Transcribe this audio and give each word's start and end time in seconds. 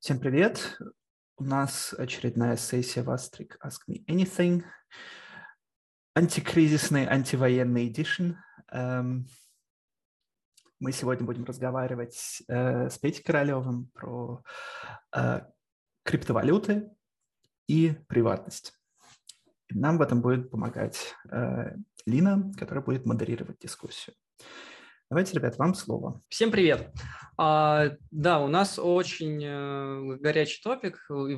Всем 0.00 0.20
привет! 0.20 0.78
У 1.38 1.42
нас 1.42 1.92
очередная 1.92 2.56
сессия 2.56 3.02
в 3.02 3.10
Astric 3.10 3.56
Ask 3.60 3.80
Me 3.88 4.04
Anything. 4.06 4.62
Антикризисный, 6.14 7.04
антивоенный 7.04 7.88
эдишн. 7.88 8.34
Эм, 8.70 9.26
мы 10.78 10.92
сегодня 10.92 11.26
будем 11.26 11.42
разговаривать 11.44 12.44
э, 12.46 12.88
с 12.88 12.96
Петей 12.98 13.24
Королевым 13.24 13.90
про 13.92 14.44
э, 15.16 15.40
криптовалюты 16.04 16.88
и 17.66 17.90
приватность. 18.06 18.78
нам 19.70 19.98
в 19.98 20.02
этом 20.02 20.22
будет 20.22 20.48
помогать 20.48 21.16
э, 21.28 21.74
Лина, 22.06 22.52
которая 22.56 22.84
будет 22.84 23.04
модерировать 23.04 23.58
дискуссию. 23.58 24.14
Давайте, 25.10 25.36
ребят, 25.36 25.56
вам 25.56 25.72
слово. 25.72 26.20
Всем 26.28 26.50
привет. 26.50 26.92
А, 27.38 27.92
да, 28.10 28.40
у 28.40 28.46
нас 28.46 28.78
очень 28.78 29.42
э, 29.42 30.18
горячий 30.18 30.60
топик, 30.62 31.06
и 31.08 31.34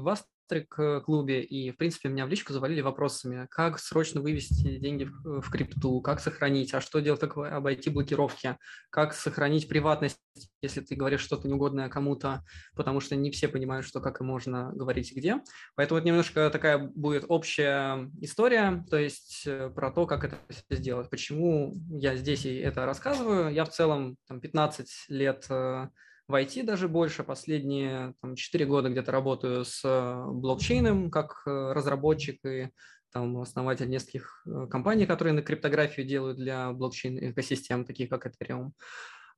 у 0.52 0.82
вас 0.82 1.02
клубе, 1.04 1.42
и, 1.42 1.70
в 1.70 1.76
принципе, 1.76 2.08
меня 2.08 2.26
в 2.26 2.28
личку 2.28 2.52
завалили 2.52 2.80
вопросами, 2.80 3.46
как 3.50 3.78
срочно 3.78 4.20
вывести 4.20 4.78
деньги 4.78 5.04
в, 5.04 5.40
в 5.40 5.50
крипту, 5.50 6.00
как 6.00 6.20
сохранить, 6.20 6.74
а 6.74 6.80
что 6.80 7.00
делать, 7.00 7.20
как 7.20 7.36
обойти 7.36 7.90
блокировки, 7.90 8.56
как 8.90 9.14
сохранить 9.14 9.68
приватность, 9.68 10.18
если 10.62 10.80
ты 10.80 10.94
говоришь 10.94 11.20
что-то 11.20 11.48
неугодное 11.48 11.88
кому-то, 11.88 12.44
потому 12.74 13.00
что 13.00 13.16
не 13.16 13.30
все 13.30 13.48
понимают, 13.48 13.86
что 13.86 14.00
как 14.00 14.20
и 14.20 14.24
можно 14.24 14.72
говорить 14.72 15.14
где. 15.14 15.40
Поэтому 15.74 15.98
это 15.98 16.06
немножко 16.06 16.50
такая 16.50 16.78
будет 16.78 17.24
общая 17.28 18.10
история, 18.20 18.84
то 18.90 18.96
есть 18.96 19.44
э, 19.46 19.70
про 19.70 19.90
то, 19.90 20.06
как 20.06 20.24
это 20.24 20.38
все 20.48 20.76
сделать. 20.76 21.10
Почему 21.10 21.74
я 21.90 22.16
здесь 22.16 22.44
и 22.44 22.56
это 22.56 22.86
рассказываю. 22.86 23.52
Я 23.52 23.64
в 23.64 23.70
целом 23.70 24.16
там, 24.26 24.40
15 24.40 25.06
лет 25.08 25.46
э, 25.50 25.88
в 26.30 26.34
IT 26.34 26.62
даже 26.62 26.88
больше. 26.88 27.24
Последние 27.24 28.14
там, 28.22 28.36
4 28.36 28.64
года 28.66 28.88
где-то 28.88 29.12
работаю 29.12 29.64
с 29.64 29.82
э, 29.84 30.24
блокчейном 30.30 31.10
как 31.10 31.42
э, 31.46 31.72
разработчик 31.72 32.38
и 32.46 32.70
там, 33.12 33.38
основатель 33.38 33.90
нескольких 33.90 34.42
э, 34.46 34.66
компаний, 34.70 35.06
которые 35.06 35.34
на 35.34 35.42
криптографию 35.42 36.06
делают 36.06 36.38
для 36.38 36.70
блокчейн-экосистем, 36.72 37.84
таких 37.84 38.08
как 38.08 38.26
Ethereum. 38.26 38.70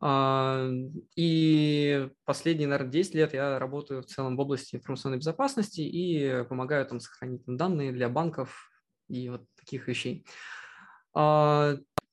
А, 0.04 0.68
и 1.16 2.08
последние, 2.24 2.68
наверное, 2.68 2.92
10 2.92 3.14
лет 3.14 3.34
я 3.34 3.58
работаю 3.58 4.02
в 4.02 4.06
целом 4.06 4.36
в 4.36 4.40
области 4.40 4.76
информационной 4.76 5.18
безопасности 5.18 5.80
и 5.80 6.44
помогаю 6.44 6.84
там 6.86 7.00
сохранить 7.00 7.42
данные 7.46 7.92
для 7.92 8.08
банков 8.08 8.70
и 9.08 9.30
вот 9.30 9.44
таких 9.56 9.88
вещей. 9.88 10.26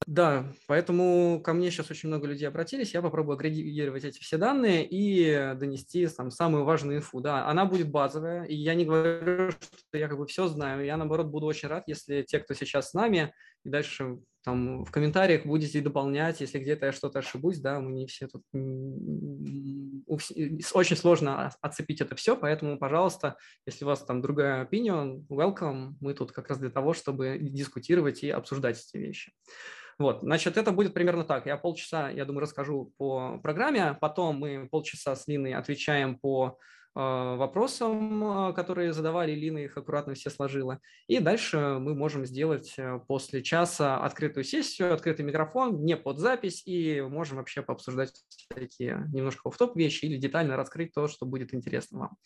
Да, 0.07 0.53
поэтому 0.65 1.41
ко 1.43 1.53
мне 1.53 1.69
сейчас 1.69 1.91
очень 1.91 2.09
много 2.09 2.25
людей 2.25 2.47
обратились, 2.47 2.93
я 2.93 3.01
попробую 3.01 3.35
агрегировать 3.35 4.05
эти 4.05 4.19
все 4.19 4.37
данные 4.37 4.87
и 4.89 5.53
донести 5.55 6.07
там 6.07 6.31
самую 6.31 6.63
важную 6.63 6.97
инфу. 6.97 7.19
Да, 7.19 7.47
она 7.47 7.65
будет 7.65 7.91
базовая, 7.91 8.45
и 8.45 8.55
я 8.55 8.73
не 8.73 8.85
говорю, 8.85 9.51
что 9.51 9.97
я 9.97 10.07
как 10.07 10.17
бы 10.17 10.25
все 10.25 10.47
знаю, 10.47 10.83
я 10.83 10.97
наоборот 10.97 11.27
буду 11.27 11.45
очень 11.45 11.69
рад, 11.69 11.83
если 11.87 12.23
те, 12.23 12.39
кто 12.39 12.53
сейчас 12.53 12.89
с 12.89 12.93
нами, 12.93 13.33
и 13.63 13.69
дальше 13.69 14.19
там 14.43 14.85
в 14.85 14.91
комментариях 14.91 15.45
будете 15.45 15.81
дополнять, 15.81 16.39
если 16.41 16.59
где-то 16.59 16.87
я 16.87 16.91
что-то 16.91 17.19
ошибусь, 17.19 17.59
да, 17.59 17.79
мы 17.79 17.91
не 17.91 18.07
все 18.07 18.27
тут... 18.27 18.41
Очень 20.07 20.95
сложно 20.95 21.51
оцепить 21.61 22.01
это 22.01 22.15
все, 22.15 22.35
поэтому, 22.35 22.79
пожалуйста, 22.79 23.35
если 23.67 23.85
у 23.85 23.87
вас 23.89 24.03
там 24.05 24.21
другая 24.21 24.65
opinion, 24.65 25.27
welcome, 25.27 25.95
мы 25.99 26.13
тут 26.13 26.31
как 26.31 26.49
раз 26.49 26.57
для 26.57 26.69
того, 26.71 26.93
чтобы 26.93 27.37
дискутировать 27.39 28.23
и 28.23 28.29
обсуждать 28.29 28.79
эти 28.79 28.97
вещи. 28.97 29.33
Вот, 29.99 30.19
значит, 30.21 30.55
это 30.55 30.71
будет 30.71 30.93
примерно 30.93 31.25
так. 31.25 31.45
Я 31.45 31.57
полчаса, 31.57 32.09
я 32.09 32.23
думаю, 32.23 32.43
расскажу 32.43 32.93
по 32.97 33.37
программе, 33.43 33.97
потом 33.99 34.37
мы 34.37 34.69
полчаса 34.71 35.13
с 35.13 35.27
Линой 35.27 35.53
отвечаем 35.53 36.17
по 36.17 36.57
э, 36.95 36.99
вопросам, 36.99 38.23
э, 38.49 38.53
которые 38.53 38.93
задавали, 38.93 39.33
Лина 39.33 39.57
их 39.57 39.75
аккуратно 39.75 40.13
все 40.13 40.29
сложила. 40.29 40.79
И 41.07 41.19
дальше 41.19 41.79
мы 41.81 41.95
можем 41.95 42.25
сделать 42.25 42.75
э, 42.77 43.01
после 43.09 43.43
часа 43.43 43.97
открытую 43.97 44.45
сессию, 44.45 44.93
открытый 44.93 45.25
микрофон, 45.25 45.83
не 45.83 45.97
под 45.97 46.17
запись, 46.19 46.63
и 46.65 47.01
можем 47.01 47.35
вообще 47.35 47.61
пообсуждать 47.61 48.13
такие 48.47 49.05
немножко 49.13 49.51
в 49.51 49.57
топ 49.57 49.75
вещи 49.75 50.05
или 50.05 50.15
детально 50.15 50.55
раскрыть 50.55 50.93
то, 50.93 51.09
что 51.09 51.25
будет 51.25 51.53
интересно 51.53 51.99
вам. 51.99 52.17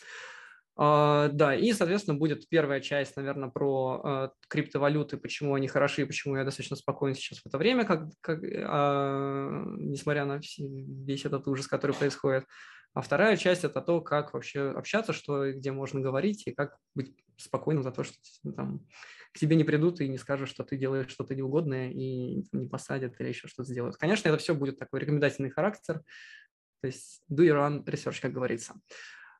Uh, 0.75 1.29
да, 1.31 1.55
и, 1.55 1.71
соответственно, 1.71 2.17
будет 2.17 2.49
первая 2.49 2.81
часть, 2.81 3.15
наверное, 3.15 3.49
про 3.49 4.01
uh, 4.03 4.29
криптовалюты, 4.47 5.17
почему 5.17 5.53
они 5.53 5.67
хороши 5.67 6.07
почему 6.07 6.35
я 6.35 6.43
достаточно 6.43 6.75
спокоен 6.75 7.13
сейчас 7.13 7.39
в 7.39 7.45
это 7.45 7.59
время, 7.59 7.85
как, 7.85 8.07
как, 8.21 8.43
uh, 8.43 9.75
несмотря 9.77 10.25
на 10.25 10.39
весь 10.57 11.25
этот 11.25 11.47
ужас, 11.47 11.67
который 11.67 11.95
происходит. 11.95 12.45
А 12.95 13.01
вторая 13.01 13.37
часть– 13.37 13.63
это 13.65 13.81
то, 13.81 14.01
как 14.01 14.33
вообще 14.33 14.71
общаться, 14.71 15.13
что 15.13 15.45
и 15.45 15.53
где 15.53 15.71
можно 15.71 15.99
говорить, 15.99 16.47
и 16.47 16.53
как 16.53 16.77
быть 16.95 17.15
спокойным 17.37 17.83
за 17.83 17.91
то, 17.91 18.03
что 18.03 18.15
там, 18.55 18.85
к 19.31 19.39
тебе 19.39 19.55
не 19.55 19.63
придут 19.63 20.01
и 20.01 20.07
не 20.07 20.17
скажут, 20.17 20.49
что 20.49 20.63
ты 20.63 20.77
делаешь 20.77 21.09
что-то 21.09 21.35
неугодное 21.35 21.89
и 21.89 22.45
не 22.51 22.67
посадят 22.67 23.19
или 23.19 23.29
еще 23.29 23.47
что-то 23.47 23.71
сделают. 23.71 23.97
Конечно, 23.97 24.27
это 24.27 24.37
все 24.37 24.53
будет 24.53 24.77
такой 24.77 24.99
рекомендательный 25.01 25.49
характер, 25.49 26.01
то 26.81 26.87
есть 26.87 27.23
do 27.31 27.43
your 27.43 27.57
own 27.57 27.83
research, 27.85 28.21
как 28.21 28.33
говорится. 28.33 28.75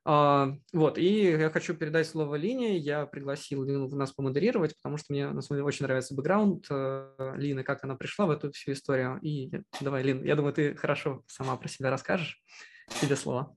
А, 0.05 0.49
вот, 0.73 0.97
и 0.97 1.31
я 1.31 1.49
хочу 1.49 1.73
передать 1.73 2.07
слово 2.07 2.35
Лине. 2.35 2.77
Я 2.77 3.05
пригласил 3.05 3.63
Лину 3.63 3.87
нас 3.95 4.11
помодерировать, 4.11 4.75
потому 4.75 4.97
что 4.97 5.13
мне, 5.13 5.29
на 5.29 5.41
самом 5.41 5.59
деле, 5.59 5.67
очень 5.67 5.85
нравится 5.85 6.13
бэкграунд 6.13 6.65
э, 6.69 7.33
Лины, 7.37 7.63
как 7.63 7.83
она 7.83 7.95
пришла 7.95 8.25
в 8.25 8.31
эту 8.31 8.51
всю 8.51 8.73
историю. 8.73 9.19
И 9.21 9.51
давай, 9.79 10.03
Лин, 10.03 10.23
я 10.23 10.35
думаю, 10.35 10.53
ты 10.53 10.75
хорошо 10.75 11.23
сама 11.27 11.55
про 11.55 11.69
себя 11.69 11.89
расскажешь. 11.89 12.41
Тебе 12.99 13.15
слово. 13.15 13.55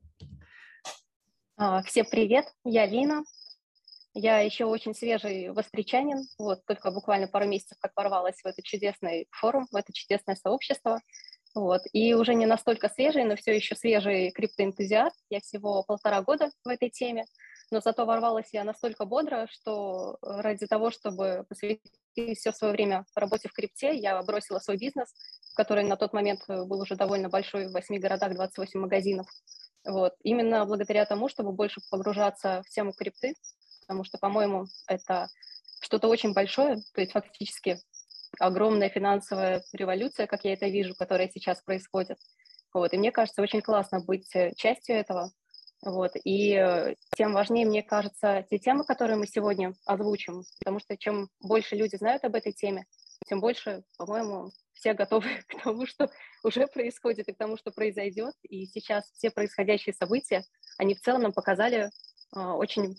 А, 1.57 1.83
всем 1.83 2.07
привет, 2.09 2.47
я 2.65 2.87
Лина. 2.87 3.25
Я 4.15 4.39
еще 4.41 4.65
очень 4.65 4.95
свежий 4.95 5.51
востречанин, 5.51 6.27
вот 6.39 6.65
только 6.65 6.91
буквально 6.91 7.29
пару 7.29 7.47
месяцев 7.47 7.77
как 7.81 7.93
ворвалась 7.97 8.41
в 8.43 8.47
этот 8.47 8.65
чудесный 8.65 9.27
форум, 9.31 9.67
в 9.71 9.77
это 9.77 9.93
чудесное 9.93 10.37
сообщество. 10.37 11.03
Вот. 11.57 11.81
И 11.95 12.13
уже 12.13 12.35
не 12.35 12.45
настолько 12.45 12.91
свежий, 12.91 13.25
но 13.25 13.35
все 13.35 13.57
еще 13.57 13.75
свежий 13.75 14.31
криптоэнтузиаст. 14.31 15.17
Я 15.31 15.41
всего 15.41 15.83
полтора 15.85 16.21
года 16.21 16.51
в 16.63 16.69
этой 16.69 16.91
теме, 16.91 17.25
но 17.71 17.81
зато 17.81 18.05
ворвалась 18.05 18.51
я 18.53 18.63
настолько 18.63 19.07
бодро, 19.07 19.49
что 19.51 20.19
ради 20.21 20.67
того, 20.67 20.91
чтобы 20.91 21.47
посвятить 21.49 21.81
все 22.37 22.53
свое 22.53 22.75
время 22.75 23.07
работе 23.15 23.49
в 23.49 23.55
крипте, 23.55 23.97
я 23.97 24.23
бросила 24.23 24.59
свой 24.59 24.77
бизнес, 24.77 25.09
который 25.57 25.85
на 25.85 25.97
тот 25.97 26.13
момент 26.13 26.41
был 26.47 26.83
уже 26.83 26.95
довольно 26.95 27.31
большой, 27.31 27.69
в 27.69 27.73
восьми 27.73 27.99
городах 27.99 28.35
28 28.35 28.79
магазинов. 28.79 29.27
Вот. 29.87 30.13
Именно 30.23 30.67
благодаря 30.67 31.07
тому, 31.07 31.31
чтобы 31.31 31.53
больше 31.53 31.81
погружаться 31.91 32.63
в 32.67 32.69
тему 32.69 32.93
крипты, 32.93 33.33
потому 33.81 34.05
что, 34.05 34.19
по-моему, 34.19 34.67
это 34.89 35.29
что-то 35.81 36.09
очень 36.09 36.35
большое, 36.35 36.83
то 36.93 37.01
есть 37.01 37.13
фактически 37.13 37.79
огромная 38.39 38.89
финансовая 38.89 39.63
революция, 39.73 40.27
как 40.27 40.45
я 40.45 40.53
это 40.53 40.67
вижу, 40.67 40.95
которая 40.95 41.29
сейчас 41.29 41.63
происходит. 41.63 42.19
Вот. 42.73 42.93
И 42.93 42.99
мне 42.99 43.13
кажется, 43.13 43.43
очень 43.43 43.63
классно 43.63 44.01
быть 44.01 44.35
э, 44.35 44.53
частью 44.57 44.97
этого. 44.97 45.31
Вот. 45.83 46.13
И 46.25 46.55
э, 46.55 46.95
тем 47.17 47.33
важнее, 47.33 47.67
мне 47.67 47.83
кажется, 47.83 48.45
те 48.51 48.59
темы, 48.59 48.85
которые 48.85 49.17
мы 49.17 49.27
сегодня 49.27 49.75
озвучим, 49.85 50.43
потому 50.59 50.81
что 50.81 50.97
чем 50.97 51.29
больше 51.41 51.77
люди 51.77 51.97
знают 51.97 52.25
об 52.25 52.35
этой 52.35 52.53
теме, 52.53 52.87
тем 53.27 53.41
больше, 53.41 53.85
по-моему, 53.99 54.51
все 54.73 54.95
готовы 54.95 55.29
к 55.49 55.63
тому, 55.63 55.87
что 55.87 56.11
уже 56.43 56.67
происходит, 56.67 57.29
и 57.29 57.33
к 57.33 57.39
тому, 57.39 57.57
что 57.57 57.71
произойдет. 57.71 58.35
И 58.43 58.67
сейчас 58.67 59.11
все 59.13 59.31
происходящие 59.31 59.95
события, 59.95 60.45
они 60.79 60.95
в 60.95 61.01
целом 61.01 61.23
нам 61.23 61.33
показали 61.33 61.91
э, 62.35 62.41
очень 62.41 62.97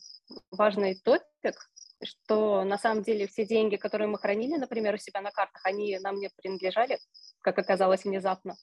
важный 0.52 0.96
топик, 0.96 1.70
что 2.04 2.64
на 2.64 2.78
самом 2.78 3.04
деле 3.04 3.28
все 3.28 3.46
деньги, 3.46 3.76
которые 3.76 4.08
мы 4.08 4.18
хранили, 4.18 4.56
например, 4.56 4.96
у 4.96 4.98
себя 4.98 5.22
на 5.22 5.32
картах, 5.32 5.66
они 5.66 5.98
нам 6.00 6.16
не 6.16 6.30
принадлежали, 6.30 7.00
как 7.42 7.58
оказалось 7.58 8.06
внезапно. 8.06 8.56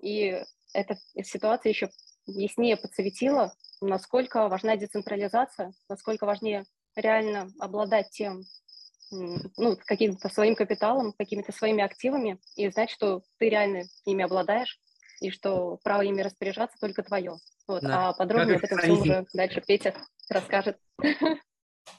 И 0.00 0.42
эта 0.74 0.96
ситуация 1.22 1.70
еще 1.70 1.90
яснее 2.26 2.76
подсветила, 2.76 3.54
насколько 3.80 4.48
важна 4.48 4.76
децентрализация, 4.76 5.72
насколько 5.88 6.26
важнее 6.26 6.64
реально 6.96 7.50
обладать 7.58 8.10
тем, 8.10 8.42
ну, 9.10 9.76
каким-то 9.86 10.28
своим 10.28 10.54
капиталом, 10.54 11.12
какими-то 11.12 11.52
своими 11.52 11.82
активами 11.82 12.38
и 12.56 12.68
знать, 12.70 12.90
что 12.90 13.22
ты 13.38 13.48
реально 13.48 13.84
ими 14.04 14.24
обладаешь, 14.24 14.80
и 15.20 15.30
что 15.30 15.78
право 15.84 16.02
ими 16.02 16.22
распоряжаться 16.22 16.76
только 16.80 17.02
твое. 17.02 17.36
Вот. 17.68 17.82
Да. 17.82 18.08
А 18.08 18.12
подробнее 18.12 18.56
об 18.56 18.64
этом 18.64 18.78
все 18.78 18.92
уже 18.92 19.26
дальше 19.32 19.62
Петя 19.64 19.94
расскажет. 20.28 20.78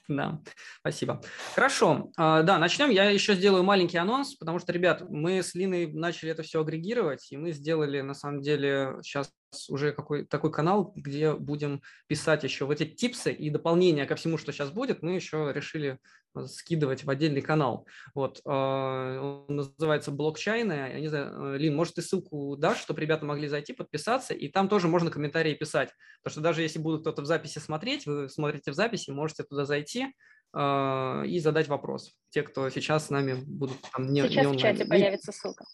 Да, 0.08 0.42
спасибо. 0.80 1.22
Хорошо, 1.56 2.12
а, 2.18 2.44
да, 2.44 2.58
начнем. 2.58 2.90
Я 2.90 3.10
еще 3.10 3.36
сделаю 3.36 3.64
маленький 3.64 3.98
анонс, 3.98 4.36
потому 4.36 4.60
что, 4.60 4.72
ребят, 4.74 5.04
мы 5.10 5.42
с 5.42 5.56
Линой 5.56 5.92
начали 5.94 6.32
это 6.32 6.44
все 6.44 6.62
агрегировать, 6.62 7.32
и 7.32 7.38
мы 7.38 7.52
сделали, 7.52 8.02
на 8.02 8.14
самом 8.14 8.42
деле, 8.42 8.98
сейчас 9.04 9.32
уже 9.70 9.92
какой 9.92 10.26
такой 10.26 10.52
канал, 10.52 10.94
где 10.96 11.34
будем 11.34 11.82
писать 12.08 12.44
еще 12.44 12.66
вот 12.66 12.82
эти 12.82 12.94
типсы 12.94 13.32
и 13.32 13.50
дополнения 13.50 14.06
ко 14.06 14.16
всему, 14.16 14.38
что 14.38 14.52
сейчас 14.52 14.72
будет, 14.72 15.02
мы 15.02 15.14
еще 15.14 15.52
решили 15.54 16.00
скидывать 16.48 17.04
в 17.04 17.10
отдельный 17.10 17.42
канал. 17.42 17.88
Вот, 18.16 18.42
он 18.46 19.46
называется 19.48 20.12
блокчайны. 20.12 20.74
Я 20.74 21.00
не 21.00 21.08
знаю, 21.08 21.60
Лин, 21.60 21.76
может, 21.76 21.96
ты 21.96 22.02
ссылку 22.02 22.56
дашь, 22.58 22.80
чтобы 22.80 23.02
ребята 23.02 23.26
могли 23.26 23.48
зайти, 23.48 23.74
подписаться, 23.74 24.34
и 24.34 24.48
там 24.48 24.68
тоже 24.68 24.88
можно 24.88 25.12
комментарии 25.12 25.54
писать. 25.54 25.92
Потому 26.24 26.32
что 26.32 26.42
даже 26.42 26.62
если 26.64 26.80
будут 26.80 27.02
кто-то 27.02 27.22
в 27.22 27.26
записи 27.26 27.60
смотреть, 27.60 28.08
вы 28.08 28.30
смотрите 28.30 28.72
в 28.72 28.74
записи, 28.74 29.12
можете 29.12 29.44
туда 29.44 29.66
зайти, 29.66 30.08
и 30.56 31.40
задать 31.40 31.68
вопрос. 31.68 32.16
Те, 32.30 32.44
кто 32.44 32.70
сейчас 32.70 33.08
с 33.08 33.10
нами 33.10 33.34
будут 33.34 33.78
там 33.92 34.12
не 34.14 34.22
Сейчас 34.22 34.46
не 34.46 34.54
в 34.54 34.58
чате 34.58 34.86
появится 34.86 35.32
ссылка. 35.32 35.66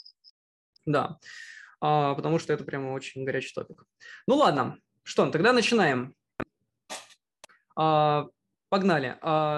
Да, 0.85 1.19
потому 1.79 2.39
что 2.39 2.53
это 2.53 2.63
прямо 2.63 2.91
очень 2.91 3.23
горячий 3.23 3.53
топик. 3.53 3.83
Ну 4.27 4.35
ладно, 4.35 4.77
что, 5.03 5.29
тогда 5.29 5.53
начинаем. 5.53 6.13
А, 7.75 8.27
погнали. 8.69 9.17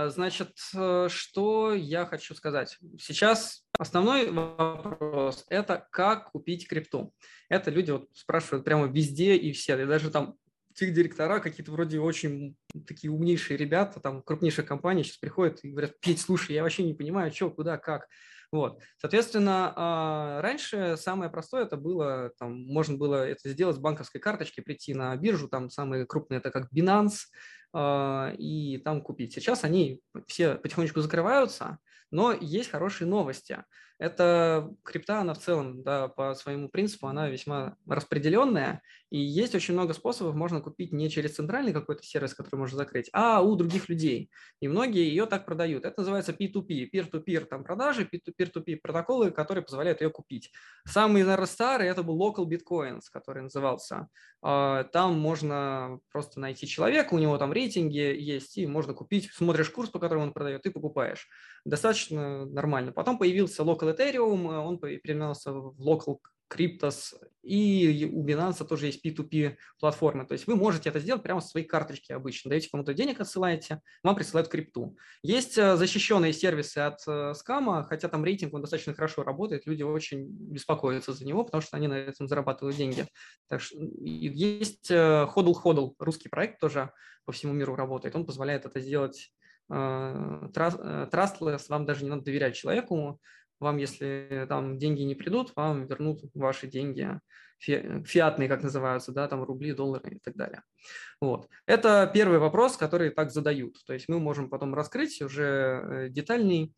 Значит, 0.10 0.58
э, 0.74 1.08
что 1.10 1.74
я 1.74 2.06
хочу 2.06 2.34
сказать. 2.34 2.78
Сейчас 2.98 3.66
основной 3.78 4.32
вопрос– 4.32 5.46
это 5.50 5.86
как 5.92 6.32
купить 6.32 6.68
крипту. 6.68 7.14
Это 7.50 7.70
люди 7.70 7.92
вот 7.92 8.10
спрашивают 8.14 8.64
прямо 8.64 8.88
везде 8.88 9.36
и 9.36 9.52
все. 9.52 9.82
И 9.82 9.86
даже 9.86 10.10
там 10.10 10.36
тех 10.74 10.94
директора 10.94 11.40
какие-то 11.40 11.72
вроде 11.72 12.00
очень 12.00 12.56
такие 12.88 13.12
умнейшие 13.12 13.58
ребята, 13.58 14.00
там 14.00 14.22
крупнейшие 14.22 14.66
компании 14.66 15.04
сейчас 15.04 15.18
приходят 15.18 15.60
и 15.64 15.70
говорят, 15.70 16.00
Петь, 16.00 16.22
слушай, 16.22 16.54
я 16.54 16.64
вообще 16.64 16.84
не 16.84 16.94
понимаю, 16.94 17.32
что, 17.34 17.50
куда, 17.50 17.78
как. 17.78 18.08
Вот. 18.52 18.82
Соответственно, 18.98 19.74
а, 19.76 20.42
раньше 20.42 20.98
самое 20.98 21.32
простое 21.32 21.64
это 21.64 21.78
было, 21.78 22.32
там, 22.38 22.66
можно 22.66 22.98
было 22.98 23.26
это 23.26 23.50
сделать 23.50 23.78
с 23.78 23.80
банковской 23.80 24.20
карточки, 24.20 24.60
прийти 24.60 24.94
на 24.94 25.16
биржу, 25.16 25.48
там 25.48 25.70
самые 25.70 26.06
крупные 26.06 26.40
это 26.40 26.52
как 26.52 26.72
Binance, 26.74 27.28
а, 27.74 28.34
и 28.38 28.78
там 28.80 29.02
купить. 29.02 29.34
Сейчас 29.34 29.64
они 29.64 30.02
все 30.28 30.56
потихонечку 30.56 31.00
закрываются, 31.00 31.78
но 32.12 32.34
есть 32.34 32.70
хорошие 32.72 33.08
новости. 33.08 33.64
Это 34.02 34.74
крипта, 34.84 35.20
она 35.20 35.36
в 35.36 35.38
целом, 35.38 35.84
да, 35.84 36.08
по 36.08 36.34
своему 36.34 36.70
принципу, 36.70 37.06
она 37.06 37.30
весьма 37.30 37.76
распределенная, 37.86 38.82
и 39.12 39.20
есть 39.20 39.54
очень 39.54 39.76
много 39.76 39.94
способов, 39.94 40.34
можно 40.34 40.60
купить 40.60 40.92
не 40.92 41.08
через 41.08 41.36
центральный 41.36 41.72
какой-то 41.72 42.02
сервис, 42.02 42.34
который 42.34 42.56
можно 42.56 42.78
закрыть, 42.78 43.12
а 43.14 43.42
у 43.42 43.56
других 43.56 43.90
людей. 43.90 44.32
И 44.60 44.68
многие 44.68 45.08
ее 45.08 45.28
так 45.28 45.46
продают. 45.46 45.86
Это 45.86 46.00
называется 46.00 46.32
P2P, 46.32 46.90
peer-to-peer 46.92 47.46
там 47.46 47.64
продажи, 47.64 48.10
peer-to-peer 48.12 48.78
протоколы, 48.82 49.30
которые 49.30 49.64
позволяют 49.64 50.02
ее 50.02 50.10
купить. 50.10 50.52
Самый, 50.88 51.22
наверное, 51.22 51.46
старый 51.46 51.88
это 51.88 52.02
был 52.02 52.18
Local 52.18 52.46
Bitcoins, 52.46 53.02
который 53.12 53.44
назывался. 53.44 54.08
А, 54.42 54.86
там 54.86 55.20
можно 55.20 56.00
просто 56.12 56.40
найти 56.40 56.66
человека, 56.66 57.14
у 57.14 57.20
него 57.20 57.38
там 57.38 57.54
рейтинги 57.54 57.98
есть, 57.98 58.58
и 58.58 58.66
можно 58.66 58.94
купить, 58.94 59.30
смотришь 59.32 59.70
курс, 59.70 59.90
по 59.90 60.00
которому 60.00 60.26
он 60.26 60.34
продает, 60.34 60.66
и 60.66 60.72
покупаешь. 60.72 61.28
Достаточно 61.66 62.46
нормально. 62.46 62.92
Потом 62.94 63.20
появился 63.20 63.62
Local 63.62 63.91
Ethereum, 63.92 64.48
он 64.48 64.80
переименовался 64.80 65.52
в 65.52 65.80
Local 65.80 66.18
Cryptos, 66.52 67.14
и 67.44 68.10
у 68.14 68.24
Binance 68.26 68.66
тоже 68.66 68.88
есть 68.88 69.06
P2P 69.06 69.56
платформы. 69.80 70.26
То 70.26 70.34
есть 70.34 70.48
вы 70.48 70.56
можете 70.56 70.90
это 70.90 71.00
сделать 71.00 71.24
прямо 71.24 71.42
со 71.42 71.50
своей 71.50 71.66
карточки 71.66 72.12
обычно. 72.12 72.50
Даете 72.50 72.70
кому-то 72.70 72.94
денег, 72.94 73.20
отсылаете, 73.20 73.82
вам 74.04 74.16
присылают 74.16 74.50
крипту. 74.50 74.98
Есть 75.24 75.58
э, 75.58 75.76
защищенные 75.78 76.34
сервисы 76.34 76.80
от 76.80 77.00
э, 77.08 77.34
скама, 77.34 77.84
хотя 77.84 78.10
там 78.10 78.24
рейтинг 78.24 78.54
он 78.54 78.62
достаточно 78.62 78.94
хорошо 78.94 79.24
работает, 79.24 79.66
люди 79.66 79.84
очень 79.84 80.28
беспокоятся 80.28 81.14
за 81.14 81.26
него, 81.26 81.44
потому 81.44 81.62
что 81.62 81.78
они 81.78 81.88
на 81.88 81.96
этом 81.96 82.28
зарабатывают 82.28 82.78
деньги. 82.78 83.08
Так 83.48 83.62
что 83.62 83.78
есть 83.80 84.92
Hodl 84.92 85.52
э, 85.52 85.64
Hodl, 85.64 85.94
русский 86.00 86.30
проект 86.30 86.60
тоже 86.60 86.92
по 87.26 87.32
всему 87.32 87.54
миру 87.54 87.76
работает. 87.76 88.16
Он 88.16 88.26
позволяет 88.26 88.66
это 88.66 88.80
сделать 88.80 89.32
trustless, 89.70 91.62
вам 91.70 91.86
даже 91.86 92.04
не 92.04 92.10
надо 92.10 92.24
доверять 92.24 92.56
человеку, 92.56 93.22
вам, 93.62 93.78
если 93.78 94.46
там 94.50 94.78
деньги 94.78 95.04
не 95.04 95.16
придут, 95.16 95.54
вам 95.56 95.86
вернут 95.86 96.22
ваши 96.34 96.68
деньги, 96.68 97.20
фи, 97.60 98.04
фиатные, 98.06 98.50
как 98.50 98.64
называются, 98.64 99.12
да, 99.12 99.28
там 99.28 99.44
рубли, 99.44 99.74
доллары 99.74 100.16
и 100.16 100.20
так 100.20 100.36
далее. 100.36 100.64
Вот. 101.22 101.48
Это 101.66 102.10
первый 102.14 102.40
вопрос, 102.40 102.76
который 102.76 103.12
так 103.12 103.32
задают. 103.32 103.78
То 103.86 103.94
есть 103.94 104.10
мы 104.10 104.20
можем 104.20 104.50
потом 104.50 104.74
раскрыть 104.74 105.22
уже 105.22 105.44
э, 105.44 106.10
детальней. 106.10 106.74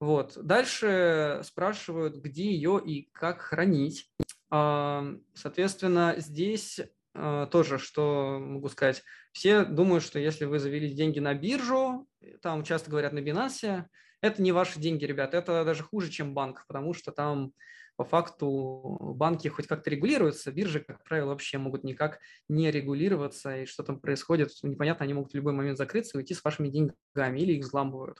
Вот. 0.00 0.38
Дальше 0.40 1.40
спрашивают, 1.44 2.16
где 2.16 2.52
ее 2.52 2.80
и 2.82 3.10
как 3.12 3.40
хранить. 3.40 4.10
Соответственно, 4.50 6.14
здесь 6.16 6.80
э, 7.14 7.46
тоже, 7.50 7.78
что 7.78 8.38
могу 8.40 8.68
сказать, 8.68 9.02
все 9.32 9.64
думают, 9.64 10.04
что 10.04 10.18
если 10.18 10.46
вы 10.46 10.58
завели 10.58 10.88
деньги 10.94 11.18
на 11.18 11.34
биржу, 11.34 12.06
там 12.40 12.62
часто 12.62 12.90
говорят 12.90 13.12
на 13.12 13.18
Binance, 13.18 13.84
это 14.20 14.42
не 14.42 14.52
ваши 14.52 14.80
деньги, 14.80 15.04
ребят, 15.04 15.34
это 15.34 15.64
даже 15.64 15.82
хуже, 15.82 16.10
чем 16.10 16.34
банк, 16.34 16.64
потому 16.66 16.94
что 16.94 17.12
там 17.12 17.52
по 17.96 18.04
факту 18.04 18.96
банки 19.16 19.48
хоть 19.48 19.66
как-то 19.66 19.90
регулируются, 19.90 20.52
биржи, 20.52 20.80
как 20.80 21.02
правило, 21.02 21.30
вообще 21.30 21.58
могут 21.58 21.82
никак 21.82 22.20
не 22.48 22.70
регулироваться, 22.70 23.62
и 23.62 23.66
что 23.66 23.82
там 23.82 23.98
происходит, 24.00 24.50
непонятно, 24.62 25.04
они 25.04 25.14
могут 25.14 25.32
в 25.32 25.34
любой 25.34 25.52
момент 25.52 25.78
закрыться 25.78 26.16
и 26.16 26.20
уйти 26.20 26.34
с 26.34 26.44
вашими 26.44 26.68
деньгами 26.68 27.40
или 27.40 27.54
их 27.54 27.64
взламывают 27.64 28.18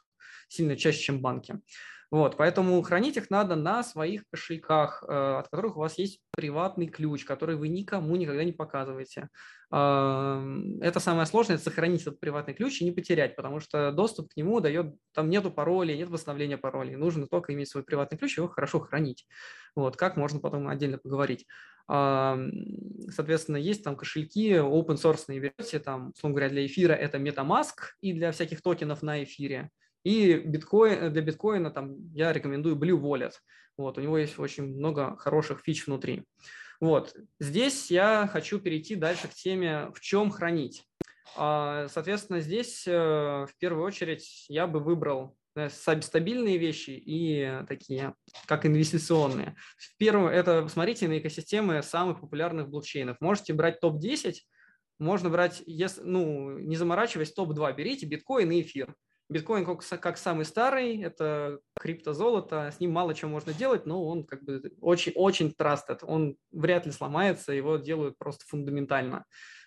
сильно 0.49 0.77
чаще, 0.77 1.01
чем 1.01 1.21
банки. 1.21 1.61
Вот, 2.11 2.39
поэтому 2.39 2.81
хранить 2.81 3.19
их 3.19 3.29
надо 3.29 3.55
на 3.55 3.83
своих 3.83 4.25
кошельках, 4.31 5.05
э, 5.07 5.39
от 5.39 5.49
которых 5.49 5.77
у 5.77 5.81
вас 5.81 5.99
есть 5.99 6.21
приватный 6.31 6.87
ключ, 6.87 7.25
который 7.27 7.57
вы 7.57 7.69
никому 7.69 8.17
никогда 8.17 8.45
не 8.45 8.53
показываете. 8.53 9.29
Это 9.71 10.95
самое 11.01 11.27
сложное, 11.27 11.57
это 11.57 11.65
сохранить 11.65 12.01
этот 12.01 12.19
приватный 12.21 12.55
ключ 12.55 12.81
и 12.81 12.87
не 12.87 12.93
потерять, 12.93 13.37
потому 13.37 13.61
что 13.61 13.93
доступ 13.93 14.33
к 14.33 14.37
нему 14.39 14.61
дает, 14.61 14.95
там 15.13 15.29
нету 15.29 15.51
паролей, 15.51 15.99
нет 15.99 16.09
восстановления 16.09 16.57
паролей, 16.57 16.97
нужно 16.97 17.27
только 17.27 17.53
иметь 17.53 17.69
свой 17.69 17.85
приватный 17.85 18.17
ключ 18.17 18.39
и 18.39 18.41
его 18.41 18.49
хорошо 18.49 18.81
хранить. 18.81 19.27
Вот, 19.77 19.99
как 19.99 20.17
можно 20.17 20.41
потом 20.41 20.69
отдельно 20.69 20.97
поговорить. 20.97 21.47
Соответственно, 21.87 23.59
есть 23.59 23.85
там 23.85 23.97
кошельки 23.97 24.55
open 24.55 24.97
source 24.97 25.25
версии, 25.29 25.79
там, 25.79 26.13
условно 26.15 26.37
говоря, 26.37 26.49
для 26.49 26.65
эфира 26.65 26.95
это 26.95 27.19
MetaMask 27.19 27.75
и 28.01 28.15
для 28.15 28.33
всяких 28.33 28.63
токенов 28.63 29.03
на 29.03 29.23
эфире. 29.25 29.71
И 30.05 30.35
биткоин, 30.35 31.13
для 31.13 31.23
биткоина 31.23 31.71
там, 31.71 31.97
я 32.13 32.33
рекомендую 32.33 32.77
Blue 32.77 33.01
Wallet. 33.01 33.33
Вот, 33.77 33.99
у 33.99 34.01
него 34.01 34.19
есть 34.19 34.39
очень 34.39 34.77
много 34.77 35.17
хороших 35.17 35.61
фич 35.61 35.87
внутри. 35.87 36.25
Вот, 36.81 37.15
здесь 37.41 37.91
я 37.91 38.29
хочу 38.31 38.61
перейти 38.61 38.95
дальше 38.95 39.29
к 39.29 39.35
теме, 39.35 39.91
в 39.95 40.01
чем 40.01 40.31
хранить. 40.31 40.85
А, 41.37 41.89
соответственно, 41.89 42.41
здесь 42.41 42.87
э, 42.87 42.93
в 42.93 43.51
первую 43.59 43.85
очередь 43.85 44.47
я 44.49 44.67
бы 44.67 44.81
выбрал 44.81 45.37
стабильные 46.01 46.57
вещи 46.57 46.91
и 46.91 47.65
такие, 47.67 48.15
как 48.47 48.65
инвестиционные. 48.65 49.57
В 49.77 49.97
первую, 49.97 50.31
это 50.31 50.63
посмотрите 50.63 51.09
на 51.09 51.19
экосистемы 51.19 51.83
самых 51.83 52.21
популярных 52.21 52.69
блокчейнов. 52.69 53.17
Можете 53.21 53.55
брать 53.55 53.81
топ-10, 53.81 54.35
можно 54.99 55.31
брать, 55.31 55.63
если, 55.67 56.03
ну, 56.03 56.59
не 56.59 56.77
заморачиваясь, 56.77 57.33
топ-2 57.33 57.75
берите 57.75 58.07
биткоин 58.07 58.51
и 58.53 58.63
эфир. 58.63 58.95
Биткоин 59.29 59.65
как, 59.65 59.83
как 60.01 60.17
самый 60.17 60.45
старый, 60.45 61.03
это 61.03 61.61
криптозолото, 61.79 62.71
с 62.75 62.81
ним 62.81 62.93
мало 62.93 63.15
чего 63.15 63.31
можно 63.31 63.53
делать, 63.53 63.85
но 63.85 64.07
он 64.07 64.25
как 64.25 64.43
бы 64.43 64.73
очень-очень 64.81 65.55
trusted, 65.59 65.99
он 66.03 66.37
вряд 66.51 66.87
ли 66.87 66.93
сломается, 66.93 67.53
его 67.53 67.77
делают 67.77 68.17
просто 68.17 68.45
фундаментально. 68.47 69.27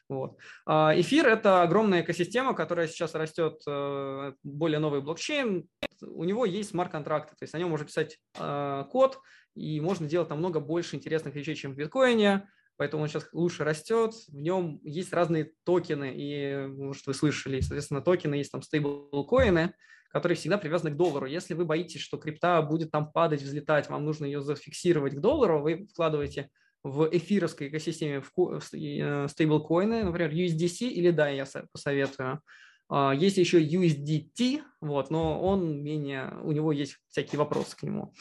Вот. 0.10 0.38
А 0.66 0.92
эфир– 1.00 1.28
это 1.28 1.62
огромная 1.62 2.02
экосистема, 2.02 2.54
которая 2.54 2.88
сейчас 2.88 3.16
растет, 3.16 3.62
э, 3.66 4.34
более 4.44 4.80
новый 4.80 5.02
блокчейн. 5.02 5.70
У 6.02 6.24
него 6.26 6.46
есть 6.46 6.72
смарт-контракты, 6.72 7.36
то 7.38 7.44
есть 7.44 7.54
на 7.54 7.60
нем 7.60 7.70
можно 7.70 7.86
писать 7.86 8.18
э, 8.38 8.84
код, 8.92 9.20
и 9.56 9.80
можно 9.80 10.08
делать 10.08 10.30
намного 10.30 10.60
больше 10.60 10.96
интересных 10.96 11.36
вещей, 11.36 11.56
чем 11.56 11.74
в 11.74 11.76
биткоине 11.76 12.48
поэтому 12.82 13.04
он 13.04 13.10
сейчас 13.10 13.30
лучше 13.32 13.64
растет. 13.64 14.16
В 14.28 14.34
нем 14.34 14.80
есть 14.82 15.14
разные 15.14 15.52
токены, 15.66 16.16
и, 16.16 16.66
может, 16.66 17.06
вы 17.06 17.14
слышали, 17.14 17.60
соответственно, 17.60 18.02
токены 18.02 18.34
есть 18.34 18.52
там 18.52 18.64
стейблкоины, 18.64 19.76
которые 20.10 20.36
всегда 20.36 20.58
привязаны 20.58 20.90
к 20.90 20.98
доллару. 20.98 21.28
Если 21.28 21.54
вы 21.54 21.66
боитесь, 21.66 22.02
что 22.02 22.18
крипта 22.18 22.60
будет 22.64 22.90
там 22.90 23.12
падать, 23.12 23.44
взлетать, 23.44 23.88
вам 23.88 24.04
нужно 24.04 24.26
ее 24.26 24.42
зафиксировать 24.42 25.14
к 25.14 25.20
доллару, 25.20 25.62
вы 25.62 25.86
вкладываете 25.92 26.50
в 26.84 27.08
эфировской 27.12 27.68
экосистеме 27.68 28.24
в 28.24 28.60
э, 28.74 29.28
стейблкоины, 29.28 30.04
например, 30.04 30.32
USDC 30.32 30.88
или 30.88 31.12
да, 31.12 31.30
я 31.30 31.46
посоветую. 31.72 32.42
А, 32.90 33.14
есть 33.14 33.38
еще 33.38 33.64
USDT, 33.64 34.64
вот, 34.82 35.12
но 35.12 35.40
он 35.40 35.84
менее, 35.84 36.36
у 36.42 36.52
него 36.52 36.72
есть 36.72 36.98
всякие 37.10 37.38
вопросы 37.38 37.78
к 37.78 37.84
нему. 37.84 38.12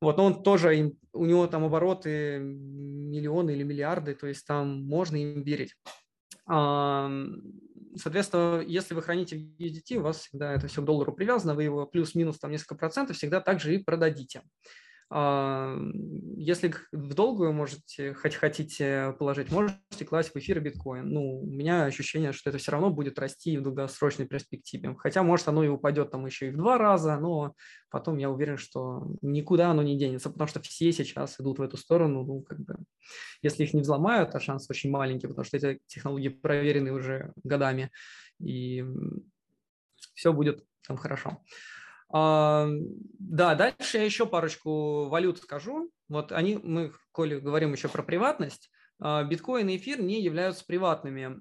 Вот, 0.00 0.18
он 0.18 0.42
тоже, 0.42 0.94
у 1.12 1.24
него 1.26 1.46
там 1.46 1.64
обороты 1.64 2.38
миллионы 2.40 3.50
или 3.50 3.62
миллиарды, 3.62 4.14
то 4.14 4.26
есть 4.26 4.46
там 4.46 4.82
можно 4.82 5.16
им 5.16 5.42
верить. 5.42 5.76
Соответственно, 7.96 8.62
если 8.66 8.94
вы 8.94 9.02
храните 9.02 9.36
в 9.36 9.40
USDT, 9.60 9.96
у 9.96 10.02
вас 10.02 10.20
всегда 10.20 10.54
это 10.54 10.68
все 10.68 10.80
к 10.80 10.84
доллару 10.84 11.12
привязано, 11.12 11.54
вы 11.54 11.64
его 11.64 11.86
плюс-минус 11.86 12.38
там 12.38 12.50
несколько 12.50 12.76
процентов 12.76 13.16
всегда 13.16 13.40
также 13.40 13.74
и 13.74 13.82
продадите. 13.82 14.42
А, 15.12 15.76
если 16.36 16.72
в 16.92 17.14
долгую 17.14 17.52
можете, 17.52 18.14
хоть 18.14 18.36
хотите 18.36 19.14
положить, 19.18 19.50
можете 19.50 20.04
класть 20.08 20.32
в 20.32 20.36
эфир 20.36 20.60
биткоин. 20.60 21.08
Ну, 21.08 21.40
у 21.40 21.46
меня 21.46 21.84
ощущение, 21.84 22.32
что 22.32 22.50
это 22.50 22.58
все 22.58 22.70
равно 22.70 22.90
будет 22.90 23.18
расти 23.18 23.58
в 23.58 23.62
долгосрочной 23.62 24.26
перспективе. 24.26 24.94
Хотя, 24.98 25.24
может, 25.24 25.48
оно 25.48 25.64
и 25.64 25.68
упадет 25.68 26.12
там 26.12 26.26
еще 26.26 26.48
и 26.48 26.50
в 26.50 26.56
два 26.56 26.78
раза, 26.78 27.18
но 27.18 27.54
потом 27.90 28.18
я 28.18 28.30
уверен, 28.30 28.56
что 28.56 29.04
никуда 29.20 29.72
оно 29.72 29.82
не 29.82 29.98
денется, 29.98 30.30
потому 30.30 30.46
что 30.46 30.60
все 30.60 30.92
сейчас 30.92 31.40
идут 31.40 31.58
в 31.58 31.62
эту 31.62 31.76
сторону. 31.76 32.24
Ну, 32.24 32.42
как 32.42 32.60
бы, 32.60 32.76
если 33.42 33.64
их 33.64 33.74
не 33.74 33.80
взломают, 33.80 34.32
а 34.36 34.40
шанс 34.40 34.70
очень 34.70 34.90
маленький, 34.90 35.26
потому 35.26 35.44
что 35.44 35.56
эти 35.56 35.80
технологии 35.88 36.28
проверены 36.28 36.92
уже 36.92 37.32
годами, 37.42 37.90
и 38.38 38.84
все 40.14 40.32
будет 40.32 40.64
там 40.86 40.96
хорошо. 40.96 41.42
А, 42.12 42.66
да, 43.18 43.54
дальше 43.54 43.98
я 43.98 44.04
еще 44.04 44.26
парочку 44.26 45.08
валют 45.08 45.38
скажу. 45.38 45.90
Вот 46.08 46.32
они, 46.32 46.58
мы, 46.62 46.92
коли 47.12 47.38
говорим 47.38 47.72
еще 47.72 47.88
про 47.88 48.02
приватность, 48.02 48.70
а, 49.00 49.22
биткоин 49.24 49.68
и 49.68 49.76
эфир 49.76 50.00
не 50.00 50.20
являются 50.20 50.64
приватными 50.66 51.40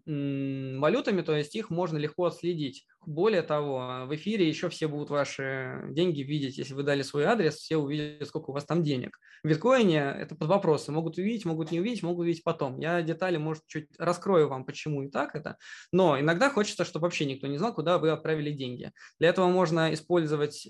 валютами, 0.79 1.21
то 1.21 1.35
есть 1.35 1.55
их 1.55 1.69
можно 1.69 1.97
легко 1.97 2.25
отследить. 2.25 2.85
Более 3.05 3.41
того, 3.41 4.05
в 4.05 4.15
эфире 4.15 4.47
еще 4.47 4.69
все 4.69 4.87
будут 4.87 5.09
ваши 5.09 5.81
деньги 5.89 6.21
видеть. 6.21 6.57
Если 6.57 6.73
вы 6.73 6.83
дали 6.83 7.01
свой 7.01 7.23
адрес, 7.23 7.55
все 7.55 7.77
увидят, 7.77 8.27
сколько 8.27 8.51
у 8.51 8.53
вас 8.53 8.65
там 8.65 8.83
денег. 8.83 9.17
В 9.43 9.47
биткоине 9.47 10.15
это 10.19 10.35
под 10.35 10.49
вопросы. 10.49 10.91
Могут 10.91 11.17
увидеть, 11.17 11.45
могут 11.45 11.71
не 11.71 11.79
увидеть, 11.79 12.03
могут 12.03 12.23
увидеть 12.23 12.43
потом. 12.43 12.77
Я 12.79 13.01
детали, 13.01 13.37
может, 13.37 13.63
чуть 13.67 13.87
раскрою 13.97 14.49
вам, 14.49 14.65
почему 14.65 15.03
и 15.03 15.09
так 15.09 15.35
это. 15.35 15.57
Но 15.91 16.19
иногда 16.19 16.49
хочется, 16.49 16.83
чтобы 16.83 17.03
вообще 17.03 17.25
никто 17.25 17.47
не 17.47 17.57
знал, 17.57 17.73
куда 17.73 17.97
вы 17.97 18.09
отправили 18.09 18.51
деньги. 18.51 18.91
Для 19.19 19.29
этого 19.29 19.47
можно 19.47 19.93
использовать 19.93 20.67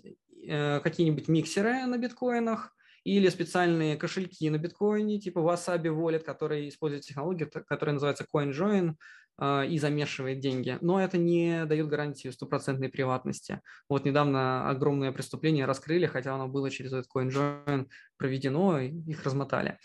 э, 0.47 0.79
какие-нибудь 0.81 1.27
миксеры 1.27 1.85
на 1.87 1.97
биткоинах, 1.97 2.73
или 3.03 3.29
специальные 3.29 3.95
кошельки 3.95 4.49
на 4.49 4.57
биткоине, 4.57 5.19
типа 5.19 5.39
Wasabi 5.39 5.87
Wallet, 5.87 6.19
который 6.19 6.67
использует 6.67 7.03
технологию, 7.03 7.49
которая 7.49 7.93
называется 7.93 8.25
CoinJoin, 8.33 8.93
и 9.41 9.77
замешивает 9.79 10.39
деньги. 10.39 10.77
Но 10.81 11.01
это 11.01 11.17
не 11.17 11.65
дает 11.65 11.87
гарантию 11.87 12.33
стопроцентной 12.33 12.89
приватности. 12.89 13.61
Вот 13.87 14.05
недавно 14.05 14.69
огромное 14.69 15.11
преступление 15.11 15.65
раскрыли, 15.65 16.05
хотя 16.07 16.35
оно 16.35 16.47
было 16.47 16.69
через 16.69 16.93
этот 16.93 17.07
CoinJoin 17.13 17.87
проведено, 18.17 18.79
их 18.79 19.23
размотали. 19.23 19.77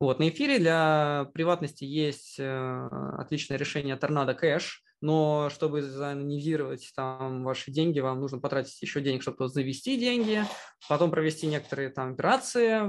Вот. 0.00 0.18
На 0.18 0.28
эфире 0.30 0.58
для 0.58 1.30
приватности 1.32 1.84
есть 1.84 2.36
э, 2.38 2.88
отличное 3.18 3.56
решение 3.56 3.96
Tornado 3.96 4.36
Cash, 4.36 4.80
но 5.02 5.50
чтобы 5.50 5.82
заанонимизировать 5.82 6.92
там 6.96 7.44
ваши 7.44 7.70
деньги, 7.70 8.00
вам 8.00 8.20
нужно 8.20 8.38
потратить 8.38 8.80
еще 8.80 9.00
денег, 9.00 9.22
чтобы 9.22 9.48
завести 9.48 9.98
деньги, 9.98 10.44
потом 10.88 11.10
провести 11.10 11.48
некоторые 11.48 11.90
там 11.90 12.12
операции, 12.12 12.80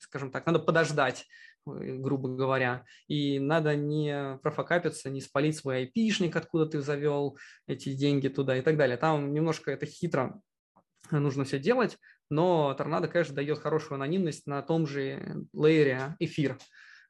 скажем 0.00 0.30
так, 0.32 0.44
надо 0.46 0.58
подождать, 0.58 1.24
грубо 1.66 2.28
говоря, 2.28 2.84
и 3.08 3.38
надо 3.38 3.76
не 3.76 4.38
профокапиться, 4.42 5.10
не 5.10 5.20
спалить 5.20 5.56
свой 5.56 5.78
айпишник, 5.78 6.36
откуда 6.36 6.66
ты 6.66 6.80
завел 6.80 7.38
эти 7.66 7.92
деньги 7.94 8.28
туда 8.28 8.56
и 8.56 8.62
так 8.62 8.76
далее. 8.76 8.96
Там 8.96 9.32
немножко 9.32 9.70
это 9.70 9.86
хитро 9.86 10.40
нужно 11.10 11.44
все 11.44 11.58
делать, 11.58 11.98
но 12.30 12.74
торнадо, 12.74 13.08
конечно, 13.08 13.34
дает 13.34 13.58
хорошую 13.58 13.96
анонимность 13.96 14.46
на 14.46 14.62
том 14.62 14.86
же 14.86 15.46
лейере 15.52 16.16
эфир. 16.18 16.58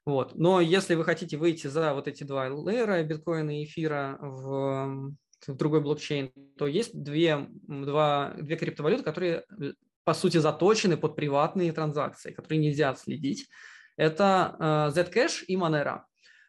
Вот. 0.05 0.35
Но 0.35 0.59
если 0.59 0.95
вы 0.95 1.05
хотите 1.05 1.37
выйти 1.37 1.67
за 1.67 1.93
вот 1.93 2.07
эти 2.07 2.23
два 2.23 2.49
лейера 2.49 3.01
биткоина 3.03 3.61
и 3.61 3.63
эфира 3.63 4.17
в, 4.19 5.13
в 5.47 5.55
другой 5.55 5.81
блокчейн, 5.81 6.31
то 6.57 6.67
есть 6.67 6.91
две, 6.93 7.47
два, 7.67 8.33
две 8.37 8.57
криптовалюты, 8.57 9.03
которые 9.03 9.45
по 10.03 10.13
сути 10.13 10.37
заточены 10.37 10.97
под 10.97 11.15
приватные 11.15 11.71
транзакции, 11.71 12.33
которые 12.33 12.59
нельзя 12.59 12.89
отследить. 12.89 13.47
Это 13.97 14.55
э, 14.95 14.99
Zcash 14.99 15.45
и 15.47 15.55
Monero. 15.55 16.01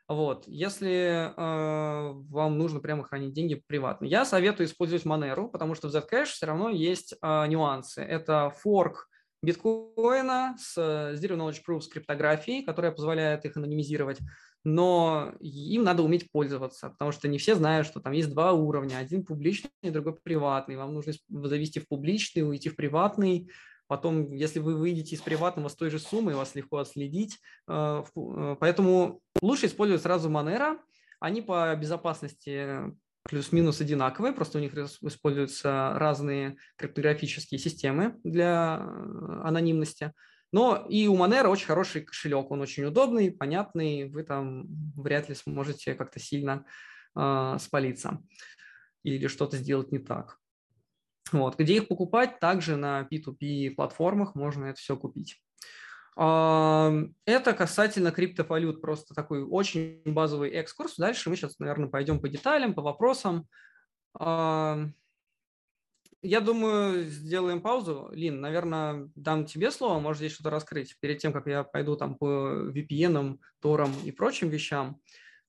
Вот. 0.07 0.45
Если 0.47 1.33
э, 1.35 2.13
вам 2.29 2.59
нужно 2.59 2.81
прямо 2.81 3.05
хранить 3.05 3.33
деньги 3.33 3.63
приватно, 3.67 4.05
я 4.05 4.25
советую 4.25 4.67
использовать 4.67 5.07
Monero, 5.07 5.49
потому 5.49 5.75
что 5.75 5.89
в 5.89 5.95
Zcash 5.95 6.27
все 6.27 6.47
равно 6.47 6.69
есть 6.69 7.15
э, 7.21 7.47
нюансы. 7.47 8.03
Это 8.03 8.51
форк 8.51 9.09
биткоина 9.45 10.57
с 10.59 10.77
э, 10.77 11.15
Zero 11.15 11.37
Knowledge 11.37 11.61
Proof 11.67 11.83
с 11.83 11.89
криптографией, 11.89 12.65
которая 12.65 12.93
позволяет 12.93 13.45
их 13.45 13.57
анонимизировать, 13.57 14.19
но 14.65 15.33
им 15.41 15.85
надо 15.85 16.03
уметь 16.03 16.31
пользоваться, 16.31 16.91
потому 16.91 17.13
что 17.13 17.29
не 17.29 17.39
все 17.39 17.55
знают, 17.55 17.87
что 17.87 18.01
там 18.01 18.13
есть 18.13 18.31
два 18.31 18.53
уровня, 18.53 18.97
один 18.97 19.25
публичный, 19.25 19.71
другой 19.85 20.17
приватный. 20.17 20.77
Вам 20.77 20.95
нужно 20.95 21.13
завести 21.29 21.81
в 21.81 21.89
публичный, 21.89 22.49
уйти 22.49 22.71
в 22.71 22.77
приватный, 22.77 23.51
Потом, 23.87 24.33
если 24.33 24.61
вы 24.61 24.77
выйдете 24.77 25.17
из 25.17 25.21
приватного 25.21 25.69
с 25.69 25.75
той 25.75 25.91
же 25.91 25.99
суммой, 25.99 26.35
вас 26.35 26.55
легко 26.55 26.79
отследить. 26.79 27.39
Э, 27.69 28.03
э, 28.17 28.57
поэтому 28.59 29.21
лучше 29.43 29.67
использовать 29.67 30.03
сразу 30.03 30.31
Monero. 30.31 30.79
Они 31.21 31.43
по 31.43 31.75
безопасности 31.77 32.93
плюс-минус 33.25 33.81
одинаковые, 33.81 34.35
просто 34.35 34.59
у 34.59 34.61
них 34.61 34.75
используются 34.77 35.95
разные 35.97 36.57
криптографические 36.77 37.59
системы 37.59 38.21
для 38.23 38.81
э, 38.81 39.41
анонимности. 39.45 40.13
Но 40.53 40.87
и 40.89 41.09
у 41.09 41.17
Monero 41.17 41.49
очень 41.49 41.67
хороший 41.67 42.03
кошелек, 42.03 42.51
он 42.51 42.61
очень 42.61 42.85
удобный, 42.85 43.33
понятный, 43.33 44.09
вы 44.09 44.23
там 44.23 44.67
вряд 44.95 45.29
ли 45.29 45.35
сможете 45.35 45.95
как-то 45.95 46.21
сильно 46.21 46.65
э, 47.17 47.57
спалиться 47.59 48.23
или 49.03 49.27
что-то 49.27 49.57
сделать 49.57 49.91
не 49.91 49.99
так. 49.99 50.39
Вот. 51.35 51.59
Где 51.59 51.77
их 51.77 51.89
покупать? 51.89 52.39
Также 52.39 52.77
на 52.77 53.09
P2P 53.11 53.73
платформах 53.73 54.35
можно 54.35 54.67
это 54.67 54.79
все 54.79 54.97
купить. 54.97 55.43
Это 56.17 57.09
касательно 57.27 58.13
криптовалют, 58.13 58.81
просто 58.81 59.15
такой 59.15 59.43
очень 59.43 60.01
базовый 60.05 60.51
экскурс. 60.51 60.95
Дальше 60.97 61.29
мы 61.29 61.35
сейчас, 61.35 61.59
наверное, 61.59 61.89
пойдем 61.89 62.21
по 62.21 62.29
деталям, 62.29 62.73
по 62.73 62.83
вопросам. 62.83 63.49
Я 64.17 64.93
думаю, 66.41 67.05
сделаем 67.05 67.61
паузу. 67.61 68.11
Лин, 68.13 68.41
наверное, 68.41 69.11
дам 69.17 69.45
тебе 69.45 69.73
слово, 69.73 69.99
может 69.99 70.19
здесь 70.19 70.33
что-то 70.33 70.51
раскрыть 70.51 70.97
перед 71.01 71.19
тем, 71.19 71.33
как 71.33 71.49
я 71.49 71.65
пойду 71.65 71.97
там 71.97 72.15
по 72.15 72.71
VPN, 72.71 73.41
Торам 73.61 73.93
и 74.05 74.13
прочим 74.13 74.51
вещам. 74.51 75.01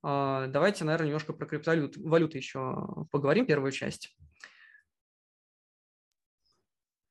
Давайте, 0.01 0.83
наверное, 0.83 1.07
немножко 1.07 1.33
про 1.33 1.45
криптовалюты 1.45 2.01
валюты 2.01 2.39
еще 2.39 3.05
поговорим, 3.11 3.45
первую 3.45 3.71
часть. 3.71 4.17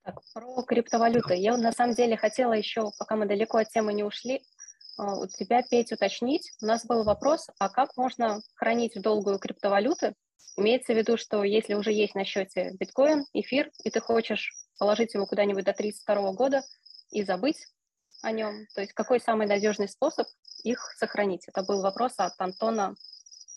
Так, 0.05 0.21
про 0.35 0.63
криптовалюты. 0.63 1.35
Я 1.35 1.57
на 1.57 1.73
самом 1.73 1.95
деле 1.95 2.17
хотела 2.19 2.53
еще, 2.53 2.91
пока 2.99 3.17
мы 3.17 3.27
далеко 3.27 3.59
от 3.59 3.71
темы 3.71 3.95
не 3.95 4.05
ушли, 4.05 4.43
а, 4.99 5.19
у 5.19 5.27
тебя, 5.27 5.63
Петь, 5.63 5.93
уточнить. 5.93 6.53
У 6.61 6.67
нас 6.67 6.85
был 6.85 7.05
вопрос, 7.05 7.47
а 7.59 7.71
как 7.71 7.97
можно 7.97 8.43
хранить 8.55 8.95
в 8.97 9.01
долгую 9.01 9.39
криптовалюты? 9.39 10.15
Имеется 10.57 10.93
в 10.93 10.97
виду, 10.97 11.17
что 11.17 11.43
если 11.43 11.73
уже 11.73 11.91
есть 11.91 12.15
на 12.15 12.25
счете 12.25 12.73
биткоин, 12.79 13.25
эфир, 13.33 13.71
и 13.83 13.91
ты 13.91 14.01
хочешь 14.01 14.53
положить 14.79 15.15
его 15.15 15.27
куда-нибудь 15.27 15.65
до 15.65 15.73
32 15.73 16.33
года 16.33 16.63
и 17.11 17.25
забыть 17.25 17.67
о 18.23 18.31
нем, 18.31 18.67
то 18.75 18.83
есть 18.83 18.93
какой 18.93 19.21
самый 19.21 19.47
надежный 19.47 19.89
способ 19.89 20.29
их 20.65 20.81
сохранить? 20.99 21.49
Это 21.49 21.63
был 21.63 21.81
вопрос 21.81 22.13
от 22.19 22.35
Антона 22.39 22.95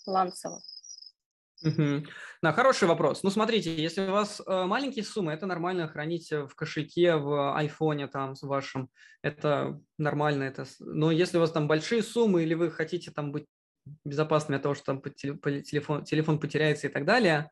Ланцева. 0.06 0.62
Угу. 1.62 2.06
Да, 2.42 2.52
хороший 2.52 2.86
вопрос. 2.86 3.22
Ну, 3.22 3.30
смотрите, 3.30 3.74
если 3.74 4.06
у 4.06 4.12
вас 4.12 4.40
э, 4.46 4.64
маленькие 4.64 5.04
суммы, 5.04 5.32
это 5.32 5.46
нормально 5.46 5.88
хранить 5.88 6.30
в 6.30 6.54
кошельке, 6.54 7.16
в 7.16 7.56
айфоне 7.56 8.06
там 8.06 8.36
с 8.36 8.42
вашим, 8.42 8.88
это 9.22 9.80
нормально. 9.98 10.44
Это... 10.44 10.66
Но 10.78 11.10
если 11.10 11.38
у 11.38 11.40
вас 11.40 11.50
там 11.50 11.66
большие 11.66 12.02
суммы 12.02 12.44
или 12.44 12.54
вы 12.54 12.70
хотите 12.70 13.10
там 13.10 13.32
быть 13.32 13.46
безопасными 14.04 14.56
от 14.56 14.62
того, 14.62 14.74
что 14.74 14.84
там 14.84 15.02
телефон, 15.02 16.04
телефон 16.04 16.38
потеряется 16.38 16.86
и 16.86 16.90
так 16.90 17.04
далее, 17.04 17.50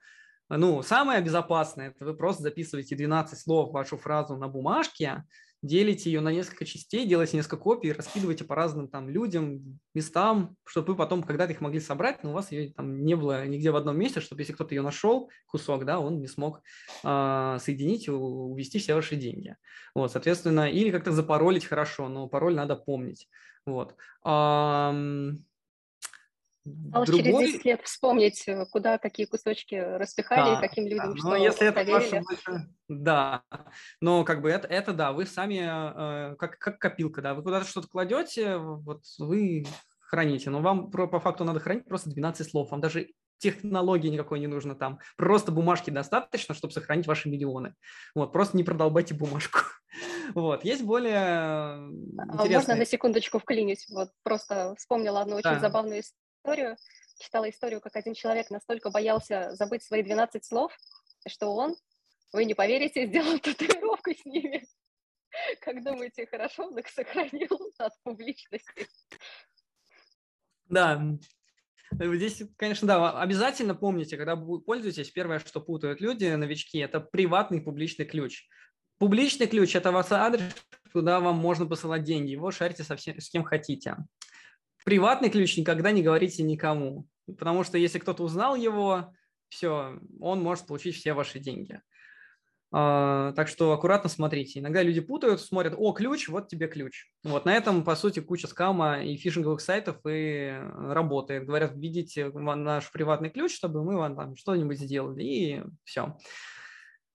ну, 0.49 0.83
самое 0.83 1.21
безопасное, 1.23 1.89
это 1.89 2.05
вы 2.05 2.15
просто 2.15 2.45
записываете 2.45 2.95
12 2.95 3.39
слов, 3.39 3.73
вашу 3.73 3.97
фразу 3.97 4.37
на 4.37 4.47
бумажке, 4.47 5.25
делите 5.63 6.11
ее 6.11 6.21
на 6.21 6.31
несколько 6.31 6.65
частей, 6.65 7.07
делаете 7.07 7.37
несколько 7.37 7.57
копий, 7.57 7.93
раскидываете 7.93 8.45
по 8.45 8.55
разным 8.55 8.89
там 8.89 9.09
людям, 9.09 9.81
местам, 9.95 10.57
чтобы 10.65 10.89
вы 10.93 10.97
потом 10.97 11.23
когда-то 11.23 11.53
их 11.53 11.61
могли 11.61 11.81
собрать, 11.81 12.23
но 12.23 12.31
у 12.31 12.33
вас 12.33 12.53
ее 12.53 12.73
там 12.73 13.05
не 13.05 13.15
было 13.17 13.47
нигде 13.47 13.71
в 13.71 13.77
одном 13.77 13.99
месте, 13.99 14.21
чтобы 14.21 14.43
если 14.43 14.53
кто-то 14.53 14.75
ее 14.75 14.83
нашел, 14.83 15.31
кусок, 15.47 15.85
да, 15.85 15.99
он 15.99 16.21
не 16.21 16.27
смог 16.29 16.63
э, 17.05 17.59
соединить 17.61 18.09
и 18.09 18.11
увести 18.11 18.79
все 18.79 18.95
ваши 18.95 19.17
деньги. 19.17 19.57
Вот, 19.95 20.13
соответственно, 20.13 20.71
или 20.71 20.91
как-то 20.91 21.13
запаролить 21.13 21.65
хорошо, 21.65 22.09
но 22.09 22.29
пароль 22.29 22.55
надо 22.55 22.77
помнить. 22.77 23.29
Вот. 23.65 23.97
Вот 26.67 27.07
Другой... 27.07 27.25
через 27.25 27.53
10 27.53 27.65
лет 27.65 27.83
вспомнить, 27.83 28.49
э, 28.49 28.67
куда 28.71 28.99
какие 28.99 29.27
кусочки 29.27 29.77
распихали 29.77 30.55
да, 30.55 30.59
и 30.59 30.69
каким 30.69 30.87
людям 30.87 31.13
да. 31.13 31.17
что 31.17 31.29
Но 31.29 31.37
если 31.37 31.69
это 31.69 31.85
ваше 31.85 32.23
больше... 32.23 32.69
Да, 32.89 33.43
но 34.01 34.25
как 34.25 34.43
бы 34.43 34.51
это, 34.51 34.67
это 34.67 34.93
да, 34.93 35.13
вы 35.13 35.27
сами, 35.27 35.61
э, 35.61 36.37
как, 36.37 36.59
как 36.59 36.79
копилка, 36.79 37.23
да, 37.23 37.35
вы 37.35 37.43
куда-то 37.43 37.67
что-то 37.67 37.87
кладете, 37.89 38.57
вот 38.57 39.03
вы 39.19 39.65
храните, 40.01 40.51
но 40.51 40.61
вам 40.61 40.91
по, 40.91 41.07
по 41.07 41.21
факту 41.21 41.45
надо 41.45 41.61
хранить 41.61 41.87
просто 41.87 42.11
12 42.11 42.51
слов, 42.51 42.71
вам 42.71 42.81
даже 42.81 43.09
технологии 43.39 44.09
никакой 44.09 44.41
не 44.41 44.47
нужно 44.47 44.75
там, 44.75 44.99
просто 45.17 45.53
бумажки 45.53 45.91
достаточно, 45.91 46.55
чтобы 46.55 46.73
сохранить 46.73 47.07
ваши 47.07 47.29
миллионы. 47.29 47.75
Вот, 48.15 48.33
просто 48.33 48.57
не 48.57 48.65
продолбайте 48.65 49.15
бумажку. 49.15 49.61
Вот, 50.35 50.63
есть 50.65 50.83
более 50.83 51.17
а 51.17 51.89
интересные... 52.35 52.57
Можно 52.57 52.75
на 52.75 52.85
секундочку 52.85 53.39
вклинюсь? 53.39 53.87
Вот 53.89 54.11
просто 54.25 54.75
вспомнила 54.77 55.23
одну 55.23 55.37
очень 55.37 55.53
да. 55.53 55.61
забавную 55.61 56.03
историю. 56.47 56.77
Читала 57.19 57.51
историю, 57.51 57.81
как 57.81 57.97
один 57.97 58.15
человек 58.15 58.51
настолько 58.51 58.91
боялся 58.91 59.55
забыть 59.55 59.83
свои 59.83 60.03
12 60.03 60.45
слов, 60.45 60.73
что 61.27 61.55
он, 61.55 61.77
вы 62.33 62.45
не 62.45 62.55
поверите, 62.55 63.07
сделал 63.07 63.39
татуировку 63.39 64.13
с 64.13 64.25
ними. 64.25 64.67
Как 65.61 65.83
думаете, 65.83 66.27
хорошо 66.27 66.67
он 66.67 66.79
их 66.79 66.89
сохранил 66.89 67.73
от 67.79 67.93
публичности? 68.03 68.89
Да, 70.67 71.01
Здесь, 71.93 72.43
конечно, 72.57 72.89
да, 72.89 73.21
обязательно 73.21 73.75
помните, 73.75 74.17
когда 74.17 74.35
вы 74.35 74.61
пользуетесь, 74.61 75.09
первое, 75.11 75.39
что 75.39 75.61
путают 75.61 76.01
люди, 76.01 76.27
новички, 76.27 76.79
это 76.79 76.99
приватный 77.01 77.61
публичный 77.61 78.05
ключ. 78.05 78.49
Публичный 78.99 79.47
ключ– 79.47 79.75
это 79.77 79.93
ваш 79.93 80.11
адрес, 80.11 80.53
куда 80.93 81.21
вам 81.21 81.37
можно 81.37 81.65
посылать 81.65 82.03
деньги. 82.03 82.33
Его 82.33 82.51
шарите 82.51 82.83
со 82.83 82.97
всем, 82.97 83.21
с 83.21 83.31
кем 83.31 83.45
хотите. 83.45 83.97
Приватный 84.87 85.31
ключ 85.31 85.57
никогда 85.57 85.91
не 85.91 86.01
говорите 86.01 86.45
никому, 86.45 87.09
потому 87.27 87.65
что 87.65 87.77
если 87.77 87.99
кто-то 87.99 88.23
узнал 88.23 88.55
его, 88.55 89.13
все, 89.49 89.99
он 90.21 90.41
может 90.41 90.69
получить 90.69 90.95
все 90.95 91.13
ваши 91.13 91.41
деньги. 91.41 91.81
А, 92.71 93.33
так 93.33 93.49
что 93.49 93.73
аккуратно 93.73 94.09
смотрите. 94.09 94.61
Иногда 94.61 94.85
люди 94.85 95.01
путают, 95.01 95.41
смотрят, 95.41 95.75
о, 95.77 95.93
ключ, 95.93 96.29
вот 96.29 96.47
тебе 96.47 96.69
ключ. 96.69 97.07
Вот 97.25 97.47
на 97.47 97.55
этом, 97.57 97.83
по 97.83 97.97
сути, 97.97 98.21
куча 98.21 98.47
скама 98.47 99.03
и 99.03 99.17
фишинговых 99.17 99.61
сайтов 99.61 99.97
и 100.07 100.57
работает. 100.79 101.47
Говорят, 101.47 101.73
введите 101.75 102.31
наш 102.31 102.93
приватный 102.93 103.31
ключ, 103.31 103.57
чтобы 103.57 103.83
мы 103.83 103.97
вам 103.97 104.15
там 104.15 104.37
что-нибудь 104.37 104.79
сделали, 104.79 105.25
и 105.25 105.63
все. 105.83 106.17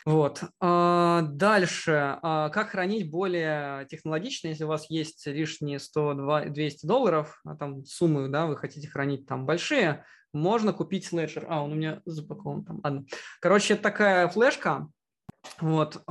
Вот. 0.05 0.43
А, 0.59 1.21
дальше. 1.21 2.17
А, 2.21 2.49
как 2.49 2.69
хранить 2.69 3.09
более 3.09 3.85
технологично, 3.87 4.47
если 4.47 4.63
у 4.63 4.67
вас 4.67 4.89
есть 4.89 5.25
лишние 5.27 5.77
100-200 5.77 6.77
долларов, 6.83 7.39
а 7.45 7.55
там 7.55 7.85
суммы, 7.85 8.27
да, 8.29 8.47
вы 8.47 8.57
хотите 8.57 8.87
хранить 8.87 9.27
там 9.27 9.45
большие, 9.45 10.05
можно 10.33 10.73
купить 10.73 11.11
Ledger. 11.11 11.45
А, 11.47 11.63
он 11.63 11.73
у 11.73 11.75
меня 11.75 12.01
запакован 12.05 12.63
там. 12.63 12.81
Ладно. 12.83 13.05
Короче, 13.39 13.75
такая 13.75 14.27
флешка, 14.27 14.87
вот. 15.59 16.01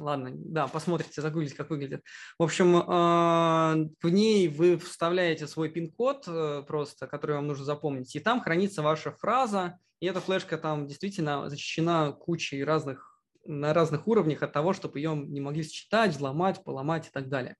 Ладно, 0.00 0.30
да, 0.32 0.66
посмотрите, 0.66 1.20
загуглите, 1.20 1.54
как 1.54 1.68
выглядит. 1.68 2.02
В 2.38 2.42
общем, 2.42 2.84
а, 2.88 3.76
в 4.02 4.08
ней 4.08 4.48
вы 4.48 4.78
вставляете 4.78 5.46
свой 5.46 5.68
пин-код 5.68 6.24
э, 6.26 6.62
просто, 6.66 7.06
который 7.06 7.36
вам 7.36 7.46
нужно 7.46 7.66
запомнить, 7.66 8.16
и 8.16 8.18
там 8.18 8.40
хранится 8.40 8.80
ваша 8.80 9.12
фраза, 9.12 9.78
и 10.00 10.06
эта 10.06 10.22
флешка 10.22 10.56
там 10.56 10.86
действительно 10.86 11.50
защищена 11.50 12.12
кучей 12.12 12.64
разных 12.64 13.20
на 13.44 13.74
разных 13.74 14.08
уровнях 14.08 14.42
от 14.42 14.54
того, 14.54 14.72
чтобы 14.72 14.98
ее 14.98 15.14
не 15.14 15.40
могли 15.42 15.64
считать, 15.64 16.12
взломать, 16.12 16.64
поломать 16.64 17.08
и 17.08 17.10
так 17.10 17.28
далее. 17.28 17.56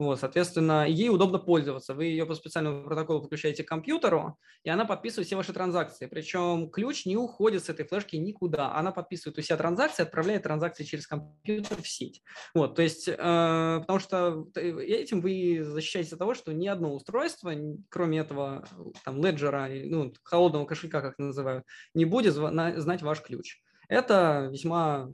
Вот, 0.00 0.18
соответственно, 0.18 0.88
ей 0.88 1.10
удобно 1.10 1.38
пользоваться. 1.38 1.92
Вы 1.92 2.06
ее 2.06 2.24
по 2.24 2.34
специальному 2.34 2.84
протоколу 2.84 3.20
подключаете 3.20 3.64
к 3.64 3.68
компьютеру, 3.68 4.38
и 4.64 4.70
она 4.70 4.86
подписывает 4.86 5.26
все 5.26 5.36
ваши 5.36 5.52
транзакции. 5.52 6.06
Причем 6.06 6.70
ключ 6.70 7.04
не 7.04 7.18
уходит 7.18 7.66
с 7.66 7.68
этой 7.68 7.86
флешки 7.86 8.16
никуда. 8.16 8.74
Она 8.74 8.92
подписывает 8.92 9.36
у 9.36 9.42
себя 9.42 9.58
транзакции, 9.58 10.02
отправляет 10.02 10.44
транзакции 10.44 10.84
через 10.84 11.06
компьютер 11.06 11.82
в 11.82 11.86
сеть. 11.86 12.22
Вот, 12.54 12.76
то 12.76 12.80
есть, 12.80 13.08
э, 13.08 13.14
потому 13.14 13.98
что 13.98 14.46
этим 14.54 15.20
вы 15.20 15.62
защищаетесь 15.62 16.14
от 16.14 16.18
того, 16.18 16.32
что 16.32 16.54
ни 16.54 16.66
одно 16.66 16.94
устройство, 16.94 17.52
кроме 17.90 18.20
этого 18.20 18.64
там 19.04 19.22
леджера, 19.22 19.68
ну, 19.68 20.14
холодного 20.22 20.64
кошелька, 20.64 21.02
как 21.02 21.18
называют, 21.18 21.66
не 21.92 22.06
будет 22.06 22.32
знать 22.32 23.02
ваш 23.02 23.20
ключ. 23.20 23.60
Это 23.90 24.48
весьма 24.50 25.10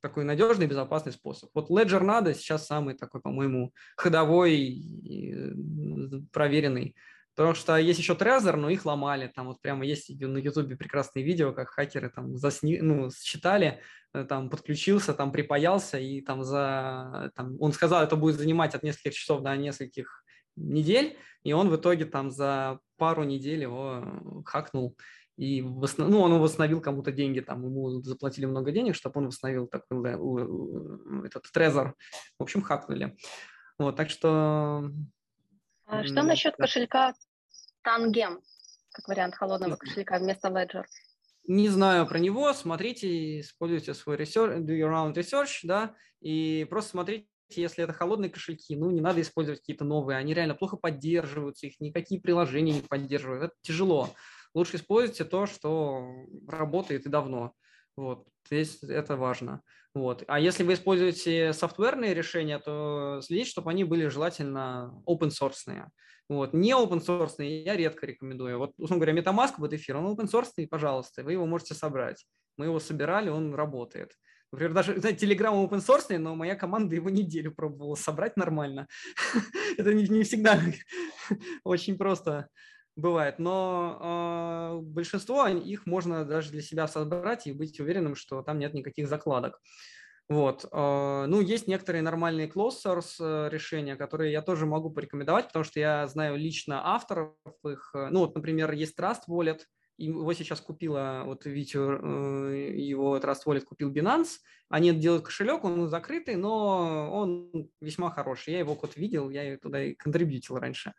такой 0.00 0.24
надежный, 0.24 0.66
безопасный 0.66 1.12
способ. 1.12 1.50
Вот 1.54 1.70
Ledger 1.70 2.00
надо 2.02 2.34
сейчас 2.34 2.66
самый 2.66 2.94
такой, 2.94 3.20
по-моему, 3.20 3.72
ходовой, 3.96 4.82
проверенный. 6.32 6.96
Потому 7.36 7.54
что 7.54 7.76
есть 7.76 7.98
еще 7.98 8.14
Trezor, 8.14 8.56
но 8.56 8.68
их 8.68 8.84
ломали. 8.84 9.32
Там 9.34 9.46
вот 9.46 9.60
прямо 9.62 9.86
есть 9.86 10.10
на 10.20 10.38
Ютубе 10.38 10.76
прекрасные 10.76 11.24
видео, 11.24 11.52
как 11.52 11.70
хакеры 11.70 12.10
там 12.10 12.36
засни... 12.36 12.78
ну, 12.80 13.10
считали, 13.10 13.80
э, 14.12 14.24
там 14.24 14.50
подключился, 14.50 15.14
там 15.14 15.32
припаялся, 15.32 15.98
и 15.98 16.20
там 16.20 16.42
за... 16.42 17.30
Там, 17.36 17.56
он 17.60 17.72
сказал, 17.72 18.02
это 18.02 18.16
будет 18.16 18.36
занимать 18.36 18.74
от 18.74 18.82
нескольких 18.82 19.14
часов 19.14 19.42
до 19.42 19.56
нескольких 19.56 20.24
недель, 20.56 21.16
и 21.42 21.52
он 21.52 21.70
в 21.70 21.76
итоге 21.76 22.04
там 22.04 22.30
за 22.30 22.80
пару 22.98 23.24
недель 23.24 23.62
его 23.62 24.04
хакнул 24.44 24.96
и 25.40 25.62
восстанов... 25.62 26.12
ну, 26.12 26.20
он 26.20 26.38
восстановил 26.38 26.82
кому-то 26.82 27.12
деньги, 27.12 27.40
там 27.40 27.64
ему 27.64 28.02
заплатили 28.02 28.44
много 28.44 28.72
денег, 28.72 28.94
чтобы 28.94 29.20
он 29.20 29.28
восстановил 29.28 29.68
такой 29.68 30.10
этот 31.26 31.50
трезор. 31.50 31.96
В 32.38 32.42
общем, 32.42 32.60
хакнули. 32.60 33.16
Вот, 33.78 33.96
так 33.96 34.10
что... 34.10 34.90
А 35.86 36.04
что 36.04 36.22
насчет 36.24 36.54
да. 36.58 36.64
кошелька 36.64 37.14
Tangem, 37.82 38.38
как 38.92 39.08
вариант 39.08 39.34
холодного 39.34 39.76
кошелька 39.76 40.18
вместо 40.18 40.48
Ledger? 40.48 40.84
Не 41.46 41.70
знаю 41.70 42.06
про 42.06 42.18
него, 42.18 42.52
смотрите, 42.52 43.40
используйте 43.40 43.94
свой 43.94 44.16
research, 44.18 44.58
do 44.58 44.78
your 44.78 44.92
own 44.92 45.14
research, 45.14 45.60
да, 45.62 45.94
и 46.20 46.66
просто 46.68 46.90
смотрите, 46.90 47.26
если 47.48 47.82
это 47.82 47.94
холодные 47.94 48.28
кошельки, 48.28 48.76
ну, 48.76 48.90
не 48.90 49.00
надо 49.00 49.22
использовать 49.22 49.60
какие-то 49.60 49.86
новые, 49.86 50.18
они 50.18 50.34
реально 50.34 50.54
плохо 50.54 50.76
поддерживаются, 50.76 51.66
их 51.66 51.80
никакие 51.80 52.20
приложения 52.20 52.74
не 52.74 52.82
поддерживают, 52.82 53.44
это 53.44 53.54
тяжело 53.62 54.10
лучше 54.54 54.76
используйте 54.76 55.24
то, 55.24 55.46
что 55.46 56.26
работает 56.48 57.06
и 57.06 57.08
давно. 57.08 57.54
Вот, 57.96 58.26
здесь 58.46 58.82
это 58.82 59.16
важно. 59.16 59.62
Вот. 59.94 60.22
А 60.28 60.38
если 60.38 60.62
вы 60.62 60.74
используете 60.74 61.52
софтверные 61.52 62.14
решения, 62.14 62.58
то 62.58 63.20
следите, 63.22 63.50
чтобы 63.50 63.70
они 63.70 63.84
были 63.84 64.06
желательно 64.06 65.02
open 65.06 65.30
source. 65.30 65.88
Вот. 66.28 66.54
Не 66.54 66.72
open 66.72 67.04
source 67.04 67.42
я 67.44 67.76
редко 67.76 68.06
рекомендую. 68.06 68.58
Вот, 68.58 68.72
условно 68.76 69.04
говоря, 69.04 69.20
MetaMask, 69.20 69.54
вот 69.58 69.72
эфир, 69.72 69.96
он 69.96 70.14
open 70.14 70.30
source, 70.30 70.66
пожалуйста, 70.68 71.24
вы 71.24 71.32
его 71.32 71.46
можете 71.46 71.74
собрать. 71.74 72.24
Мы 72.56 72.66
его 72.66 72.78
собирали, 72.78 73.30
он 73.30 73.54
работает. 73.54 74.12
Например, 74.52 74.74
даже, 74.74 74.98
знаете, 75.00 75.26
Telegram 75.26 75.68
open 75.68 75.78
source, 75.78 76.16
но 76.18 76.34
моя 76.34 76.54
команда 76.56 76.94
его 76.94 77.10
неделю 77.10 77.52
пробовала 77.52 77.94
собрать 77.94 78.36
нормально. 78.36 78.86
Это 79.76 79.92
не 79.92 80.22
всегда 80.22 80.60
очень 81.64 81.96
просто 81.96 82.48
бывает, 82.96 83.38
но 83.38 84.78
э, 84.80 84.80
большинство 84.82 85.46
их 85.46 85.86
можно 85.86 86.24
даже 86.24 86.50
для 86.50 86.62
себя 86.62 86.86
собрать 86.88 87.46
и 87.46 87.52
быть 87.52 87.80
уверенным, 87.80 88.14
что 88.14 88.42
там 88.42 88.58
нет 88.58 88.74
никаких 88.74 89.08
закладок. 89.08 89.60
Вот. 90.28 90.64
Э, 90.70 91.24
ну, 91.26 91.40
есть 91.40 91.66
некоторые 91.66 92.02
нормальные 92.02 92.48
closed 92.48 92.78
source 92.84 93.16
э, 93.18 93.48
решения, 93.50 93.96
которые 93.96 94.32
я 94.32 94.42
тоже 94.42 94.66
могу 94.66 94.90
порекомендовать, 94.90 95.48
потому 95.48 95.64
что 95.64 95.80
я 95.80 96.06
знаю 96.06 96.36
лично 96.36 96.94
авторов 96.94 97.34
их. 97.66 97.90
Ну, 97.94 98.20
вот, 98.20 98.34
например, 98.34 98.70
есть 98.72 98.98
Trust 98.98 99.22
Wallet, 99.28 99.60
его 100.00 100.32
сейчас 100.32 100.60
купила, 100.62 101.24
вот 101.26 101.44
видите, 101.44 101.78
э, 101.78 102.74
его 102.74 103.18
Trust 103.18 103.40
Wallet 103.46 103.60
купил 103.60 103.92
Binance. 103.92 104.38
Они 104.70 104.92
делают 104.92 105.24
кошелек, 105.24 105.62
он 105.62 105.88
закрытый, 105.88 106.36
но 106.36 107.10
он 107.12 107.68
весьма 107.80 108.10
хороший. 108.10 108.54
Я 108.54 108.60
его 108.60 108.74
код 108.74 108.96
видел, 108.96 109.28
я 109.28 109.58
туда 109.58 109.82
и 109.82 109.94
контрибьютил 109.94 110.56
раньше. 110.56 110.94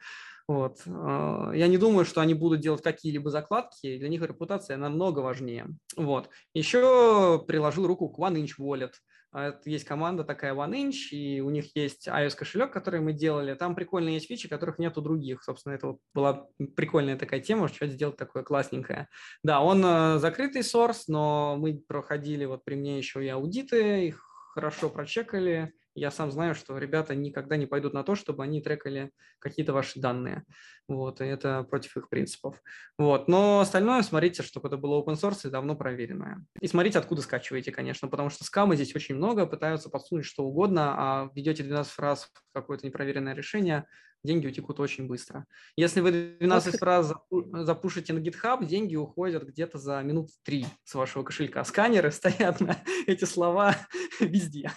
Вот. 0.52 0.82
А, 0.86 1.52
я 1.54 1.68
не 1.68 1.78
думаю, 1.78 2.04
что 2.04 2.20
они 2.20 2.34
будут 2.34 2.60
делать 2.60 2.82
какие-либо 2.82 3.30
закладки, 3.30 3.98
для 3.98 4.10
них 4.10 4.22
репутация 4.22 4.76
намного 4.76 5.20
важнее. 5.20 5.68
Вот. 5.96 6.30
Еще 6.54 7.42
приложил 7.48 7.88
руку 7.88 8.10
к 8.10 8.20
OneInch 8.20 8.56
Wallet. 8.60 8.92
А, 9.32 9.58
есть 9.64 9.86
команда 9.86 10.26
такая 10.26 10.54
OneInch, 10.54 11.12
и 11.12 11.40
у 11.40 11.50
них 11.50 11.74
есть 11.74 12.10
iOS-кошелек, 12.10 12.74
который 12.74 13.00
мы 13.00 13.14
делали. 13.14 13.54
Там 13.54 13.76
прикольные 13.76 14.16
есть 14.16 14.28
фичи, 14.28 14.50
которых 14.50 14.78
нет 14.78 14.98
у 14.98 15.02
других. 15.02 15.42
Собственно, 15.42 15.74
это 15.74 15.88
вот 15.88 16.00
была 16.14 16.48
прикольная 16.76 17.18
такая 17.18 17.40
тема, 17.40 17.70
что 17.70 17.88
сделать 17.88 18.18
такое 18.18 18.44
классненькое. 18.44 19.08
Да, 19.44 19.62
он 19.62 19.82
э, 19.86 20.20
закрытый 20.20 20.64
source, 20.64 21.04
но 21.08 21.56
мы 21.58 21.82
проходили 21.88 22.44
вот 22.44 22.66
при 22.66 22.76
мне 22.76 22.98
еще 22.98 23.24
и 23.24 23.30
аудиты, 23.30 24.08
их 24.08 24.22
хорошо 24.54 24.90
прочекали, 24.90 25.74
я 25.95 26.12
сам 26.12 26.32
знаю, 26.32 26.56
что 26.56 26.77
ребята 26.77 27.15
никогда 27.15 27.58
не 27.58 27.65
пойдут 27.65 27.93
на 27.93 28.04
то, 28.04 28.15
чтобы 28.15 28.43
они 28.43 28.62
трекали 28.62 29.12
какие-то 29.39 29.73
ваши 29.73 29.99
данные. 29.99 30.43
Вот, 30.88 31.21
и 31.21 31.25
это 31.25 31.63
против 31.63 31.97
их 31.97 32.10
принципов. 32.10 32.62
Вот, 32.97 33.27
но 33.27 33.60
остальное 33.60 34.01
смотрите, 34.04 34.43
чтобы 34.43 34.67
это 34.67 34.77
было 34.77 35.01
open 35.01 35.15
source 35.15 35.47
и 35.47 35.51
давно 35.51 35.75
проверенное. 35.75 36.43
И 36.60 36.67
смотрите, 36.67 36.99
откуда 36.99 37.21
скачиваете, 37.21 37.71
конечно, 37.71 38.08
потому 38.08 38.30
что 38.30 38.43
скамы 38.43 38.75
здесь 38.75 38.95
очень 38.95 39.15
много, 39.15 39.45
пытаются 39.45 39.89
подсунуть 39.89 40.25
что 40.25 40.43
угодно, 40.43 40.95
а 40.97 41.30
введете 41.34 41.63
12 41.63 41.91
фраз 41.91 42.30
в 42.34 42.54
какое-то 42.54 42.86
непроверенное 42.86 43.34
решение, 43.34 43.86
деньги 44.23 44.47
утекут 44.47 44.80
очень 44.80 45.08
быстро. 45.08 45.45
Если 45.75 46.01
вы 46.01 46.38
12 46.39 46.77
фраз 46.77 47.13
запушите 47.30 48.13
на 48.13 48.19
GitHub, 48.19 48.65
деньги 48.65 48.95
уходят 48.95 49.43
где-то 49.43 49.77
за 49.77 50.01
минут 50.01 50.30
3 50.43 50.65
с 50.84 50.93
вашего 50.93 51.23
кошелька. 51.23 51.63
Сканеры 51.63 52.12
стоят 52.12 52.60
на 52.60 52.77
эти 53.08 53.25
слова 53.25 53.75
везде. 54.19 54.71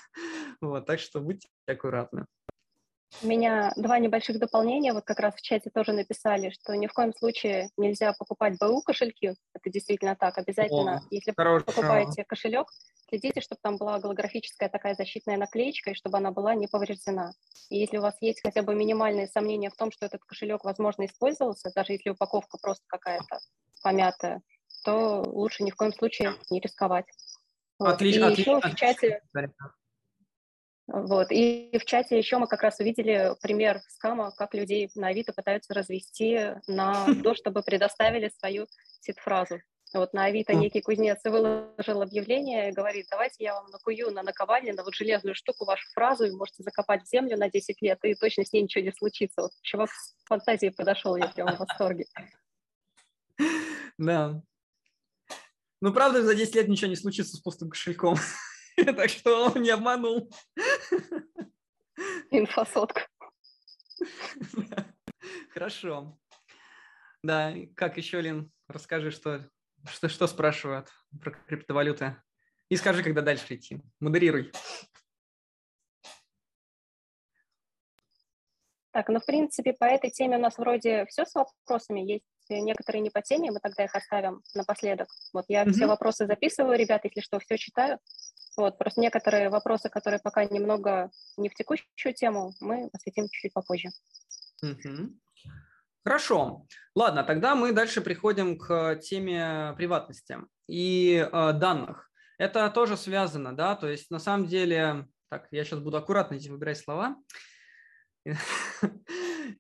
Вот, 0.69 0.87
так 0.87 0.99
что 0.99 1.21
будьте 1.21 1.49
аккуратны. 1.67 2.27
У 3.23 3.27
меня 3.27 3.73
два 3.77 3.99
небольших 3.99 4.39
дополнения. 4.39 4.93
Вот 4.93 5.05
как 5.05 5.21
раз 5.21 5.35
в 5.37 5.43
чате 5.43 5.71
тоже 5.71 5.93
написали, 5.93 6.51
что 6.51 6.75
ни 6.75 6.87
в 6.87 6.93
коем 6.93 7.15
случае 7.15 7.71
нельзя 7.77 8.13
покупать 8.13 8.59
БУ 8.59 8.83
кошельки. 8.83 9.35
Это 9.55 9.71
действительно 9.71 10.17
так. 10.17 10.37
Обязательно, 10.37 10.97
О, 10.97 11.03
если 11.11 11.33
хорошо. 11.37 11.65
покупаете 11.65 12.25
кошелек, 12.25 12.69
следите, 13.09 13.41
чтобы 13.41 13.61
там 13.63 13.77
была 13.77 14.01
голографическая 14.01 14.69
такая 14.69 14.95
защитная 14.95 15.37
наклеечка, 15.37 15.91
и 15.91 15.95
чтобы 15.95 16.19
она 16.19 16.33
была 16.33 16.55
не 16.55 16.67
повреждена. 16.67 17.33
И 17.71 17.79
если 17.79 17.99
у 17.99 18.03
вас 18.03 18.17
есть 18.21 18.41
хотя 18.43 18.63
бы 18.63 18.75
минимальные 18.75 19.29
сомнения 19.29 19.71
в 19.71 19.77
том, 19.77 19.93
что 19.93 20.07
этот 20.07 20.25
кошелек, 20.25 20.65
возможно, 20.65 21.07
использовался, 21.07 21.71
даже 21.75 21.93
если 21.93 22.11
упаковка 22.11 22.59
просто 22.61 22.85
какая-то 22.89 23.39
помятая, 23.83 24.43
то 24.85 25.23
лучше 25.23 25.63
ни 25.63 25.71
в 25.71 25.77
коем 25.77 25.93
случае 25.93 26.35
не 26.51 26.61
рисковать. 26.61 27.07
Вот. 27.79 27.95
Отлично. 27.95 28.25
И 28.27 28.33
отлично. 28.33 28.51
еще 28.51 28.61
в 28.61 28.75
чате... 28.75 29.23
Вот. 30.87 31.29
И 31.31 31.77
в 31.79 31.85
чате 31.85 32.19
еще 32.19 32.39
мы 32.39 32.47
как 32.47 32.63
раз 32.63 32.79
увидели 32.79 33.35
пример 33.41 33.81
скама, 33.89 34.33
как 34.33 34.55
людей 34.55 34.91
на 34.95 35.09
Авито 35.09 35.33
пытаются 35.33 35.73
развести 35.73 36.53
на 36.67 37.07
то, 37.23 37.35
чтобы 37.35 37.63
предоставили 37.63 38.31
свою 38.39 38.67
сид-фразу. 39.01 39.61
Вот 39.95 40.13
на 40.13 40.25
Авито 40.25 40.55
некий 40.55 40.81
кузнец 40.81 41.21
выложил 41.25 42.03
объявление 42.03 42.69
и 42.69 42.73
говорит, 42.73 43.07
давайте 43.11 43.45
я 43.45 43.55
вам 43.55 43.71
накую 43.71 44.11
на 44.11 44.23
наковальне, 44.23 44.73
на 44.73 44.83
вот 44.83 44.95
железную 44.95 45.37
штуку 45.37 45.65
вашу 45.65 45.89
фразу, 45.93 46.25
и 46.25 46.33
можете 46.33 46.65
закопать 46.65 47.05
в 47.05 47.09
землю 47.09 47.37
на 47.39 47.49
10 47.49 47.81
лет, 47.81 47.99
и 48.03 48.15
точно 48.15 48.45
с 48.45 48.53
ней 48.53 48.63
ничего 48.63 48.83
не 48.83 48.93
случится. 48.93 49.43
Вот 49.43 49.53
чувак 49.63 49.91
с 49.91 50.17
фантазией 50.25 50.73
подошел, 50.73 51.15
я 51.17 51.29
прям 51.29 51.55
в 51.57 51.59
восторге. 51.59 52.07
Да. 53.97 54.43
Ну, 55.81 55.93
правда, 55.93 56.25
за 56.25 56.35
10 56.35 56.57
лет 56.57 56.67
ничего 56.67 56.89
не 56.89 56.97
случится 56.97 57.37
с 57.37 57.41
пустым 57.41 57.71
кошельком. 57.71 58.17
Так 58.97 59.09
что 59.09 59.47
он 59.47 59.63
не 59.63 59.71
обманул. 59.71 60.31
Инфосотка. 62.31 63.07
Хорошо. 65.51 66.19
Да, 67.23 67.55
как 67.77 67.97
еще, 67.97 68.21
Лин, 68.21 68.53
расскажи, 68.69 69.11
что, 69.11 69.49
что, 69.87 70.09
что 70.09 70.27
спрашивают 70.27 70.89
про 71.21 71.31
криптовалюты. 71.31 72.17
И 72.69 72.77
скажи, 72.77 73.03
когда 73.03 73.23
дальше 73.23 73.55
идти. 73.55 73.81
Модерируй. 74.01 74.53
Так, 78.91 79.09
ну, 79.09 79.19
в 79.19 79.27
принципе, 79.27 79.73
по 79.73 79.85
этой 79.85 80.11
теме 80.11 80.37
у 80.37 80.41
нас 80.41 80.57
вроде 80.57 81.05
все 81.07 81.25
с 81.25 81.35
вопросами. 81.35 82.01
Есть 82.01 82.25
некоторые 82.49 83.03
не 83.03 83.11
по 83.11 83.23
теме, 83.23 83.51
мы 83.51 83.59
тогда 83.61 83.85
их 83.85 83.95
оставим 83.95 84.43
напоследок. 84.55 85.09
Вот 85.33 85.47
я 85.49 85.65
mm-hmm. 85.65 85.73
все 85.73 85.87
вопросы 85.87 86.27
записываю, 86.27 86.79
ребят, 86.79 87.05
если 87.05 87.21
что, 87.21 87.39
все 87.41 87.57
читаю. 87.57 87.99
Вот, 88.57 88.79
просто 88.79 89.01
некоторые 89.01 89.49
вопросы, 89.49 89.89
которые 89.89 90.21
пока 90.21 90.45
немного 90.45 91.11
не 91.37 91.49
в 91.49 91.55
текущую 91.55 92.15
тему, 92.15 92.53
мы 92.61 92.89
осветим 92.93 93.29
чуть-чуть 93.29 93.53
попозже. 93.53 93.89
Угу. 94.63 95.11
Хорошо. 96.05 96.67
Ладно, 96.95 97.25
тогда 97.25 97.55
мы 97.55 97.73
дальше 97.73 98.01
приходим 98.01 98.59
к 98.59 98.97
теме 98.97 99.75
приватности 99.77 100.39
и 100.69 101.17
э, 101.17 101.53
данных. 101.55 102.11
Это 102.39 102.69
тоже 102.71 102.97
связано, 102.97 103.57
да, 103.57 103.75
то 103.75 103.89
есть 103.89 104.11
на 104.11 104.19
самом 104.19 104.47
деле, 104.47 105.07
так, 105.31 105.49
я 105.51 105.65
сейчас 105.65 105.81
буду 105.81 105.97
аккуратно 105.97 106.37
выбирать 106.37 106.79
слова. 106.79 107.17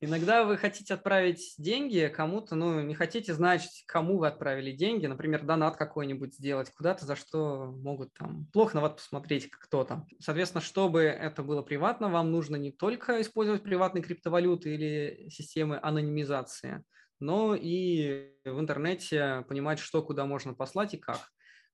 Иногда 0.00 0.44
вы 0.44 0.56
хотите 0.56 0.94
отправить 0.94 1.54
деньги 1.58 2.12
кому-то, 2.14 2.54
ну, 2.54 2.80
не 2.80 2.94
хотите 2.94 3.34
знать, 3.34 3.84
кому 3.86 4.18
вы 4.18 4.28
отправили 4.28 4.72
деньги, 4.72 5.06
например, 5.06 5.44
донат 5.44 5.76
какой-нибудь 5.76 6.34
сделать 6.34 6.70
куда-то, 6.70 7.06
за 7.06 7.16
что 7.16 7.66
могут 7.66 8.12
там 8.14 8.46
плохо 8.52 8.76
на 8.76 8.80
вас 8.82 8.92
посмотреть, 8.92 9.50
кто 9.50 9.84
там. 9.84 10.06
Соответственно, 10.20 10.62
чтобы 10.62 11.02
это 11.02 11.42
было 11.42 11.62
приватно, 11.62 12.08
вам 12.08 12.30
нужно 12.30 12.56
не 12.56 12.72
только 12.72 13.20
использовать 13.20 13.62
приватные 13.62 14.02
криптовалюты 14.02 14.74
или 14.74 15.28
системы 15.30 15.78
анонимизации, 15.82 16.84
но 17.20 17.54
и 17.54 18.32
в 18.44 18.60
интернете 18.60 19.44
понимать, 19.48 19.78
что 19.78 20.02
куда 20.02 20.24
можно 20.26 20.54
послать 20.54 20.94
и 20.94 20.98
как. 20.98 21.20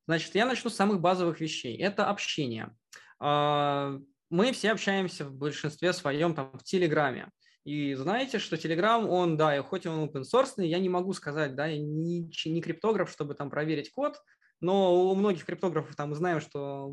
Значит, 0.06 0.34
я 0.34 0.46
начну 0.46 0.70
с 0.70 0.76
самых 0.76 1.00
базовых 1.00 1.40
вещей. 1.40 1.76
Это 1.76 2.06
общение. 2.06 2.74
А, 3.20 3.98
мы 4.28 4.52
все 4.52 4.72
общаемся 4.72 5.24
в 5.24 5.34
большинстве 5.34 5.92
своем 5.92 6.34
там 6.34 6.50
в 6.58 6.64
Телеграме. 6.64 7.30
И 7.64 7.94
знаете, 7.94 8.38
что 8.38 8.56
Telegram, 8.56 9.06
он, 9.06 9.36
да, 9.36 9.56
и 9.56 9.60
хоть 9.60 9.86
он 9.86 10.08
open 10.08 10.22
source, 10.22 10.64
я 10.64 10.78
не 10.78 10.88
могу 10.88 11.12
сказать, 11.12 11.54
да, 11.54 11.70
не, 11.70 12.30
не 12.44 12.62
криптограф, 12.62 13.10
чтобы 13.10 13.34
там 13.34 13.50
проверить 13.50 13.92
код, 13.92 14.16
но 14.60 15.10
у 15.10 15.14
многих 15.14 15.46
криптографов 15.46 15.96
там 15.96 16.10
мы 16.10 16.16
знаем, 16.16 16.40
что 16.40 16.92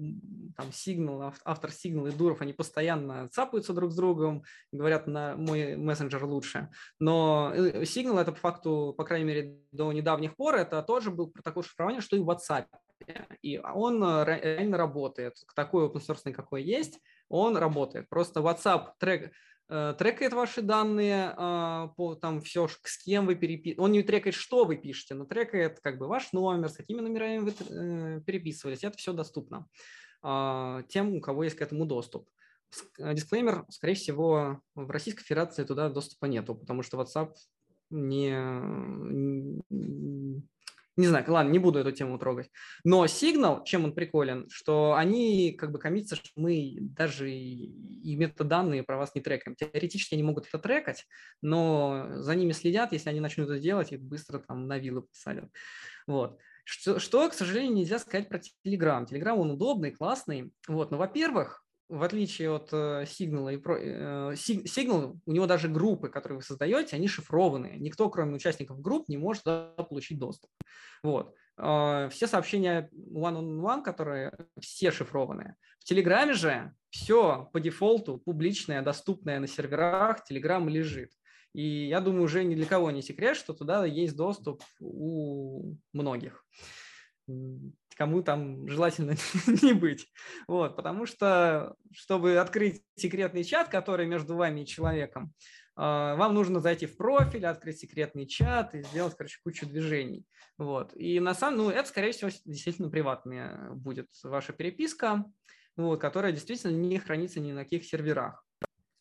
там 0.56 0.68
Signal, 0.70 1.34
автор 1.44 1.70
Signal 1.70 2.10
и 2.10 2.16
Дуров, 2.16 2.42
они 2.42 2.54
постоянно 2.54 3.28
цапаются 3.30 3.74
друг 3.74 3.92
с 3.92 3.96
другом, 3.96 4.44
говорят, 4.72 5.06
на 5.08 5.36
мой 5.36 5.76
мессенджер 5.76 6.24
лучше. 6.24 6.70
Но 7.00 7.52
э, 7.54 7.84
Signal 7.84 8.22
это 8.22 8.32
по 8.32 8.40
факту, 8.40 8.94
по 8.98 9.04
крайней 9.04 9.26
мере, 9.26 9.58
до 9.72 9.92
недавних 9.92 10.36
пор, 10.38 10.56
это 10.56 10.82
тоже 10.82 11.12
был 11.12 11.30
протокол 11.30 11.64
шифрования, 11.64 12.00
что 12.00 12.16
и 12.16 12.20
в 12.20 12.30
WhatsApp. 12.30 12.68
И 13.42 13.60
он 13.60 14.02
э, 14.02 14.24
реально 14.26 14.78
работает. 14.78 15.36
Такой 15.54 15.88
open 15.88 16.02
source, 16.02 16.32
какой 16.32 16.64
есть, 16.64 17.00
он 17.28 17.58
работает. 17.58 18.08
Просто 18.08 18.40
WhatsApp 18.40 18.92
трек, 18.98 19.34
трекает 19.68 20.34
ваши 20.34 20.62
данные, 20.62 21.34
а, 21.36 21.88
по 21.98 22.16
там 22.16 22.42
все, 22.42 22.68
с 22.68 23.04
кем 23.04 23.26
вы 23.26 23.36
переписываете. 23.36 23.82
Он 23.82 23.92
не 23.92 24.02
трекает, 24.02 24.36
что 24.36 24.64
вы 24.64 24.78
пишете, 24.78 25.14
но 25.14 25.26
трекает 25.26 25.80
как 25.82 25.98
бы 25.98 26.08
ваш 26.08 26.32
номер, 26.32 26.70
с 26.70 26.78
какими 26.78 27.02
номерами 27.02 27.40
вы 27.40 27.52
э, 27.52 28.22
переписывались. 28.22 28.84
Это 28.84 28.98
все 28.98 29.12
доступно 29.12 29.68
а, 30.22 30.84
тем, 30.84 31.16
у 31.16 31.22
кого 31.22 31.44
есть 31.44 31.58
к 31.58 31.62
этому 31.62 31.86
доступ. 31.86 32.30
Э, 32.98 33.14
дисклеймер, 33.14 33.66
скорее 33.70 33.96
всего, 33.96 34.62
в 34.76 34.90
Российской 34.90 35.24
Федерации 35.24 35.66
туда 35.66 35.90
доступа 35.90 36.26
нету, 36.26 36.56
потому 36.56 36.82
что 36.82 36.98
WhatsApp 36.98 37.34
не, 37.90 38.32
не 40.98 41.08
знаю, 41.08 41.24
ладно, 41.28 41.52
не 41.52 41.60
буду 41.60 41.80
эту 41.80 41.92
тему 41.92 42.18
трогать. 42.18 42.50
Но 42.84 43.06
сигнал, 43.08 43.64
чем 43.64 43.86
он 43.86 43.94
приколен, 43.94 44.50
что 44.50 44.96
они 44.96 45.54
как 45.54 45.72
бы 45.72 45.80
коммитятся, 45.80 46.16
что 46.16 46.30
мы 46.36 46.78
даже 46.82 47.32
и 47.32 48.16
метаданные 48.16 48.84
про 48.84 48.98
вас 48.98 49.14
не 49.16 49.22
трекаем. 49.22 49.56
Теоретически 49.56 50.16
они 50.16 50.24
могут 50.24 50.48
это 50.48 50.60
трекать, 50.60 51.06
но 51.42 52.08
за 52.16 52.36
ними 52.36 52.52
следят, 52.52 52.92
если 52.92 53.10
они 53.10 53.20
начнут 53.20 53.50
это 53.50 53.60
делать, 53.60 53.92
и 53.92 53.98
быстро 53.98 54.40
там 54.40 54.68
на 54.68 54.80
виллу 54.80 55.04
посадят. 55.04 55.50
Вот. 56.08 56.40
Что, 56.64 57.00
что, 57.00 57.30
к 57.30 57.34
сожалению, 57.34 57.76
нельзя 57.76 58.00
сказать 58.00 58.28
про 58.28 58.42
Telegram. 58.66 59.06
Telegram, 59.08 59.36
он 59.36 59.52
удобный, 59.52 59.92
классный. 59.92 60.52
Вот. 60.68 60.92
Но, 60.92 60.98
во-первых, 60.98 61.64
в 61.90 62.04
отличие 62.04 62.52
от 62.52 62.70
э, 62.74 63.04
Signal, 63.06 63.54
и 63.54 63.58
про, 63.58 63.78
э, 63.80 64.34
Signal, 64.34 65.18
у 65.26 65.32
него 65.32 65.46
даже 65.46 65.70
группы, 65.70 66.10
которые 66.10 66.38
вы 66.38 66.44
создаете, 66.44 66.96
они 66.96 67.08
шифрованные. 67.08 67.80
Никто, 67.80 68.10
кроме 68.10 68.36
участников 68.36 68.82
групп, 68.82 69.08
не 69.08 69.18
может 69.18 69.44
получить 69.44 70.20
доступ. 70.20 70.50
Вот. 71.02 71.34
Э, 71.58 72.10
все 72.12 72.28
сообщения 72.28 72.90
one-on-one, 72.94 73.84
которые 73.84 74.34
все 74.60 74.92
шифрованные. 74.92 75.56
В 75.80 75.86
Телеграме 75.86 76.34
же 76.34 76.74
все 76.90 77.50
по 77.54 77.60
дефолту 77.60 78.18
публичное, 78.18 78.82
доступное 78.82 79.40
на 79.40 79.48
серверах, 79.48 80.24
Телеграм 80.26 80.68
лежит. 80.68 81.12
И 81.54 81.88
я 81.88 82.02
думаю, 82.02 82.24
уже 82.24 82.44
ни 82.44 82.56
для 82.56 82.66
кого 82.66 82.92
не 82.92 83.02
секрет, 83.02 83.38
что 83.38 83.54
туда 83.54 83.86
есть 83.86 84.16
доступ 84.16 84.62
у 84.80 85.76
многих 85.94 86.44
кому 87.96 88.22
там 88.22 88.68
желательно 88.68 89.16
не 89.62 89.74
быть. 89.74 90.08
Вот, 90.48 90.76
потому 90.76 91.06
что, 91.06 91.76
чтобы 91.92 92.38
открыть 92.38 92.84
секретный 92.96 93.44
чат, 93.44 93.70
который 93.70 94.06
между 94.06 94.36
вами 94.36 94.62
и 94.62 94.66
человеком, 94.66 95.34
а, 95.76 96.16
вам 96.16 96.34
нужно 96.34 96.60
зайти 96.60 96.86
в 96.86 96.98
профиль, 96.98 97.46
открыть 97.46 97.80
секретный 97.80 98.26
чат 98.26 98.74
и 98.74 98.82
сделать, 98.82 99.16
короче, 99.16 99.40
кучу 99.44 99.68
движений. 99.68 100.26
Вот. 100.58 100.92
И 100.96 101.20
на 101.20 101.34
самом 101.34 101.58
ну, 101.58 101.70
это, 101.70 101.88
скорее 101.88 102.12
всего, 102.12 102.32
действительно 102.46 102.90
приватная 102.90 103.72
будет 103.72 104.08
ваша 104.24 104.54
переписка, 104.54 105.26
вот, 105.76 106.02
которая 106.02 106.32
действительно 106.32 106.72
не 106.72 106.98
хранится 106.98 107.40
ни 107.40 107.52
на 107.52 107.64
каких 107.64 107.86
серверах. 107.86 108.44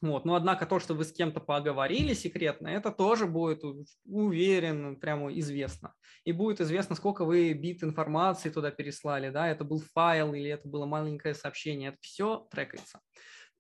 Вот. 0.03 0.25
Но 0.27 0.35
однако 0.35 0.67
то, 0.67 0.79
что 0.79 0.95
вы 0.95 1.05
с 1.05 1.13
кем-то 1.13 1.41
поговорили 1.41 2.13
секретно, 2.13 2.69
это 2.69 2.91
тоже 2.91 3.27
будет 3.27 3.63
уверен, 4.05 4.97
прямо 5.01 5.33
известно. 5.39 5.95
И 6.25 6.33
будет 6.33 6.61
известно, 6.61 6.95
сколько 6.97 7.25
вы 7.25 7.53
бит 7.55 7.83
информации 7.83 8.51
туда 8.51 8.71
переслали, 8.71 9.31
да, 9.31 9.49
это 9.49 9.65
был 9.65 9.83
файл 9.95 10.35
или 10.35 10.51
это 10.51 10.69
было 10.69 10.85
маленькое 10.85 11.35
сообщение, 11.35 11.91
это 11.91 11.99
все 12.01 12.47
трекается. 12.51 13.01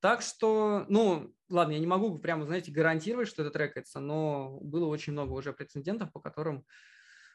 Так 0.01 0.21
что, 0.21 0.85
ну, 0.89 1.33
ладно, 1.49 1.73
я 1.73 1.79
не 1.79 1.87
могу 1.87 2.19
прямо, 2.19 2.45
знаете, 2.45 2.71
гарантировать, 2.71 3.29
что 3.29 3.43
это 3.43 3.51
трекается, 3.51 3.99
но 3.99 4.59
было 4.61 4.87
очень 4.87 5.15
много 5.15 5.33
уже 5.33 5.55
прецедентов, 5.55 6.13
по 6.13 6.21
которым 6.21 6.67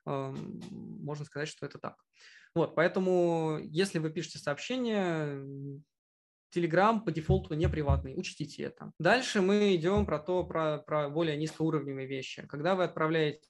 э, 0.06 0.36
можно 0.70 1.26
сказать, 1.26 1.50
что 1.50 1.66
это 1.66 1.80
так. 1.80 1.96
Вот, 2.54 2.76
поэтому, 2.76 3.60
если 3.64 3.98
вы 3.98 4.12
пишете 4.12 4.38
сообщение, 4.38 5.44
Telegram 6.56 7.00
по 7.00 7.12
дефолту 7.12 7.54
не 7.54 7.70
приватный, 7.70 8.18
учтите 8.18 8.64
это. 8.64 8.92
Дальше 9.00 9.42
мы 9.42 9.76
идем 9.76 10.06
про 10.06 10.20
то, 10.20 10.44
про, 10.44 10.80
про 10.80 11.10
более 11.10 11.38
низкоуровневые 11.38 12.08
вещи. 12.08 12.46
Когда 12.48 12.76
вы 12.76 12.84
отправляете 12.84 13.42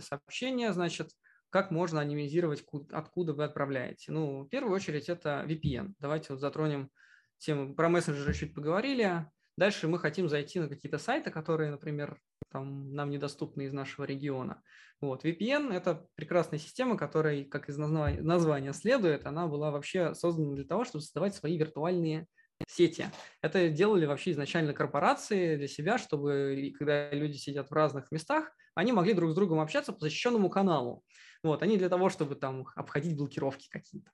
сообщение, 0.00 0.72
значит, 0.72 1.10
как 1.50 1.70
можно 1.70 2.00
анимизировать, 2.00 2.64
откуда 2.92 3.32
вы 3.32 3.44
отправляете? 3.44 4.12
Ну, 4.12 4.44
в 4.44 4.48
первую 4.48 4.74
очередь 4.74 5.08
это 5.08 5.44
VPN. 5.48 5.94
Давайте 5.98 6.28
вот 6.30 6.40
затронем 6.40 6.90
тему. 7.38 7.74
Про 7.74 7.88
мессенджеры 7.88 8.34
чуть 8.34 8.54
поговорили. 8.54 9.26
Дальше 9.56 9.88
мы 9.88 9.98
хотим 9.98 10.28
зайти 10.28 10.60
на 10.60 10.68
какие-то 10.68 10.98
сайты, 10.98 11.30
которые, 11.30 11.70
например, 11.70 12.18
там, 12.50 12.92
нам 12.94 13.10
недоступны 13.10 13.62
из 13.62 13.72
нашего 13.72 14.04
региона. 14.04 14.62
Вот. 15.00 15.24
VPN– 15.24 15.72
это 15.74 16.06
прекрасная 16.14 16.58
система, 16.58 16.96
которая, 16.96 17.44
как 17.44 17.68
из 17.68 17.76
названия 17.78 18.72
следует, 18.72 19.26
она 19.26 19.46
была 19.46 19.70
вообще 19.70 20.14
создана 20.14 20.54
для 20.54 20.64
того, 20.64 20.84
чтобы 20.84 21.02
создавать 21.02 21.34
свои 21.34 21.58
виртуальные 21.58 22.26
сети. 22.68 23.10
Это 23.42 23.68
делали 23.68 24.06
вообще 24.06 24.32
изначально 24.32 24.72
корпорации 24.72 25.56
для 25.56 25.68
себя, 25.68 25.98
чтобы 25.98 26.72
когда 26.78 27.10
люди 27.10 27.36
сидят 27.36 27.70
в 27.70 27.74
разных 27.74 28.10
местах, 28.10 28.52
они 28.74 28.92
могли 28.92 29.14
друг 29.14 29.32
с 29.32 29.34
другом 29.34 29.60
общаться 29.60 29.92
по 29.92 30.00
защищенному 30.00 30.48
каналу. 30.48 31.04
Вот, 31.42 31.62
они 31.62 31.78
для 31.78 31.88
того, 31.88 32.10
чтобы 32.10 32.34
там 32.34 32.66
обходить 32.76 33.16
блокировки 33.16 33.68
какие-то. 33.70 34.10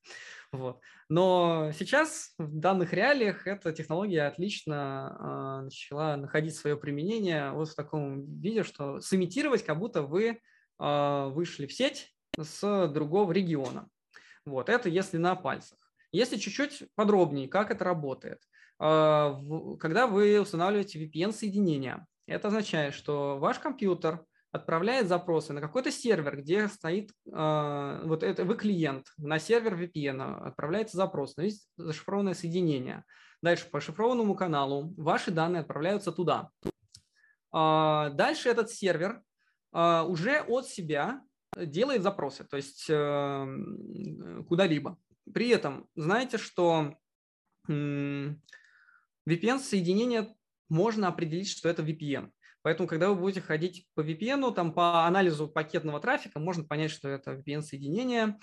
Вот. 0.52 0.80
Но 1.08 1.72
сейчас 1.76 2.34
в 2.38 2.58
данных 2.58 2.92
реалиях 2.92 3.48
эта 3.48 3.72
технология 3.72 4.22
отлично 4.22 5.16
э, 5.18 5.64
начала 5.64 6.16
находить 6.16 6.54
свое 6.54 6.76
применение 6.76 7.50
вот 7.50 7.68
в 7.68 7.74
таком 7.74 8.40
виде, 8.40 8.62
что 8.62 9.00
сымитировать, 9.00 9.64
как 9.64 9.78
будто 9.78 10.02
вы 10.02 10.40
э, 10.78 11.28
вышли 11.30 11.66
в 11.66 11.72
сеть 11.72 12.14
с 12.40 12.88
другого 12.88 13.32
региона. 13.32 13.88
Вот, 14.44 14.68
это 14.68 14.88
если 14.88 15.16
на 15.16 15.34
пальцах. 15.34 15.85
Если 16.16 16.38
чуть-чуть 16.38 16.88
подробнее, 16.94 17.46
как 17.46 17.70
это 17.70 17.84
работает. 17.84 18.40
А, 18.78 19.38
когда 19.78 20.06
вы 20.06 20.40
устанавливаете 20.40 21.04
VPN-соединение, 21.04 22.06
это 22.26 22.48
означает, 22.48 22.94
что 22.94 23.36
ваш 23.38 23.58
компьютер 23.58 24.24
отправляет 24.50 25.08
запросы 25.08 25.52
на 25.52 25.60
какой-то 25.60 25.90
сервер, 25.90 26.38
где 26.38 26.68
стоит, 26.68 27.10
а, 27.30 28.00
вот 28.04 28.22
это 28.22 28.46
вы 28.46 28.56
клиент, 28.56 29.04
на 29.18 29.38
сервер 29.38 29.74
VPN 29.74 30.46
отправляется 30.46 30.96
запрос, 30.96 31.36
но 31.36 31.42
есть 31.42 31.68
зашифрованное 31.76 32.32
соединение. 32.32 33.04
Дальше 33.42 33.68
по 33.70 33.78
шифрованному 33.78 34.34
каналу 34.34 34.94
ваши 34.96 35.30
данные 35.30 35.60
отправляются 35.60 36.12
туда. 36.12 36.48
А, 37.52 38.08
дальше 38.08 38.48
этот 38.48 38.70
сервер 38.70 39.20
уже 39.74 40.40
от 40.48 40.66
себя 40.66 41.20
делает 41.54 42.02
запросы, 42.02 42.44
то 42.44 42.56
есть 42.56 42.86
э, 42.88 43.46
куда-либо. 44.48 44.96
При 45.32 45.48
этом 45.48 45.88
знаете, 45.94 46.38
что 46.38 46.96
VPN-соединение 47.68 50.34
можно 50.68 51.08
определить, 51.08 51.50
что 51.50 51.68
это 51.68 51.82
VPN. 51.82 52.30
Поэтому, 52.62 52.88
когда 52.88 53.10
вы 53.10 53.14
будете 53.14 53.40
ходить 53.40 53.86
по 53.94 54.00
VPN, 54.00 54.52
там 54.52 54.72
по 54.72 55.06
анализу 55.06 55.46
пакетного 55.46 56.00
трафика, 56.00 56.40
можно 56.40 56.64
понять, 56.64 56.90
что 56.90 57.08
это 57.08 57.34
VPN-соединение. 57.34 58.38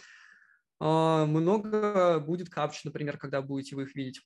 А, 0.80 1.26
много 1.26 2.20
будет 2.20 2.50
капч, 2.50 2.84
например, 2.86 3.18
когда 3.18 3.42
будете 3.42 3.76
вы 3.76 3.84
их 3.84 3.96
видеть. 3.96 4.22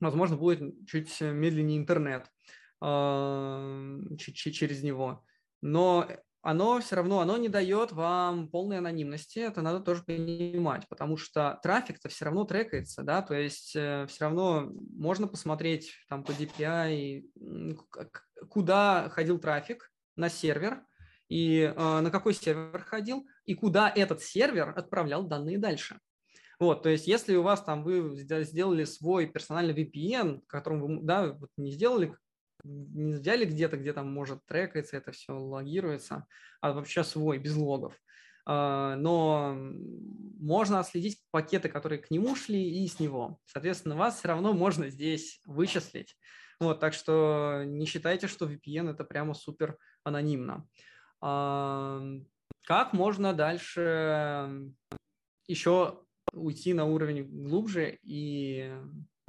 Возможно, 0.00 0.36
будет 0.36 0.86
чуть 0.86 1.20
медленнее 1.20 1.78
интернет 1.78 2.30
а, 2.80 3.98
через 4.16 4.82
него. 4.82 5.24
Но 5.60 6.08
оно 6.46 6.78
все 6.78 6.94
равно, 6.94 7.18
оно 7.18 7.36
не 7.38 7.48
дает 7.48 7.90
вам 7.90 8.48
полной 8.48 8.78
анонимности, 8.78 9.40
это 9.40 9.62
надо 9.62 9.80
тоже 9.80 10.04
понимать, 10.04 10.86
потому 10.88 11.16
что 11.16 11.58
трафик-то 11.60 12.08
все 12.08 12.26
равно 12.26 12.44
трекается, 12.44 13.02
да, 13.02 13.20
то 13.20 13.34
есть 13.34 13.74
э, 13.74 14.06
все 14.08 14.24
равно 14.26 14.70
можно 14.96 15.26
посмотреть 15.26 15.90
там 16.08 16.22
по 16.22 16.30
DPI, 16.30 17.24
куда 18.48 19.08
ходил 19.10 19.40
трафик 19.40 19.90
на 20.14 20.28
сервер, 20.28 20.84
и 21.28 21.72
э, 21.76 22.00
на 22.00 22.12
какой 22.12 22.32
сервер 22.32 22.80
ходил, 22.84 23.26
и 23.44 23.54
куда 23.54 23.92
этот 23.92 24.22
сервер 24.22 24.72
отправлял 24.76 25.24
данные 25.24 25.58
дальше. 25.58 25.98
Вот, 26.60 26.84
то 26.84 26.88
есть, 26.88 27.08
если 27.08 27.34
у 27.34 27.42
вас 27.42 27.60
там 27.64 27.82
вы 27.82 28.16
сделали 28.44 28.84
свой 28.84 29.26
персональный 29.26 29.74
VPN, 29.74 30.42
которым 30.46 30.80
вы, 30.80 31.02
да, 31.02 31.32
вот 31.32 31.50
не 31.56 31.72
сделали 31.72 32.14
не 32.66 33.12
взяли 33.12 33.44
где-то, 33.44 33.76
где 33.76 33.92
там 33.92 34.12
может 34.12 34.44
трекаться, 34.46 34.96
это 34.96 35.12
все 35.12 35.32
логируется, 35.32 36.26
а 36.60 36.72
вообще 36.72 37.04
свой, 37.04 37.38
без 37.38 37.56
логов. 37.56 37.94
А, 38.46 38.96
но 38.96 39.56
можно 40.38 40.80
отследить 40.80 41.20
пакеты, 41.30 41.68
которые 41.68 42.00
к 42.00 42.10
нему 42.10 42.36
шли, 42.36 42.84
и 42.84 42.86
с 42.88 43.00
него. 43.00 43.40
Соответственно, 43.46 43.96
вас 43.96 44.18
все 44.18 44.28
равно 44.28 44.52
можно 44.52 44.88
здесь 44.88 45.40
вычислить. 45.44 46.16
Вот, 46.60 46.80
так 46.80 46.94
что 46.94 47.64
не 47.66 47.86
считайте, 47.86 48.28
что 48.28 48.46
VPN 48.46 48.90
это 48.90 49.04
прямо 49.04 49.34
супер 49.34 49.76
анонимно. 50.04 50.66
А, 51.20 52.02
как 52.64 52.92
можно 52.92 53.34
дальше 53.34 54.72
еще 55.46 56.02
уйти 56.32 56.72
на 56.72 56.84
уровень 56.84 57.24
глубже 57.24 57.98
и 58.02 58.72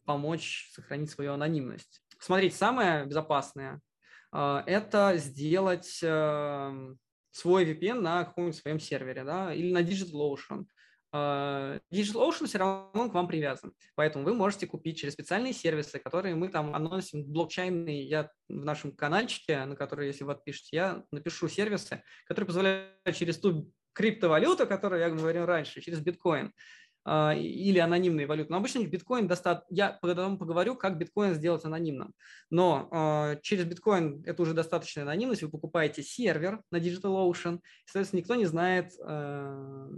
помочь 0.05 0.69
сохранить 0.73 1.09
свою 1.09 1.33
анонимность? 1.33 2.01
Смотрите, 2.19 2.55
самое 2.55 3.05
безопасное 3.05 3.81
а,– 4.31 4.63
это 4.67 5.13
сделать 5.17 5.99
эм, 6.01 6.97
свой 7.31 7.65
VPN 7.65 8.01
на 8.01 8.25
каком-нибудь 8.25 8.57
своем 8.57 8.79
сервере, 8.79 9.23
да, 9.23 9.53
или 9.53 9.71
на 9.71 9.81
DigitalOcean. 9.81 10.65
Uh, 11.15 11.79
DigitalOcean 11.89 12.47
все 12.47 12.57
равно 12.57 13.09
к 13.09 13.13
вам 13.13 13.29
привязан, 13.29 13.73
поэтому 13.95 14.25
вы 14.25 14.33
можете 14.33 14.67
купить 14.67 14.97
через 14.97 15.13
специальные 15.13 15.53
сервисы, 15.53 15.99
которые 15.99 16.35
мы 16.35 16.49
там 16.49 16.75
анонсим 16.75 17.23
блокчейнные. 17.23 18.03
Я 18.03 18.29
в 18.49 18.65
нашем 18.65 18.91
каналчике, 18.91 19.63
на 19.65 19.77
который, 19.77 20.07
если 20.07 20.25
вы 20.25 20.33
отпишете, 20.33 20.75
я 20.75 21.03
напишу 21.11 21.47
сервисы, 21.47 22.03
которые 22.25 22.47
позволяют 22.47 23.15
через 23.15 23.39
ту 23.39 23.71
криптовалюту, 23.93 24.67
которую 24.67 25.01
я 25.01 25.09
говорил 25.09 25.45
раньше, 25.45 25.81
через 25.81 26.01
биткоин, 26.01 26.47
а, 26.47 26.51
или 27.07 27.79
анонимные 27.79 28.27
валюты. 28.27 28.51
Но 28.51 28.57
обычно 28.57 28.85
биткоин 28.85 29.27
достаточно... 29.27 29.65
Я 29.69 29.97
потом 30.01 30.37
поговорю, 30.37 30.75
как 30.75 30.97
биткоин 30.97 31.33
сделать 31.33 31.63
анонимным. 31.63 32.13
Но 32.49 32.89
э, 32.91 33.39
через 33.41 33.65
биткоин 33.65 34.23
это 34.25 34.41
уже 34.41 34.53
достаточная 34.53 35.03
анонимность. 35.03 35.41
Вы 35.41 35.49
покупаете 35.49 36.03
сервер 36.03 36.61
на 36.69 36.77
DigitalOcean. 36.77 37.57
И, 37.57 37.61
соответственно, 37.85 38.19
никто 38.19 38.35
не 38.35 38.45
знает, 38.45 38.91
э, 39.05 39.89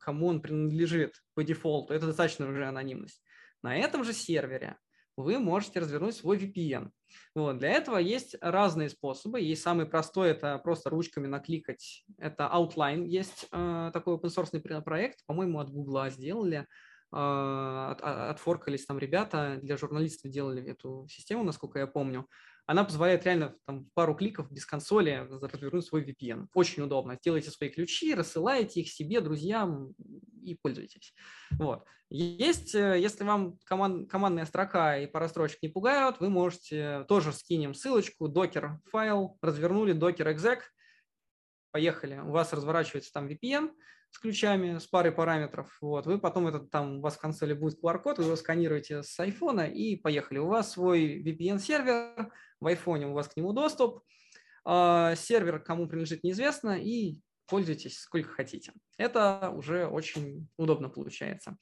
кому 0.00 0.26
он 0.28 0.40
принадлежит 0.40 1.14
по 1.34 1.42
дефолту. 1.42 1.94
Это 1.94 2.06
достаточно 2.06 2.48
уже 2.48 2.64
анонимность. 2.64 3.20
На 3.62 3.76
этом 3.76 4.04
же 4.04 4.12
сервере 4.12 4.76
вы 5.16 5.38
можете 5.38 5.80
развернуть 5.80 6.14
свой 6.14 6.38
VPN. 6.38 6.90
Вот. 7.34 7.58
Для 7.58 7.70
этого 7.70 7.98
есть 7.98 8.36
разные 8.40 8.88
способы. 8.90 9.40
Есть 9.40 9.62
самый 9.62 9.86
простой, 9.86 10.30
это 10.30 10.58
просто 10.58 10.90
ручками 10.90 11.26
накликать. 11.26 12.04
Это 12.18 12.50
Outline. 12.52 13.06
Есть 13.06 13.48
э, 13.52 13.90
такой 13.92 14.16
open 14.16 14.28
source 14.28 14.82
проект, 14.82 15.24
по-моему, 15.26 15.58
от 15.60 15.70
Google 15.70 16.10
сделали. 16.10 16.66
Э, 17.12 17.88
от, 17.92 18.00
отфоркались 18.02 18.86
там 18.86 18.98
ребята, 18.98 19.58
для 19.62 19.76
журналистов 19.76 20.30
делали 20.30 20.64
эту 20.70 21.06
систему, 21.08 21.44
насколько 21.44 21.78
я 21.78 21.86
помню 21.86 22.28
она 22.66 22.84
позволяет 22.84 23.24
реально 23.24 23.54
там, 23.64 23.86
пару 23.94 24.14
кликов 24.14 24.50
без 24.50 24.66
консоли 24.66 25.26
развернуть 25.30 25.86
свой 25.86 26.04
VPN. 26.04 26.48
Очень 26.52 26.82
удобно. 26.82 27.18
Делайте 27.22 27.50
свои 27.50 27.70
ключи, 27.70 28.14
рассылайте 28.14 28.80
их 28.80 28.90
себе, 28.90 29.20
друзьям 29.20 29.94
и 30.42 30.54
пользуйтесь. 30.54 31.14
Вот. 31.52 31.84
Есть, 32.08 32.74
э, 32.74 33.00
если 33.00 33.24
вам 33.24 33.58
команд, 33.64 34.10
командная 34.10 34.46
строка 34.46 34.98
и 34.98 35.06
пара 35.06 35.28
строчек 35.28 35.62
не 35.62 35.68
пугают, 35.68 36.20
вы 36.20 36.28
можете, 36.28 37.04
тоже 37.08 37.32
скинем 37.32 37.74
ссылочку, 37.74 38.28
докер 38.28 38.80
файл, 38.90 39.38
развернули 39.40 39.92
докер 39.92 40.28
exec, 40.28 40.60
поехали. 41.70 42.18
У 42.18 42.30
вас 42.30 42.52
разворачивается 42.52 43.12
там 43.12 43.28
VPN, 43.28 43.70
с 44.10 44.18
ключами, 44.18 44.78
с 44.78 44.86
парой 44.86 45.12
параметров. 45.12 45.76
Вот. 45.80 46.06
Вы 46.06 46.18
потом 46.18 46.46
этот 46.46 46.70
там, 46.70 46.98
у 46.98 47.00
вас 47.00 47.16
в 47.16 47.20
консоли 47.20 47.52
будет 47.52 47.82
QR-код, 47.82 48.18
вы 48.18 48.24
его 48.24 48.36
сканируете 48.36 49.02
с 49.02 49.18
айфона 49.20 49.68
и 49.68 49.96
поехали. 49.96 50.38
У 50.38 50.46
вас 50.46 50.72
свой 50.72 51.22
VPN-сервер, 51.22 52.32
в 52.60 52.66
айфоне 52.66 53.06
у 53.06 53.12
вас 53.12 53.28
к 53.28 53.36
нему 53.36 53.52
доступ, 53.52 54.02
а, 54.64 55.14
сервер 55.14 55.60
кому 55.60 55.88
принадлежит 55.88 56.24
неизвестно, 56.24 56.78
и 56.78 57.20
пользуйтесь 57.46 57.98
сколько 57.98 58.30
хотите. 58.30 58.72
Это 58.98 59.50
уже 59.50 59.86
очень 59.86 60.48
удобно 60.56 60.88
получается 60.88 61.56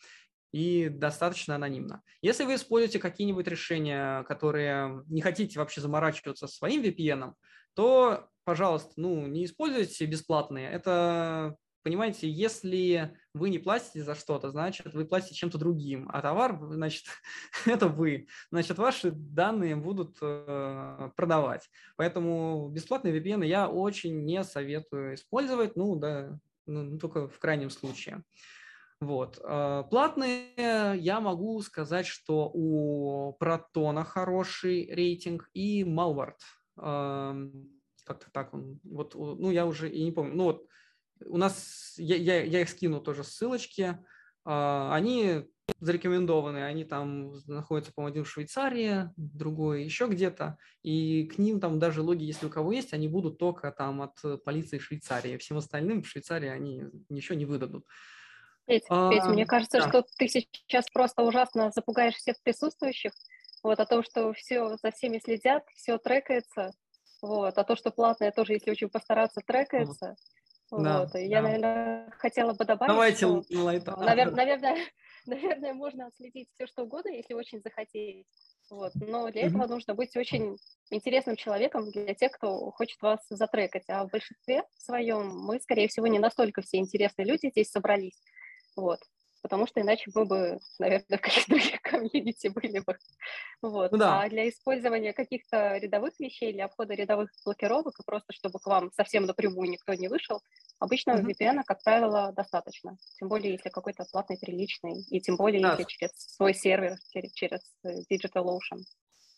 и 0.52 0.88
достаточно 0.88 1.56
анонимно. 1.56 2.02
Если 2.22 2.44
вы 2.44 2.54
используете 2.54 3.00
какие-нибудь 3.00 3.48
решения, 3.48 4.22
которые 4.22 5.02
не 5.08 5.20
хотите 5.20 5.58
вообще 5.58 5.80
заморачиваться 5.80 6.46
своим 6.46 6.80
VPN, 6.80 7.32
то, 7.74 8.28
пожалуйста, 8.44 8.92
ну, 8.96 9.26
не 9.26 9.46
используйте 9.46 10.06
бесплатные. 10.06 10.70
Это 10.70 11.56
понимаете, 11.84 12.28
если 12.28 13.16
вы 13.34 13.50
не 13.50 13.58
платите 13.58 14.02
за 14.02 14.14
что-то, 14.14 14.50
значит, 14.50 14.94
вы 14.94 15.04
платите 15.04 15.34
чем-то 15.34 15.58
другим, 15.58 16.08
а 16.12 16.22
товар, 16.22 16.58
значит, 16.70 17.04
это 17.66 17.86
вы. 17.88 18.26
Значит, 18.50 18.78
ваши 18.78 19.12
данные 19.12 19.76
будут 19.76 20.16
э, 20.20 21.10
продавать. 21.14 21.70
Поэтому 21.96 22.70
бесплатные 22.70 23.16
VPN 23.16 23.44
я 23.46 23.68
очень 23.68 24.24
не 24.24 24.42
советую 24.42 25.14
использовать, 25.14 25.76
ну, 25.76 25.94
да, 25.96 26.38
ну, 26.66 26.98
только 26.98 27.28
в 27.28 27.38
крайнем 27.38 27.70
случае. 27.70 28.24
Вот. 29.00 29.38
Э, 29.44 29.84
платные 29.90 30.96
я 30.96 31.20
могу 31.20 31.60
сказать, 31.60 32.06
что 32.06 32.50
у 32.52 33.34
Протона 33.34 34.04
хороший 34.04 34.86
рейтинг 34.90 35.50
и 35.52 35.84
Malware. 35.84 36.32
Эм, 36.78 37.68
как-то 38.04 38.30
так 38.32 38.54
он, 38.54 38.80
вот, 38.84 39.14
ну, 39.14 39.50
я 39.50 39.66
уже 39.66 39.90
и 39.90 40.02
не 40.02 40.12
помню. 40.12 40.34
Ну, 40.34 40.44
вот 40.44 40.66
у 41.24 41.36
нас, 41.36 41.94
я, 41.96 42.16
я, 42.16 42.42
я 42.42 42.60
их 42.62 42.68
скину 42.68 43.00
тоже 43.00 43.24
ссылочки. 43.24 43.98
они 44.44 45.44
зарекомендованы, 45.80 46.64
они 46.64 46.84
там 46.84 47.32
находятся, 47.46 47.92
по-моему, 47.94 48.12
один 48.12 48.24
в 48.24 48.30
Швейцарии, 48.30 49.10
другой 49.16 49.84
еще 49.84 50.06
где-то, 50.06 50.58
и 50.82 51.26
к 51.26 51.38
ним 51.38 51.58
там 51.58 51.78
даже 51.78 52.02
логи, 52.02 52.24
если 52.24 52.46
у 52.46 52.50
кого 52.50 52.72
есть, 52.72 52.92
они 52.92 53.08
будут 53.08 53.38
только 53.38 53.70
там 53.72 54.02
от 54.02 54.44
полиции 54.44 54.78
Швейцарии, 54.78 55.38
всем 55.38 55.56
остальным 55.56 56.02
в 56.02 56.08
Швейцарии 56.08 56.48
они 56.48 56.84
ничего 57.08 57.36
не 57.36 57.46
выдадут. 57.46 57.86
Петь, 58.66 58.84
а, 58.88 59.10
Петь 59.10 59.24
мне 59.24 59.46
кажется, 59.46 59.78
да. 59.78 59.88
что 59.88 60.04
ты 60.18 60.28
сейчас 60.28 60.86
просто 60.90 61.22
ужасно 61.22 61.70
запугаешь 61.70 62.14
всех 62.14 62.36
присутствующих, 62.42 63.12
вот 63.62 63.80
о 63.80 63.86
том, 63.86 64.02
что 64.02 64.32
все 64.32 64.76
за 64.76 64.90
всеми 64.90 65.18
следят, 65.18 65.64
все 65.74 65.98
трекается, 65.98 66.72
вот, 67.22 67.56
а 67.56 67.64
то, 67.64 67.76
что 67.76 67.90
платное 67.90 68.32
тоже, 68.32 68.54
если 68.54 68.70
очень 68.70 68.88
постараться, 68.88 69.40
трекается. 69.46 70.16
Да, 70.70 71.00
вот. 71.00 71.10
И 71.10 71.12
да. 71.12 71.18
я, 71.18 71.42
наверное, 71.42 72.10
хотела 72.18 72.52
бы 72.52 72.64
добавить, 72.64 72.92
Давайте 72.92 73.18
что, 73.18 73.44
лайта. 73.62 73.92
Навер- 73.92 74.30
наверное, 74.30 74.76
наверное, 75.26 75.74
можно 75.74 76.06
отследить 76.06 76.48
все, 76.54 76.66
что 76.66 76.82
угодно, 76.82 77.10
если 77.10 77.34
очень 77.34 77.60
захотеть. 77.60 78.26
Вот. 78.70 78.92
Но 78.94 79.30
для 79.30 79.42
mm-hmm. 79.42 79.46
этого 79.48 79.66
нужно 79.66 79.94
быть 79.94 80.16
очень 80.16 80.56
интересным 80.90 81.36
человеком 81.36 81.90
для 81.90 82.14
тех, 82.14 82.32
кто 82.32 82.70
хочет 82.70 83.00
вас 83.02 83.20
затрекать. 83.28 83.84
А 83.88 84.06
в 84.06 84.10
большинстве 84.10 84.62
своем 84.76 85.28
мы, 85.28 85.60
скорее 85.60 85.88
всего, 85.88 86.06
не 86.06 86.18
настолько 86.18 86.62
все 86.62 86.78
интересные 86.78 87.26
люди 87.26 87.50
здесь 87.50 87.70
собрались. 87.70 88.22
Вот 88.74 89.00
потому 89.44 89.66
что 89.66 89.82
иначе 89.82 90.10
мы 90.14 90.24
бы, 90.24 90.58
наверное, 90.78 91.18
в 91.18 91.20
каких-то 91.20 91.50
других 91.50 91.82
комьюнити 91.82 92.48
были 92.54 92.78
бы. 92.78 92.96
Вот. 93.60 93.92
Ну, 93.92 93.98
да. 93.98 94.22
А 94.22 94.28
для 94.30 94.48
использования 94.48 95.12
каких-то 95.12 95.76
рядовых 95.76 96.18
вещей, 96.18 96.54
для 96.54 96.64
обхода 96.64 96.94
рядовых 96.94 97.30
блокировок, 97.44 97.94
и 98.00 98.02
просто 98.06 98.32
чтобы 98.32 98.58
к 98.58 98.66
вам 98.66 98.90
совсем 98.96 99.26
напрямую 99.26 99.68
никто 99.68 99.92
не 99.92 100.08
вышел, 100.08 100.40
обычно 100.78 101.10
mm-hmm. 101.10 101.36
VPN, 101.38 101.62
как 101.66 101.82
правило, 101.82 102.32
достаточно. 102.32 102.96
Тем 103.18 103.28
более, 103.28 103.52
если 103.52 103.68
какой-то 103.68 104.06
платный, 104.10 104.38
приличный, 104.38 105.02
и 105.10 105.20
тем 105.20 105.36
более, 105.36 105.60
да. 105.60 105.72
если 105.72 105.84
через 105.84 106.12
свой 106.16 106.54
сервер, 106.54 106.96
через, 107.12 107.32
через 107.32 107.60
э, 107.84 107.98
DigitalOcean. 108.10 108.80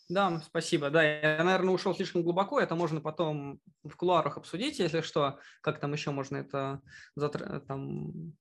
Да, 0.09 0.41
спасибо. 0.45 0.89
Да, 0.89 1.03
я, 1.03 1.43
наверное, 1.43 1.73
ушел 1.73 1.93
слишком 1.93 2.23
глубоко. 2.23 2.59
Это 2.61 2.75
можно 2.75 3.01
потом 3.01 3.59
в 3.83 3.95
кулуарах 3.95 4.37
обсудить, 4.37 4.79
если 4.79 5.01
что, 5.01 5.39
как 5.61 5.79
там 5.79 5.91
еще 5.91 6.11
можно 6.11 6.37
это 6.37 6.81
затр... 7.15 7.61
там, 7.67 8.33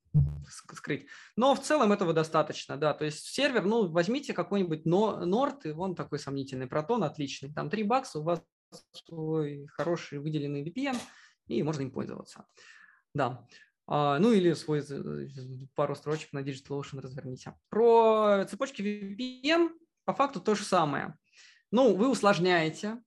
скрыть. 0.49 1.07
Но 1.37 1.55
в 1.55 1.61
целом 1.61 1.93
этого 1.93 2.13
достаточно, 2.13 2.77
да. 2.77 2.95
То 2.95 3.05
есть 3.05 3.27
сервер, 3.27 3.65
ну, 3.65 3.89
возьмите 3.89 4.33
какой-нибудь 4.33 4.87
Nord, 4.87 5.63
и 5.65 5.73
вон 5.73 5.97
такой 5.97 6.21
сомнительный 6.21 6.69
протон, 6.69 7.03
отличный. 7.03 7.53
Там 7.53 7.69
3 7.69 7.83
бакса, 7.83 8.21
у 8.21 8.23
вас 8.23 8.43
свой 8.93 9.67
хороший 9.67 10.19
выделенный 10.19 10.63
VPN, 10.63 10.97
и 11.49 11.63
можно 11.63 11.83
им 11.83 11.91
пользоваться. 11.91 12.47
Да. 13.13 13.45
А, 13.87 14.19
ну 14.19 14.33
или 14.33 14.53
свой 14.55 14.83
пару 15.75 15.95
строчек 15.95 16.33
на 16.33 16.41
DigitalOcean 16.41 17.01
разверните. 17.01 17.55
Про 17.71 18.45
цепочки 18.49 18.83
VPN 18.83 19.71
по 20.05 20.15
факту 20.15 20.41
то 20.41 20.55
же 20.55 20.65
самое. 20.65 21.17
Ну, 21.71 21.95
вы 21.95 22.09
усложняете 22.09 22.99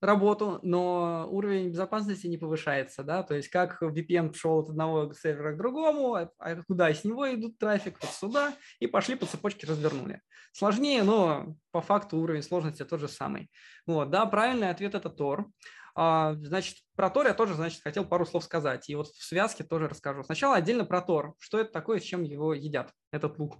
работу, 0.00 0.60
но 0.62 1.26
уровень 1.30 1.70
безопасности 1.70 2.26
не 2.26 2.38
повышается, 2.38 3.02
да, 3.02 3.22
то 3.22 3.34
есть 3.34 3.48
как 3.48 3.82
VPN 3.82 4.32
шел 4.34 4.60
от 4.60 4.70
одного 4.70 5.12
сервера 5.12 5.52
к 5.52 5.58
другому, 5.58 6.14
а, 6.14 6.30
а 6.38 6.62
куда 6.62 6.92
с 6.92 7.04
него 7.04 7.32
идут 7.34 7.58
трафик, 7.58 7.98
вот 8.00 8.10
сюда, 8.10 8.54
и 8.78 8.86
пошли 8.86 9.16
по 9.16 9.26
цепочке 9.26 9.66
развернули. 9.66 10.20
Сложнее, 10.52 11.02
но 11.02 11.56
по 11.72 11.80
факту 11.80 12.18
уровень 12.18 12.42
сложности 12.42 12.84
тот 12.84 13.00
же 13.00 13.08
самый. 13.08 13.50
Вот, 13.86 14.10
да, 14.10 14.24
правильный 14.26 14.70
ответ 14.70 14.94
это 14.94 15.08
Tor. 15.08 15.46
А, 15.94 16.34
значит, 16.34 16.76
про 16.94 17.08
Tor 17.08 17.26
я 17.26 17.34
тоже, 17.34 17.54
значит, 17.54 17.82
хотел 17.82 18.04
пару 18.04 18.24
слов 18.24 18.44
сказать, 18.44 18.88
и 18.88 18.94
вот 18.94 19.08
в 19.08 19.24
связке 19.24 19.64
тоже 19.64 19.88
расскажу. 19.88 20.22
Сначала 20.22 20.54
отдельно 20.54 20.84
про 20.84 21.00
Tor, 21.00 21.32
что 21.40 21.58
это 21.58 21.72
такое, 21.72 21.98
с 21.98 22.04
чем 22.04 22.22
его 22.22 22.54
едят, 22.54 22.92
этот 23.10 23.38
лук. 23.38 23.56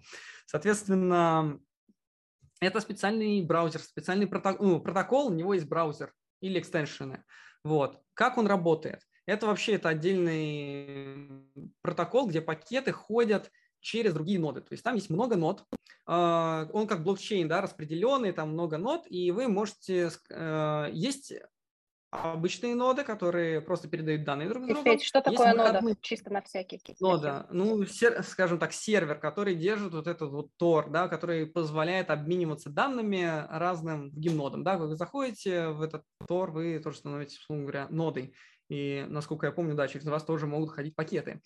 Соответственно, 0.47 1.59
это 2.61 2.81
специальный 2.81 3.43
браузер, 3.43 3.81
специальный 3.81 4.27
протокол, 4.27 4.67
ну, 4.67 4.81
протокол, 4.81 5.29
у 5.29 5.35
него 5.35 5.55
есть 5.55 5.67
браузер 5.67 6.13
или 6.41 6.59
экстеншены. 6.59 7.25
Вот. 7.65 8.01
Как 8.15 8.39
он 8.39 8.47
работает? 8.47 9.03
Это 9.27 9.47
вообще 9.47 9.75
это 9.75 9.91
отдельный 9.91 11.45
протокол, 11.83 12.29
где 12.29 12.41
пакеты 12.41 12.93
ходят 12.93 13.51
через 13.81 14.15
другие 14.15 14.39
ноды. 14.39 14.61
То 14.61 14.73
есть 14.73 14.83
там 14.83 14.95
есть 14.95 15.11
много 15.11 15.37
нод, 15.37 15.65
а, 16.07 16.67
он 16.73 16.87
как 16.87 17.05
блокчейн, 17.05 17.47
да, 17.49 17.61
распределенный, 17.61 18.33
там 18.33 18.53
много 18.53 18.79
нод, 18.79 19.05
и 19.09 19.31
вы 19.31 19.49
можете... 19.49 20.11
Э, 20.31 20.89
есть 20.91 21.35
обычные 22.11 22.75
ноды, 22.75 23.05
которые 23.05 23.61
просто 23.61 23.89
передают 23.89 24.25
данные 24.25 24.49
друг 24.49 24.65
другу. 24.67 24.81
Кстати, 24.81 25.05
что 25.05 25.21
такое 25.21 25.55
нода? 25.55 25.81
Чисто 26.01 26.33
на 26.33 26.43
всякий. 26.43 26.81
Нода, 27.01 27.47
ну, 27.51 27.85
сер, 27.85 28.23
скажем 28.23 28.59
так, 28.59 28.73
сервер, 28.73 29.19
который 29.19 29.55
держит 29.55 29.93
вот 29.93 30.07
этот 30.07 30.31
вот 30.31 30.49
Tor, 30.61 30.91
да, 30.91 31.09
который 31.09 31.47
позволяет 31.47 32.11
обмениваться 32.11 32.71
данными 32.71 33.47
разным 33.51 34.11
другим 34.11 34.37
нодам. 34.37 34.65
Да, 34.65 34.79
вы 34.79 34.97
заходите 34.97 35.69
в 35.69 35.83
этот 35.83 36.03
Tor, 36.29 36.51
вы 36.51 36.79
тоже 36.79 36.99
становитесь, 36.99 37.39
условно 37.39 37.65
говоря, 37.65 37.87
нодой. 37.91 38.35
И, 38.69 39.05
насколько 39.09 39.47
я 39.47 39.53
помню, 39.53 39.75
да, 39.75 39.89
через 39.89 40.07
вас 40.07 40.25
тоже 40.25 40.47
могут 40.47 40.71
ходить 40.71 40.95
пакеты. 40.95 41.41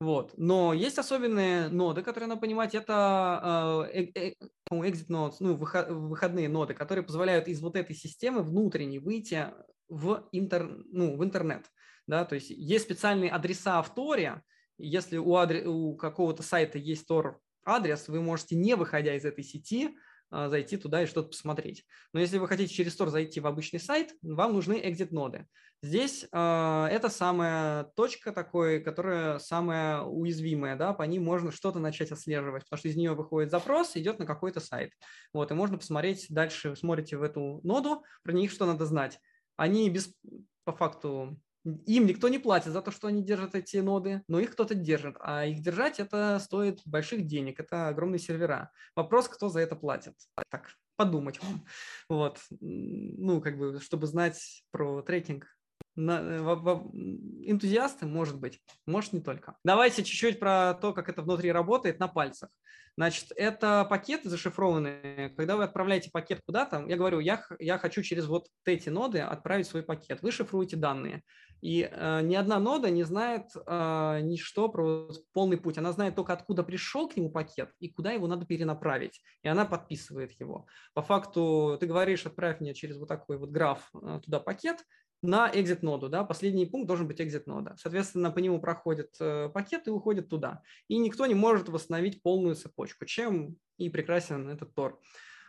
Вот. 0.00 0.32
Но 0.36 0.72
есть 0.72 0.98
особенные 0.98 1.68
ноды, 1.68 2.02
которые 2.02 2.28
надо 2.28 2.40
понимать. 2.40 2.74
Это 2.74 3.88
э, 3.92 4.02
э, 4.02 4.10
э 4.14 4.34
exit 4.70 5.08
nodes, 5.08 5.36
ну, 5.38 5.54
выходные 5.54 6.48
ноды, 6.48 6.74
которые 6.74 7.04
позволяют 7.04 7.46
из 7.46 7.60
вот 7.60 7.76
этой 7.76 7.94
системы 7.94 8.42
внутренней 8.42 8.98
выйти 8.98 9.46
в, 9.88 10.28
интер, 10.32 10.84
ну, 10.90 11.16
в 11.16 11.24
интернет. 11.24 11.66
Да? 12.06 12.24
То 12.24 12.34
есть 12.34 12.50
есть 12.50 12.84
специальные 12.84 13.30
адреса 13.30 13.82
в 13.82 13.94
Торе. 13.94 14.42
Если 14.76 15.16
у, 15.16 15.36
адре, 15.36 15.66
у 15.66 15.96
какого-то 15.96 16.42
сайта 16.42 16.78
есть 16.78 17.06
Тор 17.06 17.40
адрес, 17.64 18.08
вы 18.08 18.20
можете, 18.20 18.56
не 18.56 18.74
выходя 18.74 19.14
из 19.14 19.24
этой 19.24 19.44
сети, 19.44 19.96
а, 20.30 20.48
зайти 20.48 20.76
туда 20.76 21.02
и 21.02 21.06
что-то 21.06 21.28
посмотреть. 21.28 21.86
Но 22.12 22.20
если 22.20 22.38
вы 22.38 22.48
хотите 22.48 22.74
через 22.74 22.98
Tor 22.98 23.08
зайти 23.08 23.40
в 23.40 23.46
обычный 23.46 23.78
сайт, 23.78 24.14
вам 24.22 24.54
нужны 24.54 24.74
exit-ноды. 24.74 25.46
Здесь 25.80 26.26
э, 26.32 26.88
это 26.90 27.10
самая 27.10 27.84
точка 27.94 28.32
такой, 28.32 28.80
которая 28.80 29.38
самая 29.38 30.00
уязвимая, 30.00 30.76
да, 30.76 30.94
по 30.94 31.02
ней 31.02 31.18
можно 31.18 31.52
что-то 31.52 31.78
начать 31.78 32.10
отслеживать, 32.10 32.64
потому 32.64 32.78
что 32.78 32.88
из 32.88 32.96
нее 32.96 33.12
выходит 33.12 33.50
запрос, 33.50 33.94
идет 33.94 34.18
на 34.18 34.24
какой-то 34.24 34.60
сайт. 34.60 34.92
Вот, 35.34 35.50
и 35.50 35.54
можно 35.54 35.76
посмотреть 35.76 36.26
дальше, 36.30 36.74
смотрите 36.74 37.18
в 37.18 37.22
эту 37.22 37.60
ноду, 37.64 38.02
про 38.22 38.32
них 38.32 38.50
что 38.50 38.64
надо 38.64 38.86
знать 38.86 39.20
они 39.56 39.88
без, 39.90 40.14
по 40.64 40.72
факту, 40.72 41.38
им 41.64 42.06
никто 42.06 42.28
не 42.28 42.38
платит 42.38 42.72
за 42.72 42.82
то, 42.82 42.90
что 42.90 43.08
они 43.08 43.22
держат 43.22 43.54
эти 43.54 43.78
ноды, 43.78 44.22
но 44.28 44.38
их 44.38 44.52
кто-то 44.52 44.74
держит, 44.74 45.16
а 45.20 45.46
их 45.46 45.62
держать 45.62 45.98
это 45.98 46.38
стоит 46.38 46.80
больших 46.84 47.26
денег, 47.26 47.58
это 47.58 47.88
огромные 47.88 48.18
сервера. 48.18 48.70
Вопрос, 48.94 49.28
кто 49.28 49.48
за 49.48 49.60
это 49.60 49.74
платит. 49.74 50.14
Так, 50.50 50.74
подумать 50.96 51.40
вам. 51.42 51.64
Вот. 52.08 52.40
Ну, 52.60 53.40
как 53.40 53.56
бы, 53.56 53.80
чтобы 53.80 54.06
знать 54.06 54.64
про 54.70 55.02
трекинг, 55.02 55.46
на, 55.96 56.20
в, 56.42 56.56
в, 56.56 56.90
энтузиасты, 57.44 58.06
может 58.06 58.38
быть, 58.38 58.60
может 58.86 59.12
не 59.12 59.20
только. 59.20 59.56
Давайте 59.64 60.02
чуть-чуть 60.02 60.40
про 60.40 60.74
то, 60.74 60.92
как 60.92 61.08
это 61.08 61.22
внутри 61.22 61.52
работает 61.52 62.00
на 62.00 62.08
пальцах. 62.08 62.50
Значит, 62.96 63.32
это 63.36 63.84
пакеты 63.84 64.28
зашифрованные. 64.28 65.30
Когда 65.36 65.56
вы 65.56 65.64
отправляете 65.64 66.10
пакет 66.12 66.40
куда-то, 66.46 66.84
я 66.86 66.96
говорю, 66.96 67.18
я, 67.18 67.44
я 67.58 67.78
хочу 67.78 68.02
через 68.02 68.26
вот 68.26 68.46
эти 68.64 68.88
ноды 68.88 69.20
отправить 69.20 69.66
свой 69.66 69.82
пакет. 69.82 70.22
Вы 70.22 70.30
шифруете 70.30 70.76
данные. 70.76 71.22
И 71.60 71.88
э, 71.90 72.20
ни 72.22 72.34
одна 72.34 72.60
нода 72.60 72.90
не 72.90 73.04
знает 73.04 73.46
э, 73.54 74.20
ничто 74.22 74.68
про 74.68 75.08
полный 75.32 75.56
путь. 75.56 75.78
Она 75.78 75.92
знает 75.92 76.14
только, 76.14 76.34
откуда 76.34 76.62
пришел 76.62 77.08
к 77.08 77.16
нему 77.16 77.30
пакет 77.30 77.70
и 77.80 77.88
куда 77.88 78.12
его 78.12 78.26
надо 78.26 78.46
перенаправить. 78.46 79.22
И 79.42 79.48
она 79.48 79.64
подписывает 79.64 80.32
его. 80.38 80.66
По 80.92 81.02
факту 81.02 81.76
ты 81.80 81.86
говоришь, 81.86 82.26
отправь 82.26 82.60
мне 82.60 82.74
через 82.74 82.98
вот 82.98 83.08
такой 83.08 83.38
вот 83.38 83.50
граф 83.50 83.90
э, 83.94 84.20
туда 84.22 84.40
пакет, 84.40 84.84
на 85.24 85.50
exit 85.50 85.78
ноду, 85.82 86.08
да, 86.08 86.22
последний 86.22 86.66
пункт 86.66 86.86
должен 86.86 87.08
быть 87.08 87.18
exit 87.18 87.44
нода. 87.46 87.74
Соответственно, 87.78 88.30
по 88.30 88.40
нему 88.40 88.60
проходит 88.60 89.16
э, 89.20 89.48
пакет 89.48 89.86
и 89.86 89.90
уходит 89.90 90.28
туда. 90.28 90.62
И 90.88 90.98
никто 90.98 91.24
не 91.24 91.34
может 91.34 91.68
восстановить 91.70 92.22
полную 92.22 92.54
цепочку, 92.54 93.06
чем 93.06 93.56
и 93.78 93.88
прекрасен 93.88 94.48
этот 94.50 94.74
Tor. 94.74 94.98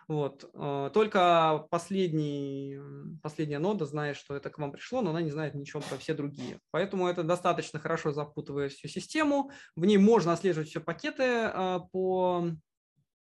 Вот. 0.08 0.50
Э, 0.54 0.90
только 0.94 1.68
последний, 1.70 2.80
последняя 3.22 3.60
нода 3.60 3.86
знает, 3.86 4.16
что 4.16 4.36
это 4.36 4.50
к 4.50 4.60
вам 4.60 4.72
пришло, 4.72 5.02
но 5.02 5.10
она 5.10 5.22
не 5.22 5.32
знает 5.32 5.56
ничего 5.56 5.82
про 5.82 5.98
все 5.98 6.14
другие. 6.14 6.60
Поэтому 6.72 7.08
это 7.08 7.24
достаточно 7.24 7.78
хорошо 7.78 8.14
запутывает 8.14 8.72
всю 8.72 8.88
систему. 8.88 9.52
В 9.76 9.86
ней 9.86 9.98
можно 9.98 10.32
отслеживать 10.32 10.70
все 10.70 10.80
пакеты 10.80 11.24
э, 11.24 11.80
по... 11.92 12.50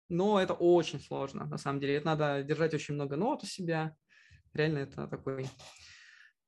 Но 0.08 0.40
это 0.40 0.52
очень 0.52 1.00
сложно, 1.00 1.46
на 1.46 1.56
самом 1.56 1.80
деле. 1.80 1.96
Это 1.96 2.06
надо 2.06 2.42
держать 2.42 2.74
очень 2.74 2.94
много 2.94 3.16
нот 3.16 3.42
у 3.42 3.46
себя. 3.46 3.96
Реально 4.52 4.78
это 4.80 5.08
такой 5.08 5.48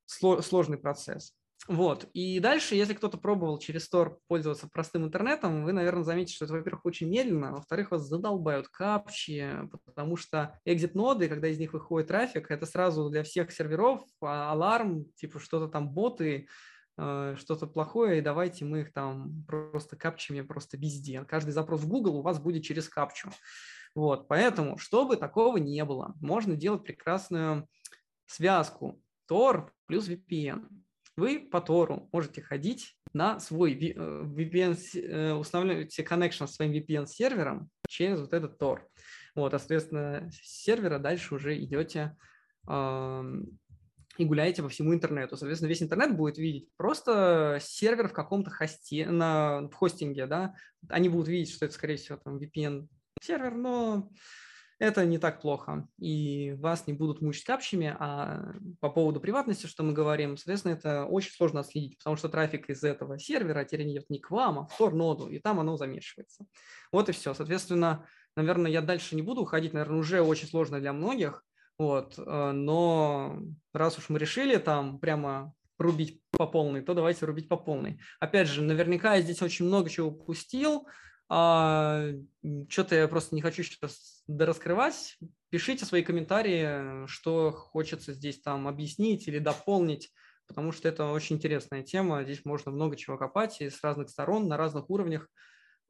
сложный 0.08 0.78
процесс. 0.78 1.34
Вот. 1.66 2.08
И 2.14 2.40
дальше, 2.40 2.76
если 2.76 2.94
кто-то 2.94 3.18
пробовал 3.18 3.58
через 3.58 3.92
Tor 3.92 4.16
пользоваться 4.26 4.68
простым 4.72 5.04
интернетом, 5.04 5.64
вы, 5.64 5.72
наверное, 5.72 6.04
заметите, 6.04 6.36
что 6.36 6.44
это, 6.46 6.54
во-первых, 6.54 6.86
очень 6.86 7.10
медленно, 7.10 7.50
а 7.50 7.52
во-вторых, 7.52 7.90
вас 7.90 8.08
задолбают 8.08 8.68
капчи, 8.68 9.44
потому 9.84 10.16
что 10.16 10.58
экзит-ноды, 10.64 11.28
когда 11.28 11.48
из 11.48 11.58
них 11.58 11.74
выходит 11.74 12.08
трафик, 12.08 12.50
это 12.50 12.64
сразу 12.64 13.10
для 13.10 13.22
всех 13.22 13.52
серверов 13.52 14.02
а, 14.22 14.52
аларм, 14.52 15.04
типа 15.16 15.40
что-то 15.40 15.68
там 15.68 15.90
боты, 15.90 16.48
э, 16.96 17.34
что-то 17.36 17.66
плохое, 17.66 18.18
и 18.18 18.22
давайте 18.22 18.64
мы 18.64 18.82
их 18.82 18.92
там 18.94 19.44
просто 19.46 19.96
капчами 19.96 20.40
просто 20.40 20.78
везде. 20.78 21.24
Каждый 21.24 21.50
запрос 21.50 21.82
в 21.82 21.88
Google 21.88 22.16
у 22.18 22.22
вас 22.22 22.38
будет 22.38 22.62
через 22.62 22.88
капчу. 22.88 23.30
Вот, 23.94 24.26
поэтому, 24.28 24.78
чтобы 24.78 25.16
такого 25.16 25.58
не 25.58 25.84
было, 25.84 26.14
можно 26.20 26.56
делать 26.56 26.84
прекрасную 26.84 27.68
связку 28.26 29.02
Tor 29.30 29.70
плюс 29.86 30.08
VPN. 30.08 30.68
Вы 31.16 31.40
по 31.40 31.58
Tor 31.58 32.08
можете 32.12 32.42
ходить 32.42 32.96
на 33.12 33.40
свой 33.40 33.74
VPN, 33.74 34.76
э, 34.94 35.00
э, 35.00 35.32
устанавливаете 35.32 36.04
connection 36.04 36.46
с 36.46 36.54
своим 36.54 36.72
VPN-сервером 36.72 37.68
через 37.88 38.20
вот 38.20 38.32
этот 38.32 38.60
Tor. 38.60 38.80
Вот, 39.34 39.54
а, 39.54 39.58
соответственно, 39.58 40.30
с 40.30 40.62
сервера 40.62 40.98
дальше 40.98 41.34
уже 41.34 41.58
идете 41.58 42.16
и 44.18 44.24
гуляете 44.24 44.62
по 44.62 44.68
всему 44.68 44.92
интернету. 44.92 45.36
Соответственно, 45.36 45.68
весь 45.68 45.82
интернет 45.82 46.16
будет 46.16 46.38
видеть 46.38 46.68
просто 46.76 47.58
сервер 47.62 48.08
в 48.08 48.12
каком-то 48.12 48.50
хосте, 48.50 49.06
на, 49.06 49.62
в 49.68 49.72
хостинге, 49.72 50.26
да. 50.26 50.54
Они 50.88 51.08
будут 51.08 51.28
видеть, 51.28 51.54
что 51.54 51.64
это, 51.64 51.74
скорее 51.74 51.96
всего, 51.96 52.18
там 52.18 52.36
VPN-сервер, 52.36 53.54
но 53.54 54.10
это 54.78 55.04
не 55.04 55.18
так 55.18 55.40
плохо, 55.40 55.88
и 55.98 56.54
вас 56.58 56.86
не 56.86 56.92
будут 56.92 57.20
мучить 57.20 57.44
капчами, 57.44 57.96
а 57.98 58.52
по 58.80 58.90
поводу 58.90 59.20
приватности, 59.20 59.66
что 59.66 59.82
мы 59.82 59.92
говорим, 59.92 60.36
соответственно, 60.36 60.72
это 60.72 61.04
очень 61.04 61.32
сложно 61.32 61.60
отследить, 61.60 61.98
потому 61.98 62.16
что 62.16 62.28
трафик 62.28 62.70
из 62.70 62.84
этого 62.84 63.18
сервера 63.18 63.64
идет 63.64 64.08
не 64.08 64.18
к 64.20 64.30
вам, 64.30 64.60
а 64.60 64.66
в 64.66 64.78
Tor-ноду, 64.78 65.28
и 65.28 65.38
там 65.40 65.58
оно 65.58 65.76
замешивается. 65.76 66.46
Вот 66.92 67.08
и 67.08 67.12
все. 67.12 67.34
Соответственно, 67.34 68.06
наверное, 68.36 68.70
я 68.70 68.80
дальше 68.80 69.16
не 69.16 69.22
буду 69.22 69.42
уходить, 69.42 69.72
наверное, 69.72 69.98
уже 69.98 70.22
очень 70.22 70.48
сложно 70.48 70.78
для 70.80 70.92
многих, 70.92 71.44
вот, 71.78 72.14
э, 72.18 72.50
но 72.52 73.38
раз 73.72 73.98
уж 73.98 74.08
мы 74.08 74.18
решили 74.18 74.56
там 74.56 74.98
прямо 74.98 75.54
рубить 75.78 76.20
по 76.32 76.46
полной, 76.46 76.82
то 76.82 76.94
давайте 76.94 77.24
рубить 77.24 77.48
по 77.48 77.56
полной. 77.56 78.00
Опять 78.20 78.48
же, 78.48 78.62
наверняка 78.62 79.14
я 79.14 79.22
здесь 79.22 79.42
очень 79.42 79.64
много 79.64 79.88
чего 79.88 80.08
упустил, 80.08 80.88
а, 81.28 82.06
что-то 82.68 82.94
я 82.94 83.08
просто 83.08 83.34
не 83.34 83.42
хочу 83.42 83.62
сейчас 83.62 84.22
дораскрывать. 84.26 85.18
Пишите 85.50 85.84
свои 85.84 86.02
комментарии, 86.02 87.06
что 87.06 87.50
хочется 87.50 88.12
здесь 88.12 88.40
там 88.40 88.66
объяснить 88.66 89.28
или 89.28 89.38
дополнить, 89.38 90.10
потому 90.46 90.72
что 90.72 90.88
это 90.88 91.06
очень 91.06 91.36
интересная 91.36 91.82
тема. 91.82 92.24
Здесь 92.24 92.44
можно 92.44 92.70
много 92.70 92.96
чего 92.96 93.18
копать 93.18 93.60
и 93.60 93.68
с 93.68 93.82
разных 93.82 94.08
сторон, 94.08 94.48
на 94.48 94.56
разных 94.56 94.88
уровнях 94.90 95.28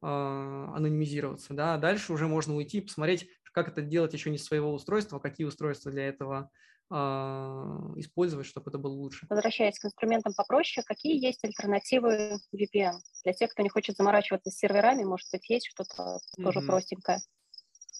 э, 0.01 0.05
анонимизироваться. 0.05 1.53
Да. 1.53 1.77
Дальше 1.77 2.11
уже 2.13 2.27
можно 2.27 2.55
уйти, 2.55 2.81
посмотреть, 2.81 3.29
как 3.53 3.69
это 3.69 3.81
делать 3.81 4.13
еще 4.13 4.29
не 4.29 4.37
с 4.37 4.45
своего 4.45 4.73
устройства, 4.73 5.19
какие 5.19 5.47
устройства 5.47 5.91
для 5.91 6.07
этого 6.07 6.37
а, 6.37 6.49
использовать, 6.91 8.47
чтобы 8.47 8.71
это 8.71 8.77
было 8.77 8.93
лучше. 8.93 9.27
Возвращаясь 9.29 9.77
к 9.77 9.85
инструментам 9.85 10.33
попроще, 10.33 10.83
какие 10.87 11.23
есть 11.23 11.43
альтернативы 11.43 12.37
VPN? 12.53 12.93
Для 13.23 13.33
тех, 13.33 13.51
кто 13.51 13.61
не 13.61 13.69
хочет 13.69 13.95
заморачиваться 13.95 14.49
с 14.49 14.57
серверами, 14.57 15.03
может 15.03 15.27
быть, 15.31 15.49
есть 15.49 15.67
что-то 15.67 16.03
mm-hmm. 16.03 16.43
тоже 16.43 16.61
простенькое? 16.61 17.19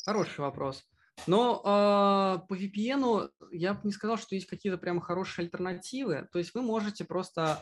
Хороший 0.06 0.40
вопрос. 0.42 0.86
Но 1.28 1.62
э, 1.64 2.48
по 2.48 2.56
VPN 2.56 3.30
я 3.52 3.74
бы 3.74 3.82
не 3.84 3.92
сказал, 3.92 4.18
что 4.18 4.36
есть 4.36 4.48
какие-то 4.48 4.78
прямо 4.78 5.02
хорошие 5.02 5.44
альтернативы. 5.44 6.28
То 6.32 6.40
есть 6.40 6.54
вы 6.54 6.62
можете 6.62 7.06
просто 7.06 7.60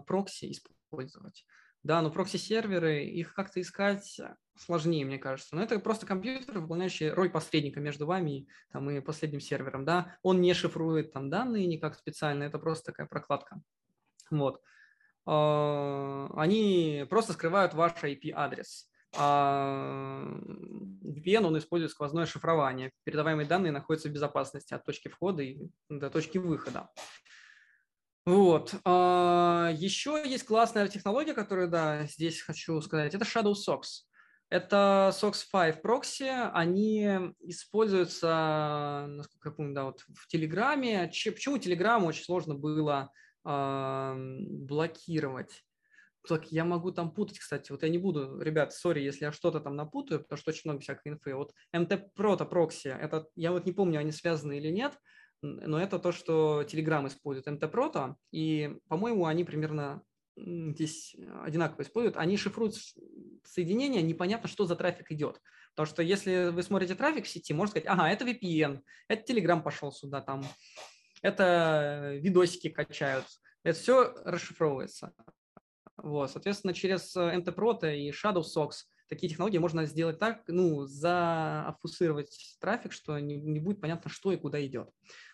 э, 0.00 0.06
прокси 0.06 0.52
использовать. 0.52 1.44
Да, 1.86 2.02
но 2.02 2.10
прокси-серверы, 2.10 3.04
их 3.04 3.32
как-то 3.32 3.60
искать 3.60 4.20
сложнее, 4.58 5.04
мне 5.04 5.18
кажется. 5.18 5.54
Но 5.54 5.62
это 5.62 5.78
просто 5.78 6.04
компьютер, 6.04 6.58
выполняющий 6.58 7.10
роль 7.10 7.30
посредника 7.30 7.78
между 7.78 8.06
вами 8.06 8.48
там, 8.72 8.90
и 8.90 9.00
последним 9.00 9.38
сервером. 9.38 9.84
Да? 9.84 10.16
Он 10.22 10.40
не 10.40 10.52
шифрует 10.52 11.12
там 11.12 11.30
данные 11.30 11.66
никак 11.66 11.94
специально, 11.94 12.42
это 12.42 12.58
просто 12.58 12.86
такая 12.86 13.06
прокладка. 13.06 13.60
Вот. 14.32 14.60
А, 15.26 16.28
они 16.34 17.06
просто 17.08 17.34
скрывают 17.34 17.72
ваш 17.72 17.92
IP-адрес. 18.02 18.90
А 19.16 20.24
VPN, 21.04 21.44
он 21.44 21.56
использует 21.56 21.92
сквозное 21.92 22.26
шифрование. 22.26 22.90
Передаваемые 23.04 23.46
данные 23.46 23.70
находятся 23.70 24.08
в 24.08 24.12
безопасности 24.12 24.74
от 24.74 24.84
точки 24.84 25.06
входа 25.06 25.44
и 25.44 25.68
до 25.88 26.10
точки 26.10 26.38
выхода. 26.38 26.90
Вот. 28.26 28.74
А, 28.84 29.70
еще 29.72 30.20
есть 30.26 30.44
классная 30.46 30.88
технология, 30.88 31.32
которую, 31.32 31.68
да, 31.68 32.06
здесь 32.06 32.42
хочу 32.42 32.80
сказать. 32.80 33.14
Это 33.14 33.24
Shadow 33.24 33.54
Socks. 33.54 34.02
Это 34.48 35.12
SOX 35.12 35.44
5 35.50 35.82
прокси, 35.82 36.30
они 36.52 37.34
используются, 37.40 39.06
насколько 39.08 39.48
я 39.48 39.54
помню, 39.54 39.74
да, 39.74 39.84
вот 39.84 40.00
в 40.00 40.28
Телеграме. 40.28 41.06
Почему 41.08 41.58
Телеграм 41.58 42.04
очень 42.04 42.24
сложно 42.24 42.54
было 42.54 43.10
э, 43.44 44.14
блокировать? 44.16 45.64
Так, 46.28 46.50
я 46.50 46.64
могу 46.64 46.92
там 46.92 47.12
путать, 47.12 47.38
кстати, 47.38 47.70
вот 47.72 47.82
я 47.82 47.88
не 47.88 47.98
буду, 47.98 48.40
ребят, 48.40 48.72
сори, 48.72 49.00
если 49.00 49.24
я 49.24 49.32
что-то 49.32 49.60
там 49.60 49.76
напутаю, 49.76 50.20
потому 50.20 50.38
что 50.38 50.50
очень 50.50 50.62
много 50.64 50.80
всякой 50.80 51.12
инфы. 51.12 51.34
Вот 51.34 51.52
MT 51.74 52.10
Proto 52.16 52.44
прокси, 52.44 52.88
это, 52.88 53.26
я 53.36 53.52
вот 53.52 53.66
не 53.66 53.72
помню, 53.72 54.00
они 54.00 54.12
связаны 54.12 54.58
или 54.58 54.70
нет, 54.70 54.96
но 55.42 55.80
это 55.80 55.98
то, 55.98 56.12
что 56.12 56.62
Telegram 56.62 57.06
использует, 57.06 57.62
Proto, 57.62 58.14
и, 58.32 58.78
по-моему, 58.88 59.26
они 59.26 59.44
примерно 59.44 60.02
здесь 60.36 61.16
одинаково 61.42 61.82
используют, 61.82 62.16
они 62.16 62.36
шифруют 62.36 62.76
соединение, 63.44 64.02
непонятно, 64.02 64.48
что 64.48 64.66
за 64.66 64.76
трафик 64.76 65.10
идет. 65.10 65.40
Потому 65.74 65.86
что 65.86 66.02
если 66.02 66.48
вы 66.48 66.62
смотрите 66.62 66.94
трафик 66.94 67.24
в 67.24 67.28
сети, 67.28 67.52
можно 67.52 67.70
сказать, 67.70 67.88
ага, 67.88 68.10
это 68.10 68.24
VPN, 68.24 68.80
это 69.08 69.32
Telegram 69.32 69.62
пошел 69.62 69.92
сюда, 69.92 70.20
там, 70.20 70.44
это 71.22 72.14
видосики 72.20 72.68
качают. 72.68 73.26
Это 73.62 73.78
все 73.78 74.14
расшифровывается. 74.24 75.12
Вот, 75.96 76.30
соответственно, 76.30 76.72
через 76.72 77.16
MTPROT 77.16 77.96
и 77.96 78.10
ShadowSox 78.10 78.70
такие 79.08 79.28
технологии 79.28 79.58
можно 79.58 79.86
сделать 79.86 80.18
так, 80.18 80.42
ну, 80.48 80.86
зафусировать 80.86 82.56
трафик, 82.60 82.92
что 82.92 83.18
не, 83.18 83.36
не 83.36 83.60
будет 83.60 83.80
понятно, 83.80 84.10
что 84.10 84.32
и 84.32 84.36
куда 84.36 84.64
идет. 84.64 84.90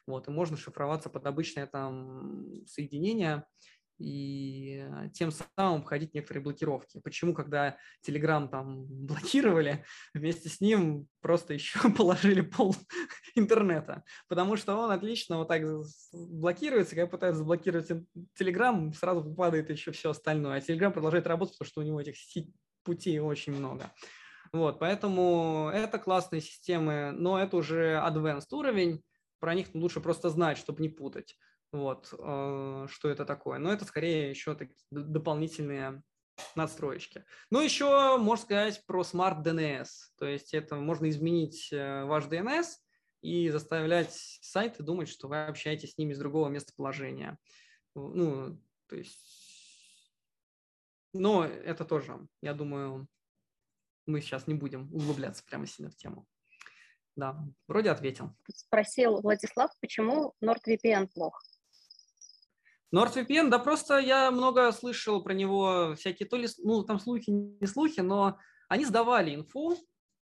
Вот, 0.06 0.28
и 0.28 0.30
можно 0.30 0.56
шифроваться 0.56 1.08
под 1.10 1.26
обычное 1.26 1.66
там 1.66 2.64
соединение, 2.66 3.44
и 4.02 4.84
тем 5.14 5.30
самым 5.30 5.82
обходить 5.82 6.14
некоторые 6.14 6.42
блокировки. 6.42 7.00
Почему, 7.00 7.34
когда 7.34 7.76
Telegram 8.06 8.48
там 8.48 8.84
блокировали, 9.06 9.84
вместе 10.12 10.48
с 10.48 10.60
ним 10.60 11.06
просто 11.20 11.54
еще 11.54 11.78
положили 11.96 12.40
пол 12.40 12.74
интернета? 13.34 14.02
Потому 14.28 14.56
что 14.56 14.74
он 14.76 14.90
отлично 14.90 15.38
вот 15.38 15.48
так 15.48 15.62
блокируется, 16.12 16.94
когда 16.94 17.06
пытаются 17.06 17.38
заблокировать 17.38 17.90
Telegram, 18.40 18.92
сразу 18.92 19.34
падает 19.34 19.70
еще 19.70 19.92
все 19.92 20.10
остальное. 20.10 20.58
А 20.58 20.60
Telegram 20.60 20.90
продолжает 20.90 21.26
работать, 21.26 21.56
потому 21.58 21.68
что 21.68 21.80
у 21.80 21.84
него 21.84 22.00
этих 22.00 22.16
путей 22.82 23.18
очень 23.18 23.54
много. 23.54 23.90
Вот, 24.52 24.78
поэтому 24.78 25.70
это 25.72 25.98
классные 25.98 26.40
системы, 26.40 27.12
но 27.12 27.38
это 27.38 27.56
уже 27.56 27.94
advanced 28.04 28.48
уровень, 28.52 29.02
про 29.40 29.54
них 29.54 29.68
лучше 29.74 30.00
просто 30.00 30.28
знать, 30.28 30.58
чтобы 30.58 30.82
не 30.82 30.88
путать 30.88 31.36
вот, 31.72 32.12
э, 32.16 32.86
что 32.88 33.08
это 33.08 33.24
такое. 33.24 33.58
Но 33.58 33.72
это 33.72 33.84
скорее 33.84 34.30
еще 34.30 34.54
такие 34.54 34.76
дополнительные 34.90 36.02
надстроечки. 36.54 37.24
Ну, 37.50 37.60
еще 37.60 38.18
можно 38.18 38.44
сказать 38.44 38.84
про 38.86 39.02
Smart 39.02 39.42
DNS. 39.42 39.88
То 40.18 40.26
есть 40.26 40.54
это 40.54 40.76
можно 40.76 41.08
изменить 41.08 41.72
э, 41.72 42.04
ваш 42.04 42.24
DNS 42.24 42.66
и 43.22 43.48
заставлять 43.48 44.12
сайты 44.12 44.82
думать, 44.82 45.08
что 45.08 45.28
вы 45.28 45.44
общаетесь 45.44 45.94
с 45.94 45.98
ними 45.98 46.12
с 46.12 46.18
другого 46.18 46.48
местоположения. 46.48 47.38
Ну, 47.94 48.60
то 48.88 48.96
есть... 48.96 49.41
Но 51.12 51.44
это 51.44 51.84
тоже, 51.84 52.26
я 52.40 52.54
думаю, 52.54 53.06
мы 54.06 54.20
сейчас 54.20 54.46
не 54.46 54.54
будем 54.54 54.92
углубляться 54.92 55.44
прямо 55.44 55.66
сильно 55.66 55.90
в 55.90 55.96
тему. 55.96 56.26
Да, 57.14 57.38
вроде 57.68 57.90
ответил. 57.90 58.34
Спросил 58.48 59.20
Владислав, 59.20 59.70
почему 59.80 60.34
NordVPN 60.42 61.08
плохо? 61.08 61.40
NordVPN, 62.94 63.48
да 63.48 63.58
просто 63.58 63.98
я 63.98 64.30
много 64.30 64.70
слышал 64.72 65.22
про 65.22 65.32
него, 65.32 65.94
всякие 65.96 66.28
то 66.28 66.36
ли, 66.36 66.48
ну, 66.58 66.82
там 66.82 66.98
слухи, 66.98 67.30
не 67.30 67.66
слухи, 67.66 68.00
но 68.00 68.38
они 68.68 68.84
сдавали 68.84 69.34
инфу, 69.34 69.76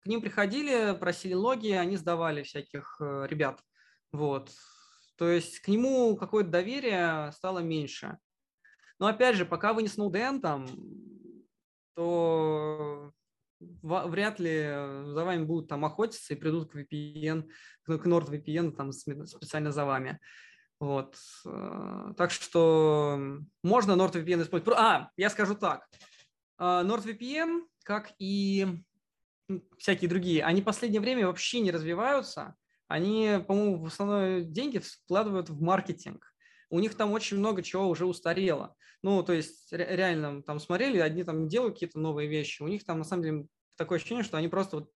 к 0.02 0.08
ним 0.08 0.22
приходили, 0.22 0.96
просили 1.00 1.34
логи, 1.34 1.70
они 1.70 1.98
сдавали 1.98 2.44
всяких 2.44 2.98
э, 3.00 3.26
ребят. 3.28 3.64
Вот. 4.12 4.52
То 5.18 5.30
есть 5.30 5.60
к 5.60 5.68
нему 5.68 6.16
какое-то 6.18 6.50
доверие 6.50 7.32
стало 7.32 7.60
меньше. 7.60 8.18
Но 9.00 9.08
опять 9.08 9.36
же, 9.36 9.46
пока 9.46 9.74
вы 9.74 9.84
не 9.84 9.88
Snowden 9.88 10.39
там, 10.39 10.68
то 11.96 13.12
вряд 13.60 14.39
ли 14.39 14.64
за 15.06 15.24
вами 15.24 15.44
будут 15.44 15.70
там 15.70 15.86
охотиться 15.86 16.34
и 16.34 16.38
придут 16.38 16.72
к 16.72 16.76
VPN, 16.76 17.50
к 17.86 17.89
NordVPN 17.89 18.72
там 18.72 18.91
специально 18.91 19.72
за 19.72 19.86
вами. 19.86 20.20
Вот. 20.80 21.16
Э, 21.46 22.14
так 22.18 22.32
что 22.32 23.39
можно 23.64 23.94
NordVPN 23.94 24.41
использовать. 24.41 24.78
А, 24.78 25.12
я 25.16 25.30
скажу 25.30 25.56
так. 25.56 25.88
Э, 26.60 26.84
NordVPN, 26.84 27.62
как 27.84 28.12
и 28.20 28.68
всякие 29.78 30.10
другие, 30.10 30.44
они 30.44 30.62
в 30.62 30.66
последнее 30.66 31.02
время 31.02 31.28
вообще 31.28 31.60
не 31.62 31.72
развиваются. 31.72 32.56
Они, 32.88 33.39
по-моему, 33.48 33.78
в 33.78 33.86
основном 33.86 34.52
деньги 34.52 34.80
вкладывают 34.80 35.50
в 35.50 35.62
маркетинг. 35.62 36.33
У 36.74 36.80
них 36.80 36.96
там 36.96 37.12
очень 37.12 37.38
много 37.38 37.62
чего 37.62 37.88
уже 37.88 38.08
устарело. 38.08 38.76
Ну, 39.04 39.22
то 39.22 39.32
есть 39.32 39.72
реально 39.72 40.42
там 40.42 40.60
смотрели, 40.60 40.98
одни 40.98 41.24
там 41.24 41.48
делают 41.48 41.76
какие-то 41.76 42.00
новые 42.00 42.28
вещи, 42.28 42.64
у 42.64 42.68
них 42.68 42.84
там 42.84 42.98
на 42.98 43.04
самом 43.04 43.24
деле 43.24 43.48
такое 43.78 44.00
ощущение, 44.00 44.24
что 44.24 44.38
они 44.38 44.48
просто 44.48 44.78
вот 44.78 44.92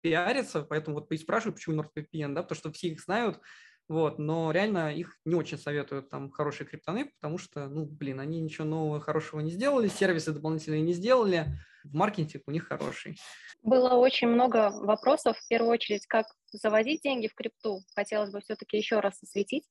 пиарятся, 0.00 0.62
поэтому 0.62 0.96
вот 0.96 1.12
и 1.12 1.18
спрашивают, 1.18 1.56
почему 1.56 1.82
NordVPN, 1.82 2.32
да, 2.32 2.42
потому 2.42 2.58
что 2.58 2.72
все 2.72 2.88
их 2.88 3.02
знают, 3.02 3.40
вот, 3.88 4.18
но 4.18 4.52
реально 4.52 4.94
их 4.94 5.18
не 5.26 5.34
очень 5.34 5.58
советуют 5.58 6.08
там 6.08 6.30
хорошие 6.30 6.66
криптоны, 6.66 7.12
потому 7.20 7.36
что, 7.36 7.68
ну, 7.68 7.84
блин, 7.84 8.20
они 8.20 8.40
ничего 8.40 8.66
нового 8.66 8.98
хорошего 8.98 9.40
не 9.40 9.50
сделали, 9.50 9.88
сервисы 9.88 10.32
дополнительные 10.32 10.80
не 10.80 10.94
сделали, 10.94 11.58
маркетинг 11.84 12.44
у 12.46 12.52
них 12.52 12.68
хороший. 12.68 13.18
Было 13.62 13.94
очень 13.94 14.28
много 14.28 14.70
вопросов, 14.70 15.36
в 15.36 15.48
первую 15.48 15.72
очередь, 15.72 16.06
как 16.06 16.26
заводить 16.52 17.02
деньги 17.02 17.28
в 17.28 17.34
крипту. 17.34 17.80
Хотелось 17.94 18.30
бы 18.30 18.40
все-таки 18.40 18.78
еще 18.78 19.00
раз 19.00 19.22
осветить 19.22 19.64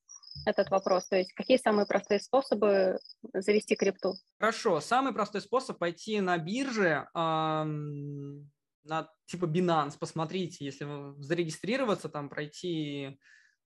этот 0.46 0.70
вопрос. 0.70 1.08
То 1.08 1.18
есть 1.18 1.34
какие 1.34 1.58
самые 1.58 1.86
простые 1.86 2.20
способы 2.20 3.00
завести 3.34 3.76
крипту? 3.76 4.16
Хорошо, 4.40 4.80
самый 4.80 5.14
простой 5.14 5.42
способ 5.42 5.78
пойти 5.78 6.20
на 6.22 6.38
бирже, 6.38 7.08
эм, 7.14 8.50
на 8.84 9.10
типа 9.26 9.46
Binance, 9.46 9.98
посмотрите, 10.00 10.66
если 10.66 10.88
зарегистрироваться, 11.22 12.10
там 12.10 12.30
пройти 12.30 13.20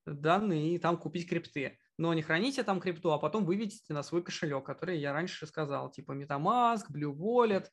данные 0.05 0.75
и 0.75 0.79
там 0.79 0.97
купить 0.97 1.29
крипты. 1.29 1.77
Но 1.97 2.13
не 2.13 2.23
храните 2.23 2.63
там 2.63 2.79
крипту, 2.79 3.11
а 3.11 3.19
потом 3.19 3.45
выведите 3.45 3.93
на 3.93 4.01
свой 4.01 4.23
кошелек, 4.23 4.65
который 4.65 4.97
я 4.99 5.13
раньше 5.13 5.45
сказал, 5.45 5.91
типа 5.91 6.13
MetaMask, 6.13 6.85
Blue 6.91 7.15
Wallet 7.15 7.67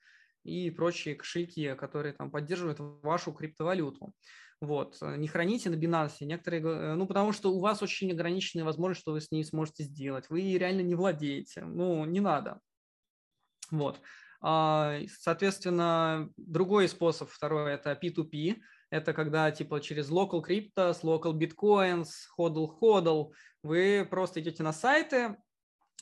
и 0.48 0.70
прочие 0.70 1.14
кошельки, 1.14 1.74
которые 1.74 2.14
там 2.14 2.30
поддерживают 2.30 2.78
вашу 2.80 3.32
криптовалюту. 3.32 4.12
Вот. 4.60 4.98
Не 5.02 5.28
храните 5.28 5.70
на 5.70 5.76
Binance. 5.76 6.16
Некоторые, 6.20 6.62
э, 6.62 6.94
ну, 6.94 7.06
потому 7.06 7.32
что 7.32 7.52
у 7.52 7.60
вас 7.60 7.82
очень 7.82 8.10
ограниченные 8.10 8.64
возможности, 8.64 9.02
что 9.02 9.12
вы 9.12 9.20
с 9.20 9.30
ней 9.30 9.44
сможете 9.44 9.84
сделать. 9.84 10.28
Вы 10.30 10.58
реально 10.58 10.80
не 10.80 10.94
владеете. 10.94 11.64
Ну, 11.64 12.04
не 12.04 12.20
надо. 12.20 12.60
Вот. 13.70 14.00
А, 14.40 14.98
соответственно, 15.20 16.30
другой 16.36 16.88
способ, 16.88 17.28
второй, 17.28 17.72
это 17.72 17.98
P2P. 18.00 18.56
Это 18.90 19.12
когда 19.12 19.50
типа 19.50 19.80
через 19.80 20.10
local 20.10 20.42
crypto, 20.42 20.96
local 21.02 21.32
bitcoins, 21.34 22.08
hodl 22.38 22.68
hodl, 22.80 23.32
вы 23.62 24.06
просто 24.08 24.40
идете 24.40 24.62
на 24.62 24.72
сайты, 24.72 25.36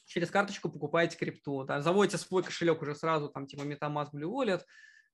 через 0.07 0.31
карточку 0.31 0.71
покупаете 0.71 1.19
крипту, 1.19 1.65
да, 1.65 1.83
заводите 1.83 2.17
свой 2.19 2.43
кошелек 2.43 2.81
уже 2.83 2.95
сразу, 2.95 3.29
там 3.29 3.47
типа 3.47 3.63
MetaMask, 3.63 4.11
Blue 4.15 4.33
Wallet, 4.33 4.63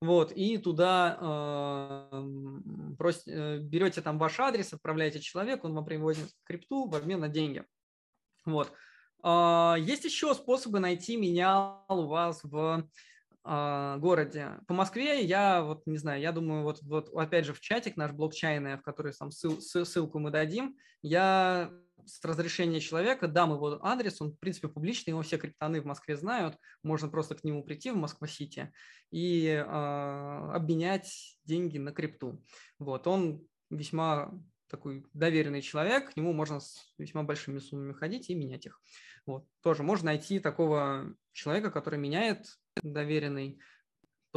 вот, 0.02 0.32
и 0.32 0.58
туда 0.58 1.16
э, 1.20 2.24
прос, 2.98 3.22
э, 3.24 3.58
берете 3.58 4.02
там 4.02 4.18
ваш 4.18 4.40
адрес, 4.40 4.72
отправляете 4.72 5.20
человеку, 5.20 5.68
он 5.68 5.74
вам 5.74 5.84
привозит 5.84 6.28
крипту 6.42 6.88
в 6.88 6.96
обмен 6.96 7.20
на 7.20 7.28
деньги. 7.28 7.64
Вот. 8.44 8.72
Э, 9.22 9.76
есть 9.78 10.04
еще 10.04 10.34
способы 10.34 10.80
найти 10.80 11.16
меня 11.16 11.84
у 11.88 12.06
вас 12.08 12.40
в 12.42 12.84
э, 13.44 13.96
городе. 13.98 14.58
По 14.66 14.74
Москве 14.74 15.22
я 15.22 15.62
вот 15.62 15.86
не 15.86 15.98
знаю, 15.98 16.20
я 16.20 16.32
думаю, 16.32 16.64
вот, 16.64 16.82
вот 16.82 17.08
опять 17.14 17.46
же 17.46 17.54
в 17.54 17.60
чатик 17.60 17.96
наш 17.96 18.10
блокчайный, 18.10 18.78
в 18.78 18.82
который 18.82 19.12
сам 19.12 19.30
ссыл, 19.30 19.60
ссылку 19.60 20.18
мы 20.18 20.32
дадим, 20.32 20.76
я 21.02 21.70
с 22.06 22.24
разрешения 22.24 22.80
человека 22.80 23.28
дам 23.28 23.52
его 23.52 23.78
адрес, 23.84 24.20
он 24.20 24.32
в 24.32 24.38
принципе 24.38 24.68
публичный, 24.68 25.10
его 25.12 25.22
все 25.22 25.38
криптоны 25.38 25.80
в 25.80 25.86
Москве 25.86 26.16
знают, 26.16 26.56
можно 26.82 27.08
просто 27.08 27.34
к 27.34 27.44
нему 27.44 27.62
прийти 27.62 27.90
в 27.90 27.96
Москва-Сити 27.96 28.72
и 29.10 29.46
э, 29.46 29.62
обменять 29.62 31.38
деньги 31.44 31.78
на 31.78 31.92
крипту. 31.92 32.42
Вот, 32.78 33.06
он 33.06 33.46
весьма 33.70 34.32
такой 34.68 35.04
доверенный 35.12 35.60
человек, 35.60 36.12
к 36.12 36.16
нему 36.16 36.32
можно 36.32 36.58
с 36.58 36.94
весьма 36.98 37.22
большими 37.22 37.58
суммами 37.58 37.92
ходить 37.92 38.30
и 38.30 38.34
менять 38.34 38.66
их. 38.66 38.80
Вот. 39.26 39.46
Тоже 39.62 39.82
можно 39.82 40.06
найти 40.06 40.40
такого 40.40 41.14
человека, 41.32 41.70
который 41.70 41.98
меняет 41.98 42.46
доверенный, 42.82 43.60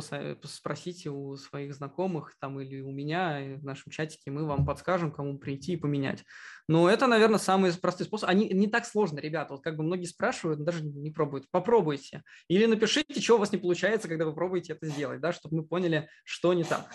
спросите 0.01 1.09
у 1.09 1.35
своих 1.37 1.73
знакомых 1.73 2.35
там 2.39 2.59
или 2.59 2.81
у 2.81 2.91
меня 2.91 3.57
в 3.57 3.63
нашем 3.63 3.91
чатике, 3.91 4.31
мы 4.31 4.45
вам 4.45 4.65
подскажем, 4.65 5.11
кому 5.11 5.37
прийти 5.37 5.73
и 5.73 5.77
поменять. 5.77 6.23
Но 6.67 6.89
это, 6.89 7.07
наверное, 7.07 7.39
самый 7.39 7.73
простой 7.73 8.05
способ. 8.05 8.29
Они 8.29 8.49
не 8.49 8.67
так 8.67 8.85
сложно, 8.85 9.19
ребята. 9.19 9.53
Вот 9.53 9.63
как 9.63 9.77
бы 9.77 9.83
многие 9.83 10.05
спрашивают, 10.05 10.63
даже 10.63 10.83
не 10.83 11.11
пробуют. 11.11 11.49
Попробуйте. 11.51 12.23
Или 12.47 12.65
напишите, 12.65 13.21
что 13.21 13.35
у 13.35 13.39
вас 13.39 13.51
не 13.51 13.57
получается, 13.57 14.07
когда 14.07 14.25
вы 14.25 14.33
пробуете 14.33 14.73
это 14.73 14.87
сделать, 14.87 15.21
да, 15.21 15.31
чтобы 15.31 15.57
мы 15.57 15.63
поняли, 15.63 16.09
что 16.23 16.53
не 16.53 16.63
так. 16.63 16.89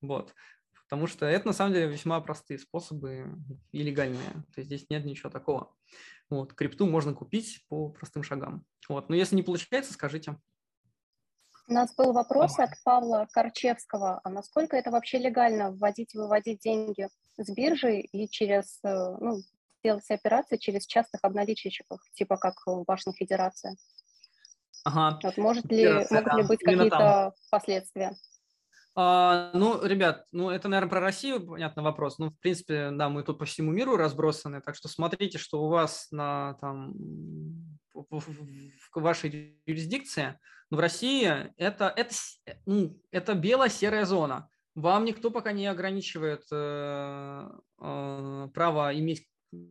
Вот. 0.00 0.34
Потому 0.88 1.08
что 1.08 1.26
это 1.26 1.48
на 1.48 1.52
самом 1.52 1.72
деле 1.72 1.88
весьма 1.88 2.20
простые 2.20 2.58
способы 2.58 3.34
и 3.72 3.82
легальные. 3.82 4.44
То 4.54 4.60
есть 4.60 4.66
здесь 4.68 4.86
нет 4.88 5.04
ничего 5.04 5.30
такого. 5.30 5.74
Вот. 6.30 6.52
Крипту 6.52 6.86
можно 6.86 7.12
купить 7.12 7.64
по 7.68 7.88
простым 7.88 8.22
шагам. 8.22 8.64
Вот. 8.88 9.08
Но 9.08 9.16
если 9.16 9.34
не 9.34 9.42
получается, 9.42 9.92
скажите. 9.92 10.36
У 11.68 11.72
нас 11.72 11.94
был 11.96 12.12
вопрос 12.12 12.58
от 12.58 12.70
Павла 12.84 13.26
Корчевского. 13.32 14.20
А 14.22 14.30
насколько 14.30 14.76
это 14.76 14.90
вообще 14.90 15.18
легально 15.18 15.72
вводить 15.72 16.14
и 16.14 16.18
выводить 16.18 16.60
деньги 16.60 17.08
с 17.36 17.50
биржи 17.52 17.98
и 18.00 18.28
через, 18.28 18.78
э, 18.84 19.16
ну, 19.20 19.40
делать 19.82 20.08
операции 20.10 20.58
через 20.58 20.86
частных 20.86 21.24
обналичивщиков, 21.24 22.00
типа 22.12 22.36
как 22.36 22.54
в 22.66 22.84
Башне 22.84 23.12
Федерации? 23.12 23.76
Ага. 24.84 25.18
Вот 25.22 25.36
может 25.38 25.64
ли, 25.66 25.88
могут 26.10 26.34
ли 26.34 26.42
быть 26.44 26.60
какие-то 26.60 27.34
последствия? 27.50 28.16
А, 28.94 29.50
ну, 29.52 29.84
ребят, 29.84 30.24
ну 30.32 30.50
это, 30.50 30.68
наверное, 30.68 30.88
про 30.88 31.00
Россию, 31.00 31.46
понятно, 31.46 31.82
вопрос. 31.82 32.18
Ну, 32.18 32.30
в 32.30 32.38
принципе, 32.38 32.90
да, 32.92 33.08
мы 33.08 33.24
тут 33.24 33.38
по 33.38 33.44
всему 33.44 33.72
миру 33.72 33.96
разбросаны, 33.96 34.62
так 34.62 34.76
что 34.76 34.88
смотрите, 34.88 35.36
что 35.36 35.62
у 35.62 35.68
вас 35.68 36.06
на 36.12 36.54
там 36.60 36.94
в, 38.10 39.00
вашей 39.00 39.60
юрисдикции, 39.66 40.38
но 40.70 40.76
в 40.76 40.80
России 40.80 41.52
это, 41.56 41.92
это, 41.96 42.14
ну, 42.66 43.00
это 43.10 43.34
бело-серая 43.34 44.04
зона. 44.04 44.48
Вам 44.74 45.04
никто 45.04 45.30
пока 45.30 45.52
не 45.52 45.66
ограничивает 45.66 46.42
э, 46.52 47.48
э, 47.80 48.48
право 48.52 48.98
иметь 48.98 49.26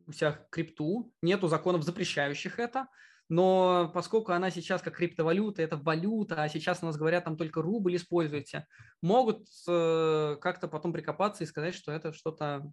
у 0.07 0.11
себя 0.11 0.39
крипту, 0.49 1.13
нету 1.21 1.47
законов, 1.47 1.83
запрещающих 1.83 2.59
это, 2.59 2.87
но 3.27 3.91
поскольку 3.93 4.31
она 4.31 4.51
сейчас 4.51 4.81
как 4.81 4.95
криптовалюта, 4.95 5.61
это 5.61 5.77
валюта, 5.77 6.43
а 6.43 6.49
сейчас 6.49 6.81
у 6.81 6.85
нас 6.85 6.97
говорят, 6.97 7.23
там 7.23 7.37
только 7.37 7.61
рубль 7.61 7.95
используйте, 7.95 8.67
могут 9.01 9.47
э, 9.67 10.37
как-то 10.41 10.67
потом 10.67 10.93
прикопаться 10.93 11.43
и 11.43 11.47
сказать, 11.47 11.75
что 11.75 11.91
это 11.91 12.13
что-то 12.13 12.71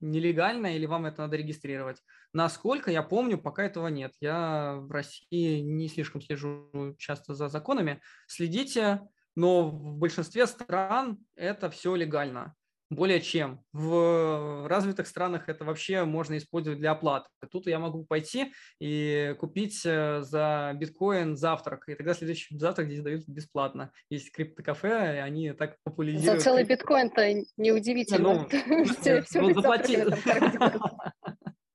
нелегально 0.00 0.76
или 0.76 0.86
вам 0.86 1.06
это 1.06 1.22
надо 1.22 1.36
регистрировать. 1.36 2.02
Насколько 2.32 2.90
я 2.90 3.02
помню, 3.02 3.38
пока 3.38 3.64
этого 3.64 3.88
нет. 3.88 4.14
Я 4.20 4.76
в 4.80 4.90
России 4.90 5.60
не 5.60 5.88
слишком 5.88 6.20
слежу 6.20 6.94
часто 6.98 7.34
за 7.34 7.48
законами. 7.48 8.00
Следите, 8.26 9.02
но 9.36 9.68
в 9.68 9.96
большинстве 9.96 10.46
стран 10.46 11.18
это 11.34 11.70
все 11.70 11.94
легально. 11.94 12.54
Более 12.90 13.20
чем. 13.20 13.60
В 13.72 14.66
развитых 14.68 15.06
странах 15.06 15.48
это 15.48 15.64
вообще 15.64 16.04
можно 16.04 16.36
использовать 16.36 16.80
для 16.80 16.90
оплаты. 16.90 17.28
Тут 17.52 17.68
я 17.68 17.78
могу 17.78 18.04
пойти 18.04 18.52
и 18.80 19.36
купить 19.38 19.80
э, 19.84 20.22
за 20.22 20.72
биткоин 20.74 21.36
завтрак, 21.36 21.88
и 21.88 21.94
тогда 21.94 22.14
следующий 22.14 22.58
завтрак 22.58 22.88
здесь 22.88 23.02
дают 23.02 23.28
бесплатно. 23.28 23.92
Есть 24.10 24.32
криптокафе, 24.32 25.16
и 25.16 25.18
они 25.18 25.52
так 25.52 25.76
популяризируют. 25.84 26.40
За 26.40 26.44
целый 26.44 26.64
биткоин-то 26.64 27.44
неудивительно. 27.56 28.18
Ну, 28.18 28.48
ну, 29.34 29.54
заплати... 29.54 30.04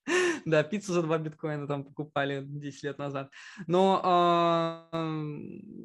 Да, 0.45 0.63
пиццу 0.63 0.93
за 0.93 1.01
2 1.01 1.17
биткоина 1.17 1.67
там 1.67 1.83
покупали 1.83 2.43
10 2.45 2.83
лет 2.83 2.97
назад. 2.97 3.31
Но 3.67 4.89
э, 4.91 4.97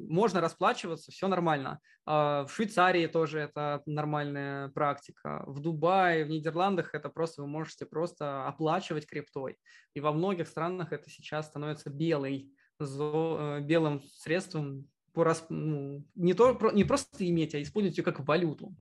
можно 0.09 0.41
расплачиваться, 0.41 1.11
все 1.11 1.27
нормально. 1.27 1.79
Э, 2.05 2.45
в 2.47 2.49
Швейцарии 2.49 3.07
тоже 3.07 3.39
это 3.39 3.81
нормальная 3.85 4.69
практика. 4.69 5.43
В 5.47 5.59
Дубае, 5.59 6.25
в 6.25 6.29
Нидерландах 6.29 6.93
это 6.93 7.09
просто 7.09 7.41
вы 7.41 7.47
можете 7.47 7.85
просто 7.85 8.47
оплачивать 8.47 9.07
криптой. 9.07 9.57
И 9.93 9.99
во 9.99 10.11
многих 10.11 10.47
странах 10.47 10.91
это 10.93 11.09
сейчас 11.09 11.47
становится 11.47 11.89
белой, 11.89 12.51
зо, 12.79 13.37
э, 13.39 13.61
белым 13.61 14.01
средством 14.03 14.87
по, 15.13 15.35
ну, 15.49 16.05
не, 16.15 16.33
то, 16.33 16.57
не 16.71 16.83
просто 16.83 17.27
иметь, 17.29 17.53
а 17.55 17.61
использовать 17.61 17.97
ее 17.97 18.03
как 18.03 18.19
валюту. 18.21 18.75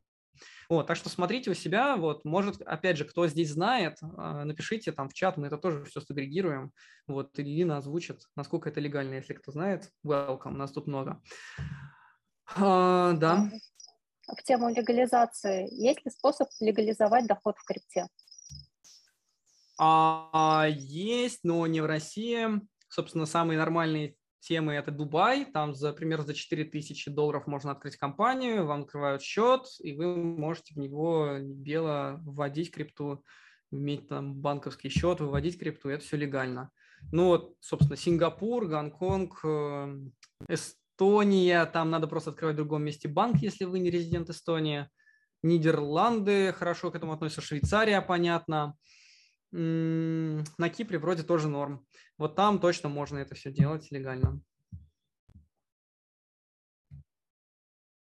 Вот, 0.69 0.87
так 0.87 0.97
что 0.97 1.09
смотрите 1.09 1.51
у 1.51 1.55
себя, 1.55 1.97
вот, 1.97 2.25
может, 2.25 2.63
опять 2.63 2.97
же, 2.97 3.05
кто 3.05 3.27
здесь 3.27 3.51
знает, 3.51 3.99
а, 4.17 4.45
напишите 4.45 4.93
там 4.93 5.09
в 5.09 5.15
чат, 5.15 5.37
мы 5.37 5.49
это 5.49 5.59
тоже 5.59 5.85
все 5.85 6.01
сагрегируем, 6.01 6.73
вот, 7.07 7.39
и 7.39 7.43
Лина 7.43 7.79
озвучит, 7.79 8.23
насколько 8.37 8.69
это 8.69 8.81
легально, 8.81 9.15
если 9.15 9.35
кто 9.35 9.53
знает, 9.53 9.91
welcome, 10.07 10.53
нас 10.53 10.73
тут 10.73 10.87
много. 10.87 11.21
А, 12.57 13.13
да. 13.15 13.51
В 14.27 14.43
тему 14.45 14.71
легализации, 14.71 15.69
есть 15.73 16.05
ли 16.05 16.11
способ 16.11 16.49
легализовать 16.61 17.27
доход 17.27 17.57
в 17.59 17.65
крипте? 17.65 18.07
А, 19.83 20.67
есть, 20.69 21.41
но 21.43 21.67
не 21.67 21.81
в 21.81 21.87
России. 21.87 22.47
Собственно, 22.89 23.25
самый 23.25 23.57
нормальный 23.57 24.17
темы 24.41 24.73
это 24.73 24.91
Дубай, 24.91 25.45
там 25.45 25.75
за 25.75 25.93
примерно 25.93 26.25
за 26.25 26.35
4000 26.35 27.11
долларов 27.11 27.47
можно 27.47 27.73
открыть 27.73 27.97
компанию, 27.97 28.67
вам 28.67 28.83
открывают 28.83 29.23
счет, 29.23 29.67
и 29.81 29.93
вы 29.95 30.17
можете 30.17 30.75
в 30.75 30.79
него 30.79 31.39
бело 31.41 32.21
вводить 32.25 32.73
крипту, 32.73 33.25
иметь 33.71 34.09
там 34.09 34.35
банковский 34.35 34.89
счет, 34.89 35.21
выводить 35.21 35.59
крипту, 35.59 35.89
это 35.91 36.03
все 36.03 36.17
легально. 36.17 36.71
Ну 37.13 37.27
вот, 37.27 37.55
собственно, 37.61 37.97
Сингапур, 37.97 38.67
Гонконг, 38.67 39.41
э, 39.45 39.97
Эстония, 40.49 41.65
там 41.67 41.91
надо 41.91 42.07
просто 42.07 42.31
открывать 42.31 42.55
в 42.55 42.59
другом 42.59 42.83
месте 42.83 43.09
банк, 43.09 43.37
если 43.37 43.65
вы 43.65 43.79
не 43.79 43.91
резидент 43.91 44.29
Эстонии. 44.31 44.89
Нидерланды 45.43 46.53
хорошо 46.53 46.91
к 46.91 46.97
этому 46.97 47.13
относятся, 47.13 47.41
Швейцария, 47.41 48.03
понятно. 48.03 48.75
На 49.53 50.69
Кипре 50.69 50.99
вроде 50.99 51.23
тоже 51.23 51.49
норм. 51.49 51.87
Вот 52.19 52.37
там 52.37 52.61
точно 52.61 52.89
можно 52.89 53.19
это 53.19 53.35
все 53.35 53.51
делать 53.51 53.91
легально. 53.91 54.41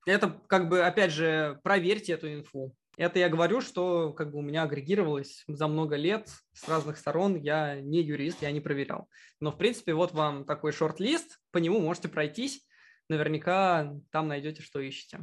Это 0.06 0.42
как 0.48 0.70
бы, 0.70 0.82
опять 0.82 1.12
же, 1.12 1.60
проверьте 1.64 2.14
эту 2.14 2.34
инфу. 2.34 2.76
Это 2.98 3.20
я 3.20 3.30
говорю, 3.30 3.62
что 3.62 4.12
как 4.12 4.32
бы 4.32 4.40
у 4.40 4.42
меня 4.42 4.64
агрегировалось 4.64 5.44
за 5.48 5.68
много 5.68 5.96
лет 5.96 6.28
с 6.52 6.68
разных 6.68 6.98
сторон. 6.98 7.36
Я 7.36 7.80
не 7.80 8.02
юрист, 8.02 8.42
я 8.42 8.52
не 8.52 8.60
проверял. 8.60 9.08
Но, 9.40 9.52
в 9.52 9.58
принципе, 9.58 9.94
вот 9.94 10.12
вам 10.12 10.44
такой 10.44 10.74
шорт-лист, 10.74 11.40
по 11.52 11.60
нему 11.60 11.80
можете 11.80 12.10
пройтись. 12.10 12.68
Наверняка 13.08 13.96
там 14.12 14.28
найдете, 14.28 14.62
что 14.62 14.80
ищете. 14.82 15.20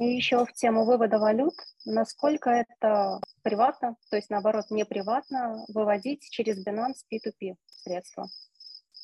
И 0.00 0.16
еще 0.16 0.46
в 0.46 0.52
тему 0.54 0.86
вывода 0.86 1.18
валют, 1.18 1.52
насколько 1.84 2.48
это 2.48 3.20
приватно, 3.42 3.96
то 4.08 4.16
есть 4.16 4.30
наоборот 4.30 4.70
не 4.70 4.86
приватно, 4.86 5.62
выводить 5.68 6.26
через 6.30 6.66
Binance 6.66 7.04
P2P 7.12 7.56
средства? 7.66 8.26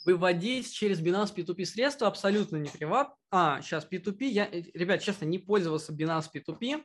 Выводить 0.07 0.73
через 0.73 0.99
Binance 1.03 1.35
P2P 1.35 1.67
средства 1.67 2.09
абсолютно 2.09 2.57
не 2.57 2.71
приват. 2.71 3.13
А, 3.31 3.61
сейчас 3.61 3.87
P2P, 3.87 4.25
я, 4.25 4.49
ребят, 4.51 5.03
честно, 5.03 5.27
не 5.27 5.39
пользовался 5.39 5.93
Binance 5.93 6.31
P2P, 6.35 6.83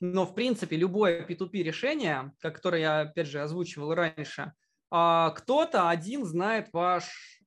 но 0.00 0.26
в 0.26 0.34
принципе 0.34 0.76
любое 0.76 1.26
P2P 1.26 1.62
решение, 1.62 2.34
которое 2.40 2.82
я 2.82 3.00
опять 3.00 3.28
же 3.28 3.40
озвучивал 3.40 3.94
раньше, 3.94 4.52
а, 4.90 5.30
кто-то 5.30 5.88
один 5.88 6.26
знает 6.26 6.68
ваш 6.74 7.40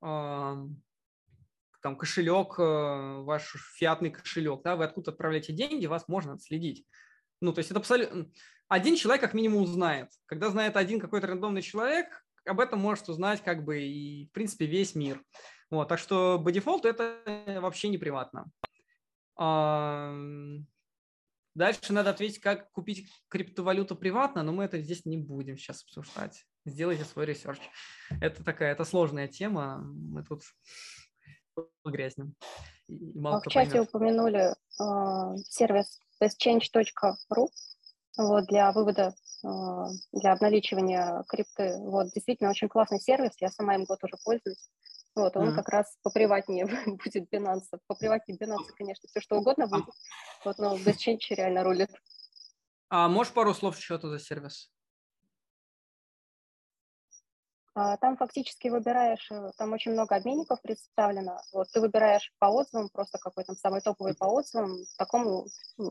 там 1.82 1.96
кошелек, 1.98 2.60
э, 2.60 3.22
ваш 3.24 3.56
фиатный 3.76 4.12
кошелек, 4.12 4.62
да, 4.64 4.76
вы 4.76 4.86
откуда 4.86 5.12
отправляете 5.12 5.54
деньги, 5.54 5.86
вас 5.86 6.08
можно 6.08 6.34
отследить. 6.34 6.86
Ну, 7.42 7.54
то 7.54 7.60
есть 7.60 7.72
это 7.72 7.80
абсолютно... 7.80 8.30
Один 8.68 8.96
человек 8.96 9.22
как 9.22 9.34
минимум 9.34 9.68
знает. 9.68 10.10
Когда 10.28 10.50
знает 10.50 10.78
один 10.78 11.00
какой-то 11.00 11.28
рандомный 11.28 11.62
человек, 11.62 12.24
об 12.46 12.60
этом 12.60 12.80
может 12.80 13.10
узнать 13.10 13.44
как 13.44 13.66
бы 13.66 13.82
и, 13.82 14.28
в 14.28 14.32
принципе, 14.32 14.66
весь 14.66 14.96
мир. 14.96 15.22
Вот, 15.70 15.88
так 15.88 16.00
что 16.00 16.40
по 16.40 16.52
дефолту 16.52 16.88
это 16.88 17.22
вообще 17.62 17.90
не 17.90 17.98
приватно. 17.98 18.46
Дальше 21.54 21.92
надо 21.92 22.12
ответить, 22.12 22.40
как 22.40 22.72
купить 22.72 23.12
криптовалюту 23.28 23.96
приватно, 23.96 24.44
но 24.44 24.54
мы 24.54 24.64
это 24.64 24.80
здесь 24.80 25.06
не 25.06 25.18
будем 25.18 25.58
сейчас 25.58 25.84
обсуждать. 25.84 26.46
Сделайте 26.66 27.04
свой 27.06 27.26
research. 27.26 27.60
Это 28.22 28.44
такая, 28.44 28.72
это 28.72 28.86
сложная 28.86 29.28
тема. 29.28 29.80
Мы 29.80 30.24
тут 30.24 30.44
погрязнем. 31.86 32.36
И 32.88 33.18
мало 33.20 33.42
в 33.42 33.48
чате 33.48 33.72
поймет. 33.72 33.90
упомянули 33.90 34.52
э, 34.52 35.38
сервис 35.50 36.00
bestchange.ru 36.22 37.48
вот, 38.18 38.46
для 38.46 38.72
вывода, 38.72 39.14
э, 39.44 39.48
для 40.12 40.34
обналичивания 40.34 41.24
крипты. 41.28 41.78
Вот, 41.80 42.12
действительно, 42.14 42.50
очень 42.50 42.70
классный 42.70 43.00
сервис, 43.00 43.32
я 43.40 43.50
сама 43.50 43.76
им 43.76 43.86
год 43.86 44.04
уже 44.04 44.16
пользуюсь. 44.24 44.70
Вот, 45.16 45.36
он 45.36 45.50
mm-hmm. 45.50 45.56
как 45.56 45.70
раз 45.70 45.98
поприватнее 46.04 46.66
будет 46.86 47.34
Binance. 47.34 47.78
Поприватнее 47.88 48.38
Binance, 48.38 48.72
конечно, 48.78 49.08
все 49.10 49.20
что 49.20 49.38
угодно 49.38 49.68
будет. 49.68 49.86
Вот, 50.46 50.58
но 50.58 50.78
BestChange 50.78 51.36
реально 51.36 51.64
рулит. 51.64 51.90
А 52.90 53.08
можешь 53.08 53.34
пару 53.34 53.54
слов 53.54 53.78
еще 53.78 53.96
это 53.96 54.10
за 54.10 54.20
сервис? 54.20 54.72
А, 57.74 57.96
там 57.98 58.18
фактически 58.18 58.68
выбираешь, 58.68 59.28
э, 59.32 59.52
там 59.58 59.72
очень 59.72 59.94
много 59.94 60.16
обменников 60.16 60.62
представлено. 60.62 61.38
Вот 61.54 61.70
ты 61.72 61.80
выбираешь 61.80 62.34
по 62.38 62.48
отзывам, 62.48 62.90
просто 62.90 63.18
какой 63.18 63.46
там 63.46 63.56
самый 63.56 63.80
топовый 63.80 64.14
по 64.14 64.26
отзывам, 64.26 64.78
такому, 64.98 65.48
ну, 65.78 65.90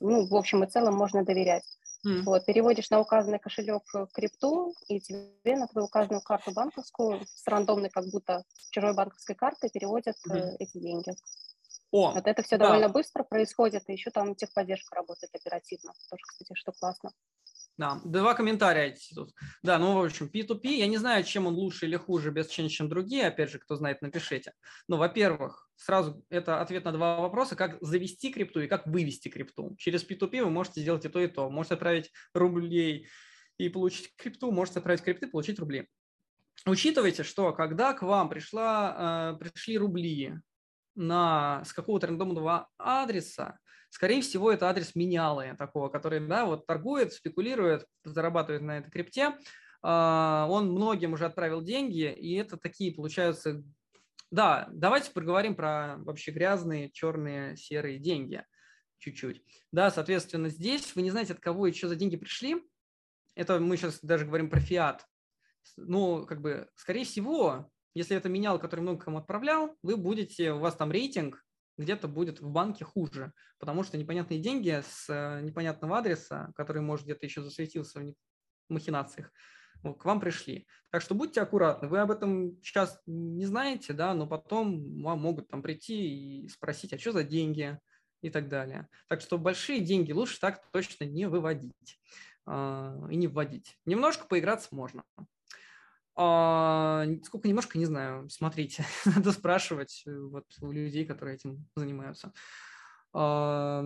ну, 0.00 0.26
в 0.26 0.34
общем 0.34 0.64
и 0.64 0.66
целом 0.66 0.96
можно 0.96 1.24
доверять. 1.24 1.64
Mm. 2.04 2.22
Вот, 2.22 2.44
переводишь 2.44 2.90
на 2.90 2.98
указанный 2.98 3.38
кошелек 3.38 3.84
крипту, 4.12 4.74
и 4.88 4.98
тебе 4.98 5.56
на 5.56 5.68
твою 5.68 5.86
указанную 5.86 6.22
карту 6.22 6.50
банковскую 6.50 7.20
с 7.24 7.46
рандомной 7.46 7.90
как 7.90 8.06
будто 8.10 8.42
чужой 8.70 8.92
банковской 8.92 9.36
карты 9.36 9.68
переводят 9.68 10.16
mm. 10.28 10.56
эти 10.58 10.78
деньги. 10.78 11.14
О, 11.92 12.12
вот 12.12 12.26
это 12.26 12.42
все 12.42 12.56
да. 12.56 12.66
довольно 12.66 12.88
быстро 12.88 13.22
происходит, 13.22 13.84
и 13.86 13.92
еще 13.92 14.10
там 14.10 14.34
техподдержка 14.34 14.96
работает 14.96 15.32
оперативно. 15.34 15.92
Тоже, 16.10 16.22
кстати, 16.26 16.52
что 16.54 16.72
классно. 16.72 17.12
Да, 17.78 18.00
два 18.04 18.34
комментария 18.34 18.94
тут. 19.14 19.32
Да, 19.62 19.78
ну, 19.78 19.94
в 19.94 20.04
общем, 20.04 20.30
P2P, 20.32 20.68
я 20.68 20.86
не 20.86 20.98
знаю, 20.98 21.24
чем 21.24 21.46
он 21.46 21.54
лучше 21.54 21.86
или 21.86 21.96
хуже 21.96 22.30
без 22.30 22.48
change, 22.50 22.68
чем 22.68 22.88
другие, 22.88 23.26
опять 23.26 23.50
же, 23.50 23.58
кто 23.58 23.76
знает, 23.76 24.02
напишите. 24.02 24.52
Но, 24.88 24.98
во-первых, 24.98 25.70
сразу 25.76 26.22
это 26.28 26.60
ответ 26.60 26.84
на 26.84 26.92
два 26.92 27.20
вопроса, 27.20 27.56
как 27.56 27.78
завести 27.80 28.30
крипту 28.30 28.60
и 28.60 28.68
как 28.68 28.86
вывести 28.86 29.28
крипту. 29.28 29.74
Через 29.78 30.06
P2P 30.06 30.44
вы 30.44 30.50
можете 30.50 30.82
сделать 30.82 31.04
и 31.06 31.08
то, 31.08 31.18
и 31.18 31.28
то. 31.28 31.48
Можете 31.48 31.74
отправить 31.74 32.12
рублей 32.34 33.08
и 33.56 33.68
получить 33.68 34.14
крипту, 34.16 34.52
можете 34.52 34.78
отправить 34.78 35.02
крипты 35.02 35.26
получить 35.26 35.58
рубли. 35.58 35.88
Учитывайте, 36.66 37.24
что 37.24 37.52
когда 37.52 37.94
к 37.94 38.02
вам 38.02 38.28
пришла, 38.28 39.34
э, 39.34 39.38
пришли 39.38 39.78
рубли 39.78 40.34
на, 40.94 41.64
с 41.64 41.72
какого-то 41.72 42.06
рандомного 42.06 42.68
адреса, 42.78 43.58
Скорее 43.92 44.22
всего, 44.22 44.50
это 44.50 44.70
адрес 44.70 44.94
менялы 44.94 45.54
такого, 45.58 45.90
который 45.90 46.26
да, 46.26 46.46
вот 46.46 46.66
торгует, 46.66 47.12
спекулирует, 47.12 47.86
зарабатывает 48.04 48.62
на 48.62 48.78
этой 48.78 48.90
крипте. 48.90 49.36
А, 49.82 50.46
он 50.48 50.70
многим 50.72 51.12
уже 51.12 51.26
отправил 51.26 51.60
деньги, 51.60 52.10
и 52.10 52.34
это 52.36 52.56
такие 52.56 52.94
получаются... 52.94 53.62
Да, 54.30 54.66
давайте 54.72 55.10
поговорим 55.10 55.54
про 55.54 55.96
вообще 55.98 56.30
грязные, 56.30 56.90
черные, 56.90 57.54
серые 57.58 57.98
деньги 57.98 58.42
чуть-чуть. 58.96 59.44
Да, 59.72 59.90
соответственно, 59.90 60.48
здесь 60.48 60.96
вы 60.96 61.02
не 61.02 61.10
знаете, 61.10 61.34
от 61.34 61.40
кого 61.40 61.66
и 61.66 61.72
что 61.74 61.88
за 61.88 61.96
деньги 61.96 62.16
пришли. 62.16 62.64
Это 63.34 63.60
мы 63.60 63.76
сейчас 63.76 64.00
даже 64.00 64.24
говорим 64.24 64.48
про 64.48 64.58
фиат. 64.58 65.06
Ну, 65.76 66.24
как 66.24 66.40
бы, 66.40 66.70
скорее 66.76 67.04
всего, 67.04 67.70
если 67.92 68.16
это 68.16 68.30
менял, 68.30 68.58
который 68.58 68.80
много 68.80 69.04
кому 69.04 69.18
отправлял, 69.18 69.76
вы 69.82 69.98
будете, 69.98 70.52
у 70.52 70.60
вас 70.60 70.76
там 70.76 70.90
рейтинг 70.90 71.44
где-то 71.82 72.08
будет 72.08 72.40
в 72.40 72.48
банке 72.50 72.84
хуже, 72.84 73.32
потому 73.58 73.82
что 73.82 73.98
непонятные 73.98 74.40
деньги 74.40 74.82
с 74.82 75.08
э, 75.08 75.40
непонятного 75.42 75.98
адреса, 75.98 76.52
который, 76.56 76.82
может, 76.82 77.04
где-то 77.04 77.26
еще 77.26 77.42
засветился 77.42 78.00
в 78.00 78.14
махинациях, 78.68 79.30
к 79.82 80.04
вам 80.04 80.20
пришли. 80.20 80.66
Так 80.90 81.02
что 81.02 81.14
будьте 81.14 81.40
аккуратны. 81.40 81.88
Вы 81.88 81.98
об 81.98 82.10
этом 82.10 82.62
сейчас 82.62 83.00
не 83.06 83.46
знаете, 83.46 83.92
да, 83.92 84.14
но 84.14 84.26
потом 84.26 85.02
вам 85.02 85.20
могут 85.20 85.48
там 85.48 85.62
прийти 85.62 86.44
и 86.44 86.48
спросить, 86.48 86.92
а 86.92 86.98
что 86.98 87.12
за 87.12 87.24
деньги 87.24 87.78
и 88.22 88.30
так 88.30 88.48
далее. 88.48 88.88
Так 89.08 89.20
что 89.20 89.38
большие 89.38 89.80
деньги 89.80 90.12
лучше 90.12 90.38
так 90.40 90.62
точно 90.70 91.04
не 91.04 91.28
выводить 91.28 92.00
э, 92.46 93.08
и 93.10 93.16
не 93.16 93.26
вводить. 93.26 93.78
Немножко 93.84 94.26
поиграться 94.26 94.68
можно. 94.72 95.04
А, 96.14 97.06
сколько 97.24 97.48
немножко, 97.48 97.78
не 97.78 97.86
знаю, 97.86 98.28
смотрите, 98.28 98.84
надо 99.04 99.32
спрашивать 99.32 100.02
э, 100.06 100.10
вот 100.14 100.44
у 100.60 100.70
людей, 100.70 101.06
которые 101.06 101.36
этим 101.36 101.66
занимаются. 101.74 102.32
А, 103.14 103.82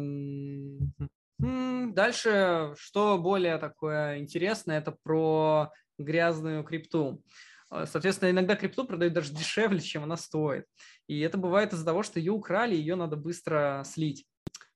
дальше, 1.39 2.75
что 2.77 3.19
более 3.19 3.59
такое 3.59 4.19
интересное, 4.19 4.79
это 4.79 4.93
про 4.93 5.71
грязную 5.99 6.65
крипту. 6.65 7.23
А, 7.71 7.87
соответственно, 7.87 8.31
иногда 8.31 8.57
крипту 8.57 8.85
продают 8.85 9.15
даже 9.15 9.33
дешевле, 9.35 9.81
чем 9.81 10.03
она 10.03 10.17
стоит. 10.17 10.67
И 11.07 11.21
это 11.21 11.39
бывает 11.39 11.73
из-за 11.73 11.85
того, 11.85 12.03
что 12.03 12.19
ее 12.19 12.33
украли, 12.33 12.75
ее 12.75 12.97
надо 12.97 13.17
быстро 13.17 13.83
слить. 13.85 14.27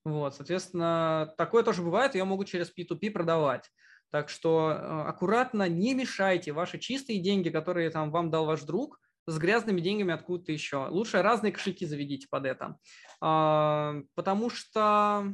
Вот, 0.04 0.34
соответственно, 0.34 1.34
такое 1.36 1.62
тоже 1.62 1.82
бывает, 1.82 2.14
ее 2.14 2.24
могут 2.24 2.48
через 2.48 2.72
P2P 2.74 3.10
продавать. 3.10 3.70
Так 4.10 4.28
что 4.28 4.70
э, 4.70 4.74
аккуратно 5.08 5.68
не 5.68 5.94
мешайте 5.94 6.52
ваши 6.52 6.78
чистые 6.78 7.20
деньги, 7.20 7.48
которые 7.48 7.90
там 7.90 8.10
вам 8.10 8.30
дал 8.30 8.46
ваш 8.46 8.62
друг, 8.62 9.00
с 9.26 9.38
грязными 9.38 9.80
деньгами 9.80 10.12
откуда-то 10.12 10.52
еще. 10.52 10.88
Лучше 10.88 11.22
разные 11.22 11.52
кошельки 11.52 11.86
заведите 11.86 12.26
под 12.28 12.46
это. 12.46 12.76
А, 13.20 13.96
потому 14.14 14.50
что 14.50 15.32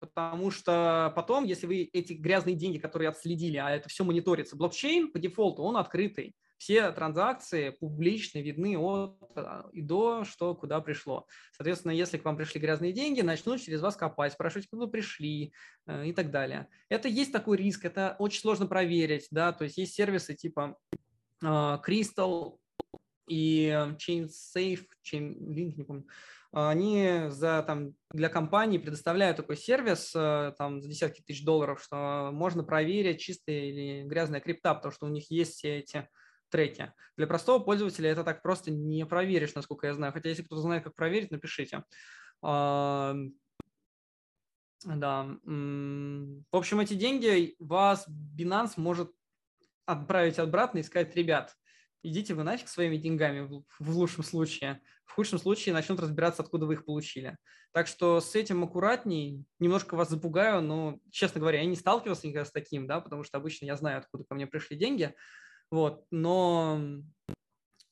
потому 0.00 0.50
что 0.50 1.12
потом, 1.16 1.44
если 1.44 1.66
вы 1.66 1.88
эти 1.92 2.12
грязные 2.12 2.54
деньги, 2.54 2.76
которые 2.76 3.08
отследили, 3.08 3.56
а 3.56 3.70
это 3.70 3.88
все 3.88 4.04
мониторится, 4.04 4.54
блокчейн 4.54 5.10
по 5.10 5.18
дефолту, 5.18 5.62
он 5.62 5.78
открытый 5.78 6.36
все 6.58 6.90
транзакции 6.92 7.70
публично 7.70 8.38
видны 8.38 8.78
от 8.78 9.18
а, 9.36 9.68
и 9.72 9.82
до, 9.82 10.24
что 10.24 10.54
куда 10.54 10.80
пришло. 10.80 11.26
Соответственно, 11.52 11.92
если 11.92 12.18
к 12.18 12.24
вам 12.24 12.36
пришли 12.36 12.60
грязные 12.60 12.92
деньги, 12.92 13.20
начнут 13.20 13.60
через 13.60 13.80
вас 13.80 13.96
копать, 13.96 14.32
спрашивать, 14.32 14.68
куда 14.68 14.86
пришли 14.86 15.52
э, 15.86 16.06
и 16.06 16.12
так 16.12 16.30
далее. 16.30 16.68
Это 16.88 17.08
есть 17.08 17.32
такой 17.32 17.56
риск, 17.56 17.84
это 17.84 18.16
очень 18.18 18.40
сложно 18.40 18.66
проверить, 18.66 19.28
да, 19.30 19.52
то 19.52 19.64
есть 19.64 19.76
есть 19.76 19.94
сервисы 19.94 20.34
типа 20.34 20.76
а, 21.42 21.82
Crystal 21.86 22.58
и 23.28 23.68
ChainSafe, 23.68 24.86
ChainLink, 25.04 25.74
не 25.76 25.84
помню, 25.84 26.06
они 26.52 27.24
за, 27.30 27.64
там, 27.66 27.94
для 28.12 28.28
компании 28.28 28.78
предоставляют 28.78 29.38
такой 29.38 29.56
сервис 29.56 30.12
там, 30.12 30.80
за 30.80 30.88
десятки 30.88 31.20
тысяч 31.20 31.44
долларов, 31.44 31.82
что 31.82 32.30
можно 32.32 32.62
проверить 32.62 33.20
чистая 33.20 33.64
или 33.64 34.04
грязная 34.04 34.40
крипта, 34.40 34.72
потому 34.74 34.92
что 34.92 35.06
у 35.06 35.08
них 35.08 35.32
есть 35.32 35.54
все 35.54 35.78
эти 35.78 36.08
треки. 36.54 36.92
Для 37.16 37.26
простого 37.26 37.58
пользователя 37.58 38.10
это 38.10 38.22
так 38.22 38.40
просто 38.40 38.70
не 38.70 39.04
проверишь, 39.04 39.56
насколько 39.56 39.88
я 39.88 39.94
знаю. 39.94 40.12
Хотя 40.12 40.28
если 40.28 40.44
кто-то 40.44 40.62
знает, 40.62 40.84
как 40.84 40.94
проверить, 40.94 41.32
напишите. 41.32 41.82
Да. 42.40 43.16
В 44.84 46.56
общем, 46.56 46.78
эти 46.78 46.94
деньги 46.94 47.56
вас 47.58 48.06
Binance 48.08 48.74
может 48.76 49.10
отправить 49.84 50.38
обратно 50.38 50.78
и 50.78 50.84
сказать, 50.84 51.16
ребят, 51.16 51.56
идите 52.04 52.34
вы 52.34 52.44
нафиг 52.44 52.68
своими 52.68 52.98
деньгами 52.98 53.64
в 53.80 53.96
лучшем 53.96 54.22
случае. 54.22 54.80
В 55.06 55.12
худшем 55.14 55.40
случае 55.40 55.72
начнут 55.74 55.98
разбираться, 55.98 56.42
откуда 56.42 56.66
вы 56.66 56.74
их 56.74 56.84
получили. 56.84 57.36
Так 57.72 57.88
что 57.88 58.20
с 58.20 58.36
этим 58.36 58.62
аккуратней. 58.62 59.44
Немножко 59.58 59.96
вас 59.96 60.08
запугаю, 60.08 60.62
но, 60.62 61.00
честно 61.10 61.40
говоря, 61.40 61.58
я 61.60 61.66
не 61.66 61.74
сталкивался 61.74 62.28
никогда 62.28 62.44
с 62.44 62.52
таким, 62.52 62.86
да, 62.86 63.00
потому 63.00 63.24
что 63.24 63.38
обычно 63.38 63.66
я 63.66 63.74
знаю, 63.76 63.98
откуда 63.98 64.22
ко 64.22 64.36
мне 64.36 64.46
пришли 64.46 64.76
деньги. 64.76 65.12
Вот, 65.70 66.06
но 66.10 66.80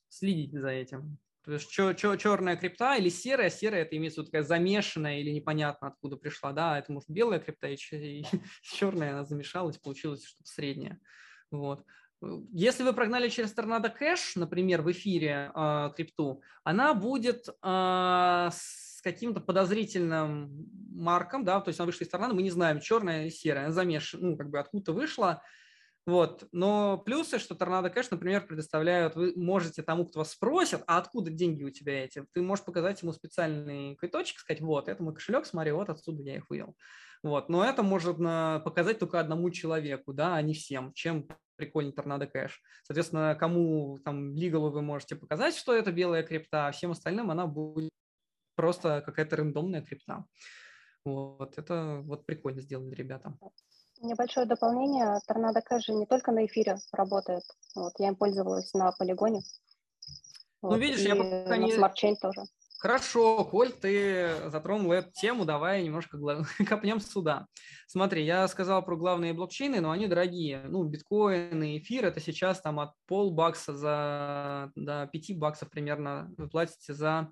следите 0.08 0.60
за 0.60 0.68
этим. 0.68 1.18
То 1.44 1.52
есть 1.52 1.76
чер- 1.76 1.94
чер- 1.96 2.16
черная 2.18 2.56
крипта 2.56 2.94
или 2.96 3.08
серая, 3.08 3.50
серая 3.50 3.82
это 3.82 3.96
имеется 3.96 4.20
в 4.20 4.22
виду 4.22 4.30
такая 4.30 4.44
замешанная 4.44 5.18
или 5.18 5.30
непонятно 5.30 5.88
откуда 5.88 6.16
пришла, 6.16 6.52
да, 6.52 6.78
это 6.78 6.92
может 6.92 7.10
белая 7.10 7.40
крипта 7.40 7.66
и, 7.68 7.76
и 7.92 8.24
черная, 8.62 9.12
она 9.12 9.24
замешалась, 9.24 9.78
получилось 9.78 10.24
что-то 10.24 10.48
среднее. 10.48 11.00
Вот. 11.50 11.84
Если 12.52 12.84
вы 12.84 12.92
прогнали 12.92 13.28
через 13.28 13.52
Торнадо 13.52 13.88
Кэш, 13.88 14.36
например, 14.36 14.82
в 14.82 14.92
эфире 14.92 15.50
э, 15.52 15.90
крипту, 15.96 16.40
она 16.62 16.94
будет 16.94 17.48
э, 17.48 18.48
с 18.52 19.00
каким-то 19.02 19.40
подозрительным 19.40 20.68
марком, 20.94 21.44
да, 21.44 21.60
то 21.60 21.70
есть 21.70 21.80
она 21.80 21.86
вышла 21.86 22.04
из 22.04 22.08
Торнадо, 22.10 22.34
мы 22.34 22.42
не 22.42 22.50
знаем, 22.50 22.78
черная 22.78 23.22
или 23.22 23.30
серая, 23.30 23.64
она 23.64 23.72
замешана, 23.72 24.30
ну, 24.30 24.36
как 24.36 24.50
бы 24.50 24.60
откуда 24.60 24.92
вышла, 24.92 25.42
вот. 26.06 26.48
Но 26.52 26.98
плюсы, 26.98 27.38
что 27.38 27.54
Торнадо 27.54 27.90
Кэш, 27.90 28.10
например, 28.10 28.46
предоставляют, 28.46 29.14
вы 29.14 29.32
можете 29.36 29.82
тому, 29.82 30.06
кто 30.06 30.20
вас 30.20 30.32
спросит, 30.32 30.82
а 30.86 30.98
откуда 30.98 31.30
деньги 31.30 31.62
у 31.62 31.70
тебя 31.70 32.04
эти, 32.04 32.24
ты 32.32 32.42
можешь 32.42 32.64
показать 32.64 33.02
ему 33.02 33.12
специальный 33.12 33.94
квиточек, 33.96 34.38
сказать, 34.38 34.60
вот, 34.60 34.88
это 34.88 35.02
мой 35.02 35.14
кошелек, 35.14 35.46
смотри, 35.46 35.72
вот 35.72 35.90
отсюда 35.90 36.22
я 36.22 36.36
их 36.36 36.50
вывел. 36.50 36.76
Вот. 37.22 37.48
Но 37.48 37.64
это 37.64 37.84
можно 37.84 38.60
показать 38.64 38.98
только 38.98 39.20
одному 39.20 39.48
человеку, 39.50 40.12
да, 40.12 40.34
а 40.34 40.42
не 40.42 40.54
всем, 40.54 40.92
чем 40.92 41.28
прикольный 41.56 41.92
Tornado 41.92 42.26
Cash. 42.26 42.60
Соответственно, 42.82 43.36
кому 43.38 44.00
там 44.04 44.34
legal 44.34 44.64
у 44.64 44.70
вы 44.70 44.82
можете 44.82 45.14
показать, 45.14 45.54
что 45.54 45.72
это 45.72 45.92
белая 45.92 46.24
крипта, 46.24 46.66
а 46.66 46.72
всем 46.72 46.90
остальным 46.90 47.30
она 47.30 47.46
будет 47.46 47.90
просто 48.56 49.02
какая-то 49.06 49.36
рандомная 49.36 49.82
крипта. 49.82 50.24
Вот, 51.04 51.58
это 51.58 52.00
вот 52.02 52.26
прикольно 52.26 52.60
сделали 52.60 52.94
ребята. 52.94 53.36
Небольшое 54.02 54.46
дополнение. 54.46 55.18
Tornado 55.26 55.60
Cash 55.60 55.88
не 55.88 56.06
только 56.06 56.32
на 56.32 56.44
эфире 56.46 56.76
работает. 56.92 57.44
Вот, 57.76 57.92
я 57.98 58.08
им 58.08 58.16
пользовалась 58.16 58.74
на 58.74 58.90
полигоне. 58.92 59.42
Ну, 60.60 60.70
вот, 60.70 60.78
видишь, 60.78 61.00
я 61.00 61.14
пока 61.14 61.56
не... 61.56 61.68
на 61.68 61.76
smart 61.76 61.96
тоже. 62.20 62.42
Хорошо, 62.82 63.44
Коль, 63.44 63.70
ты 63.70 64.50
затронул 64.50 64.90
эту 64.90 65.12
тему, 65.12 65.44
давай 65.44 65.84
немножко 65.84 66.18
копнем 66.68 66.98
сюда. 66.98 67.46
Смотри, 67.86 68.24
я 68.24 68.48
сказал 68.48 68.84
про 68.84 68.96
главные 68.96 69.32
блокчейны, 69.34 69.80
но 69.80 69.92
они 69.92 70.08
дорогие. 70.08 70.64
Ну, 70.66 70.82
биткоин 70.82 71.62
и 71.62 71.78
эфир– 71.78 72.04
это 72.06 72.18
сейчас 72.18 72.60
там 72.60 72.80
от 72.80 72.90
полбакса 73.06 73.72
за, 73.72 74.72
до 74.74 75.08
5 75.12 75.38
баксов 75.38 75.70
примерно 75.70 76.34
вы 76.36 76.48
платите 76.48 76.92
за 76.92 77.30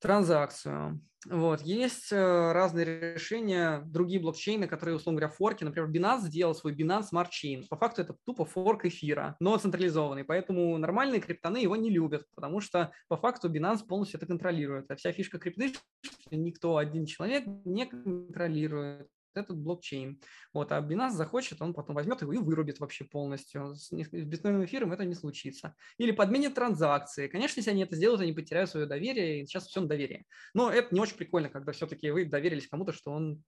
транзакцию. 0.00 1.00
Вот. 1.26 1.62
Есть 1.62 2.12
э, 2.12 2.52
разные 2.52 3.14
решения, 3.14 3.82
другие 3.86 4.20
блокчейны, 4.20 4.68
которые, 4.68 4.96
условно 4.96 5.20
говоря, 5.20 5.34
форки. 5.34 5.64
Например, 5.64 5.90
Binance 5.90 6.26
сделал 6.26 6.54
свой 6.54 6.74
Binance 6.74 7.06
Smart 7.12 7.28
Chain. 7.30 7.64
По 7.68 7.76
факту 7.76 8.02
это 8.02 8.16
тупо 8.24 8.44
форк 8.44 8.84
эфира, 8.84 9.36
но 9.40 9.56
централизованный. 9.58 10.24
Поэтому 10.24 10.78
нормальные 10.78 11.20
криптоны 11.20 11.58
его 11.58 11.74
не 11.76 11.90
любят, 11.90 12.24
потому 12.34 12.60
что 12.60 12.92
по 13.08 13.16
факту 13.16 13.52
Binance 13.52 13.84
полностью 13.86 14.18
это 14.18 14.26
контролирует. 14.26 14.90
А 14.90 14.96
вся 14.96 15.12
фишка 15.12 15.38
крипты, 15.38 15.72
что 16.02 16.36
никто, 16.36 16.76
один 16.76 17.04
человек 17.04 17.44
не 17.64 17.86
контролирует 17.86 19.08
этот 19.34 19.58
блокчейн. 19.58 20.20
Вот, 20.52 20.72
а 20.72 20.80
Binance 20.80 21.10
захочет, 21.10 21.60
он 21.62 21.74
потом 21.74 21.96
возьмет 21.96 22.22
его 22.22 22.32
и 22.32 22.38
вырубит 22.38 22.80
вообще 22.80 23.04
полностью. 23.04 23.74
С, 23.74 23.90
биткоиновым 23.92 24.64
эфиром 24.64 24.92
это 24.92 25.04
не 25.04 25.14
случится. 25.14 25.74
Или 25.98 26.12
подменит 26.12 26.54
транзакции. 26.54 27.28
Конечно, 27.28 27.60
если 27.60 27.70
они 27.70 27.82
это 27.82 27.96
сделают, 27.96 28.20
они 28.20 28.32
потеряют 28.32 28.70
свое 28.70 28.86
доверие, 28.86 29.42
и 29.42 29.46
сейчас 29.46 29.66
все 29.66 29.80
на 29.80 29.88
доверие. 29.88 30.24
Но 30.54 30.70
это 30.70 30.94
не 30.94 31.00
очень 31.00 31.16
прикольно, 31.16 31.48
когда 31.48 31.72
все-таки 31.72 32.10
вы 32.10 32.24
доверились 32.24 32.68
кому-то, 32.68 32.92
что 32.92 33.12
он 33.12 33.42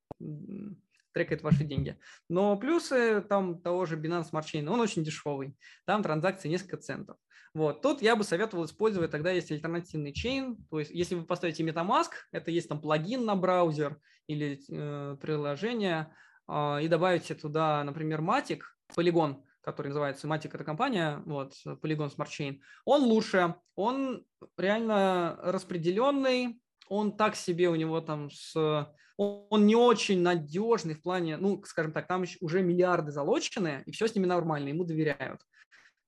трекает 1.12 1.42
ваши 1.42 1.64
деньги. 1.64 1.98
Но 2.28 2.56
плюсы 2.56 3.20
там 3.22 3.60
того 3.60 3.86
же 3.86 3.96
Binance 3.96 4.30
Smart 4.30 4.44
Chain, 4.44 4.68
он 4.68 4.80
очень 4.80 5.04
дешевый. 5.04 5.56
Там 5.86 6.02
транзакции 6.02 6.48
несколько 6.48 6.76
центов. 6.76 7.16
Вот. 7.52 7.82
Тут 7.82 8.00
я 8.00 8.14
бы 8.14 8.22
советовал 8.22 8.64
использовать, 8.64 9.10
тогда 9.10 9.30
есть 9.30 9.50
альтернативный 9.50 10.12
чейн, 10.12 10.56
то 10.70 10.78
есть 10.78 10.92
если 10.92 11.16
вы 11.16 11.24
поставите 11.24 11.64
MetaMask, 11.64 12.10
это 12.30 12.50
есть 12.50 12.68
там 12.68 12.80
плагин 12.80 13.24
на 13.24 13.34
браузер 13.34 13.98
или 14.28 14.60
э, 14.70 15.16
приложение, 15.20 16.14
э, 16.46 16.82
и 16.82 16.88
добавите 16.88 17.34
туда, 17.34 17.82
например, 17.82 18.20
Matic, 18.20 18.60
Polygon, 18.96 19.42
который 19.62 19.88
называется 19.88 20.28
Matic, 20.28 20.50
это 20.52 20.62
компания, 20.62 21.22
вот, 21.26 21.54
Polygon 21.64 22.14
Smart 22.14 22.28
Chain, 22.28 22.60
он 22.84 23.02
лучше, 23.02 23.56
он 23.74 24.24
реально 24.56 25.36
распределенный, 25.42 26.60
он 26.88 27.16
так 27.16 27.34
себе 27.34 27.68
у 27.68 27.74
него 27.74 28.00
там 28.00 28.30
с... 28.30 28.54
Он, 29.22 29.66
не 29.66 29.76
очень 29.76 30.22
надежный 30.22 30.94
в 30.94 31.02
плане, 31.02 31.36
ну, 31.36 31.62
скажем 31.64 31.92
так, 31.92 32.06
там 32.06 32.24
уже 32.40 32.62
миллиарды 32.62 33.12
залочены, 33.12 33.82
и 33.84 33.92
все 33.92 34.06
с 34.06 34.14
ними 34.14 34.24
нормально, 34.24 34.68
ему 34.68 34.84
доверяют 34.84 35.42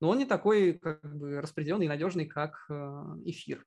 но 0.03 0.09
он 0.09 0.19
не 0.19 0.27
такой 0.27 0.73
как 0.73 1.01
бы 1.17 1.41
распределенный 1.41 1.87
и 1.87 1.89
надежный, 1.89 2.27
как 2.27 2.67
э, 2.69 2.75
эфир. 3.25 3.65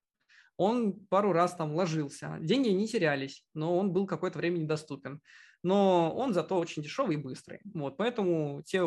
Он 0.57 0.91
пару 1.07 1.31
раз 1.31 1.55
там 1.55 1.73
ложился. 1.73 2.37
Деньги 2.41 2.67
не 2.67 2.89
терялись, 2.89 3.45
но 3.53 3.77
он 3.77 3.93
был 3.93 4.05
какое-то 4.05 4.39
время 4.39 4.57
недоступен. 4.57 5.21
Но 5.63 6.13
он 6.13 6.33
зато 6.33 6.59
очень 6.59 6.83
дешевый 6.83 7.15
и 7.15 7.21
быстрый. 7.21 7.61
Вот, 7.73 7.95
поэтому 7.95 8.61
те, 8.65 8.81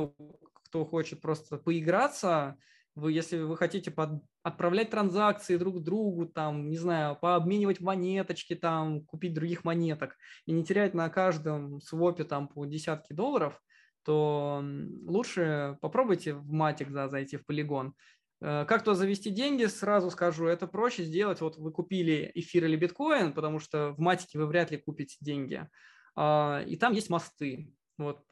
кто 0.53 0.85
хочет 0.85 1.23
просто 1.23 1.57
поиграться, 1.57 2.59
вы, 2.99 3.13
если 3.13 3.39
вы 3.39 3.57
хотите 3.57 3.91
под, 3.91 4.23
отправлять 4.43 4.91
транзакции 4.91 5.57
друг 5.57 5.83
другу, 5.83 6.27
там, 6.27 6.69
не 6.69 6.77
знаю, 6.77 7.17
пообменивать 7.17 7.81
монеточки, 7.81 8.55
там, 8.55 9.05
купить 9.05 9.35
других 9.35 9.65
монеток 9.65 10.17
и 10.47 10.53
не 10.53 10.65
терять 10.65 10.95
на 10.95 11.09
каждом 11.09 11.81
свопе 11.81 12.25
там 12.25 12.49
по 12.49 12.67
десятки 12.67 13.13
долларов, 13.13 13.61
то 14.05 14.63
лучше 15.07 15.79
попробуйте 15.81 16.35
в 16.35 16.51
матик 16.51 16.91
да, 16.91 17.09
зайти 17.09 17.37
в 17.37 17.47
полигон. 17.47 17.95
Э, 18.41 18.65
как 18.67 18.83
то 18.83 18.95
завести 18.95 19.31
деньги, 19.31 19.65
сразу 19.67 20.11
скажу, 20.11 20.47
это 20.47 20.67
проще 20.67 21.05
сделать. 21.05 21.41
Вот 21.41 21.57
вы 21.57 21.73
купили 21.73 22.31
эфир 22.35 22.65
или 22.65 22.77
биткоин, 22.77 23.33
потому 23.33 23.59
что 23.59 23.93
в 23.93 24.01
матике 24.01 24.39
вы 24.39 24.47
вряд 24.47 24.71
ли 24.71 24.79
купите 24.79 25.17
деньги. 25.21 25.69
А, 26.17 26.63
и 26.67 26.77
там 26.77 26.93
есть 26.93 27.11
мосты. 27.11 27.73
Вот, 27.99 28.25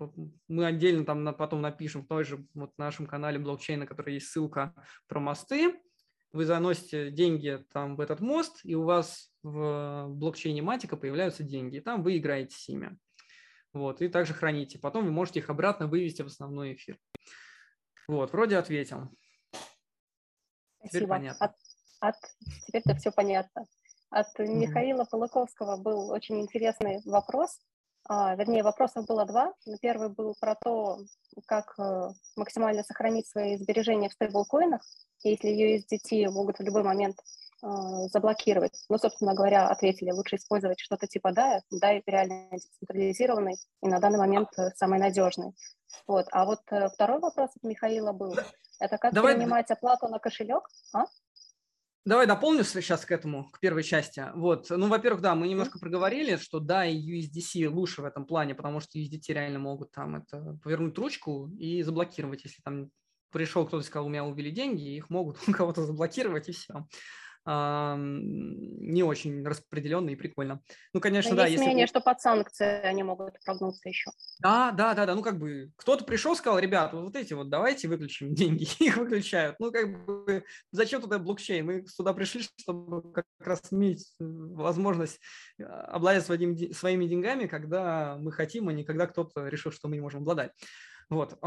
мы 0.46 0.64
отдельно 0.64 1.04
там 1.04 1.34
потом 1.34 1.60
напишем 1.60 2.02
в 2.02 2.06
той 2.06 2.22
же 2.22 2.46
вот 2.54 2.72
нашем 2.78 3.06
канале 3.06 3.40
блокчейна, 3.40 3.80
на 3.80 3.86
который 3.86 4.14
есть 4.14 4.28
ссылка 4.28 4.72
про 5.08 5.18
мосты. 5.18 5.74
Вы 6.32 6.44
заносите 6.44 7.10
деньги 7.10 7.64
там 7.72 7.96
в 7.96 8.00
этот 8.00 8.20
мост, 8.20 8.60
и 8.62 8.76
у 8.76 8.84
вас 8.84 9.32
в 9.42 10.06
блокчейне 10.08 10.62
Матика 10.62 10.96
появляются 10.96 11.42
деньги, 11.42 11.76
и 11.76 11.80
там 11.80 12.02
вы 12.02 12.18
играете 12.18 12.56
с 12.56 12.68
ними. 12.68 12.96
Вот, 13.72 14.00
и 14.02 14.08
также 14.08 14.34
храните. 14.34 14.78
Потом 14.78 15.04
вы 15.04 15.10
можете 15.10 15.40
их 15.40 15.50
обратно 15.50 15.86
вывести 15.86 16.22
в 16.22 16.26
основной 16.26 16.74
эфир. 16.74 16.98
Вот, 18.06 18.32
вроде 18.32 18.56
ответил. 18.58 19.10
Спасибо. 20.78 20.90
Теперь 20.90 21.08
понятно. 21.08 21.46
От, 21.46 21.54
от, 22.00 22.14
теперь-то 22.66 22.94
все 22.96 23.10
понятно. 23.10 23.64
От 24.10 24.28
mm-hmm. 24.38 24.46
Михаила 24.46 25.04
Полыковского 25.04 25.76
был 25.76 26.10
очень 26.10 26.40
интересный 26.40 27.00
вопрос. 27.04 27.58
А, 28.08 28.34
вернее, 28.36 28.62
вопросов 28.62 29.06
было 29.06 29.24
два. 29.24 29.52
Первый 29.80 30.08
был 30.08 30.34
про 30.38 30.54
то, 30.54 30.98
как 31.46 31.74
э, 31.78 32.10
максимально 32.36 32.84
сохранить 32.84 33.26
свои 33.26 33.56
сбережения 33.56 34.08
в 34.08 34.12
стейблкоинах, 34.12 34.80
если 35.24 35.50
USDT 35.50 36.30
могут 36.30 36.58
в 36.58 36.62
любой 36.62 36.84
момент 36.84 37.16
а, 37.62 38.06
заблокировать. 38.08 38.84
Ну, 38.88 38.98
собственно 38.98 39.34
говоря, 39.34 39.66
ответили, 39.68 40.12
лучше 40.12 40.36
использовать 40.36 40.78
что-то 40.78 41.06
типа 41.06 41.32
DAI. 41.32 41.60
DAI 41.72 42.02
реально 42.06 42.48
децентрализированный 42.52 43.56
и 43.82 43.88
на 43.88 43.98
данный 43.98 44.18
момент 44.18 44.50
э, 44.56 44.70
самый 44.76 45.00
надежный. 45.00 45.54
Вот. 46.06 46.26
А 46.30 46.44
вот 46.44 46.60
э, 46.70 46.88
второй 46.88 47.18
вопрос 47.18 47.50
от 47.56 47.62
Михаила 47.64 48.12
был. 48.12 48.36
Это 48.78 48.98
как 48.98 49.14
Давай... 49.14 49.34
принимать 49.34 49.70
оплату 49.70 50.06
на 50.08 50.18
кошелек? 50.18 50.68
А? 50.92 51.06
Давай 52.06 52.28
дополню 52.28 52.62
сейчас 52.62 53.04
к 53.04 53.10
этому, 53.10 53.50
к 53.50 53.58
первой 53.58 53.82
части. 53.82 54.24
Вот, 54.36 54.70
ну, 54.70 54.86
во-первых, 54.86 55.20
да, 55.20 55.34
мы 55.34 55.48
немножко 55.48 55.80
проговорили, 55.80 56.36
что 56.36 56.60
да, 56.60 56.86
и 56.86 56.96
USDC 56.96 57.68
лучше 57.68 58.00
в 58.00 58.04
этом 58.04 58.26
плане, 58.26 58.54
потому 58.54 58.78
что 58.78 58.96
USDT 58.96 59.32
реально 59.32 59.58
могут 59.58 59.90
там 59.90 60.14
это 60.14 60.56
повернуть 60.62 60.96
ручку 60.98 61.50
и 61.58 61.82
заблокировать, 61.82 62.44
если 62.44 62.62
там 62.62 62.90
пришел 63.32 63.66
кто-то 63.66 63.82
и 63.82 63.84
сказал, 63.84 64.06
у 64.06 64.08
меня 64.08 64.24
увели 64.24 64.52
деньги, 64.52 64.94
их 64.94 65.10
могут 65.10 65.38
у 65.48 65.52
кого-то 65.52 65.84
заблокировать 65.84 66.48
и 66.48 66.52
все. 66.52 66.86
Не 67.46 69.02
очень 69.04 69.46
распределенно 69.46 70.10
и 70.10 70.16
прикольно. 70.16 70.60
Ну, 70.92 71.00
конечно, 71.00 71.30
Но 71.30 71.36
да. 71.36 71.46
Есть 71.46 71.62
мнение, 71.62 71.86
что 71.86 72.00
под 72.00 72.20
санкции 72.20 72.80
они 72.82 73.04
могут 73.04 73.34
прогнуться 73.44 73.88
еще. 73.88 74.10
Да, 74.40 74.72
да, 74.72 74.94
да, 74.94 75.06
да. 75.06 75.14
Ну, 75.14 75.22
как 75.22 75.38
бы 75.38 75.70
кто-то 75.76 76.04
пришел, 76.04 76.34
сказал, 76.34 76.58
ребят, 76.58 76.92
вот 76.92 77.14
эти 77.14 77.34
вот 77.34 77.48
давайте 77.48 77.86
выключим 77.86 78.34
деньги. 78.34 78.66
Их 78.82 78.96
выключают. 78.96 79.56
Ну, 79.60 79.70
как 79.70 80.04
бы 80.06 80.44
зачем 80.72 81.00
туда 81.00 81.20
блокчейн? 81.20 81.64
Мы 81.64 81.86
сюда 81.86 82.12
пришли, 82.14 82.42
чтобы 82.58 83.12
как 83.12 83.26
раз 83.38 83.62
иметь 83.70 84.12
возможность 84.18 85.20
а, 85.60 85.82
обладать 85.82 86.24
своим, 86.24 86.72
своими 86.72 87.06
деньгами, 87.06 87.46
когда 87.46 88.16
мы 88.18 88.32
хотим, 88.32 88.68
а 88.68 88.72
не 88.72 88.82
когда 88.82 89.06
кто-то 89.06 89.46
решил, 89.46 89.70
что 89.70 89.86
мы 89.86 89.96
не 89.96 90.02
можем 90.02 90.22
обладать. 90.22 90.50
Вот. 91.08 91.38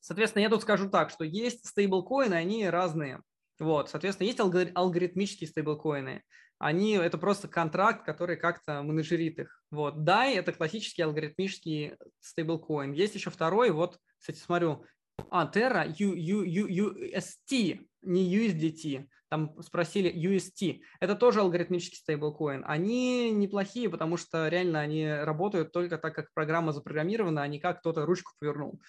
Соответственно, 0.00 0.42
я 0.42 0.50
тут 0.50 0.62
скажу 0.62 0.90
так, 0.90 1.10
что 1.10 1.24
есть 1.24 1.66
стейблкоины, 1.66 2.34
они 2.34 2.68
разные. 2.68 3.22
Вот, 3.60 3.90
соответственно, 3.90 4.26
есть 4.26 4.40
алгоритмические 4.40 5.48
стейблкоины. 5.48 6.22
Они, 6.58 6.94
это 6.94 7.16
просто 7.18 7.46
контракт, 7.46 8.04
который 8.04 8.36
как-то 8.36 8.82
менеджерит 8.82 9.38
их. 9.38 9.62
Вот, 9.70 9.96
DAI– 9.96 10.34
это 10.34 10.52
классический 10.52 11.02
алгоритмический 11.02 11.94
стейблкоин. 12.20 12.92
Есть 12.92 13.14
еще 13.14 13.30
второй, 13.30 13.70
вот, 13.70 13.98
кстати, 14.18 14.38
смотрю, 14.38 14.84
а, 15.30 15.50
Terra 15.50 15.86
U, 15.98 16.14
U, 16.14 16.42
U, 16.42 16.96
UST, 16.96 17.86
не 18.02 18.36
USDT, 18.36 19.06
там 19.28 19.54
спросили 19.62 20.10
UST. 20.12 20.80
Это 20.98 21.14
тоже 21.14 21.40
алгоритмический 21.40 21.98
стейблкоин. 21.98 22.64
Они 22.66 23.30
неплохие, 23.30 23.88
потому 23.88 24.16
что 24.16 24.48
реально 24.48 24.80
они 24.80 25.06
работают 25.06 25.72
только 25.72 25.98
так, 25.98 26.14
как 26.14 26.32
программа 26.34 26.72
запрограммирована, 26.72 27.42
а 27.42 27.46
не 27.46 27.60
как 27.60 27.80
кто-то 27.80 28.06
ручку 28.06 28.32
повернул. 28.38 28.80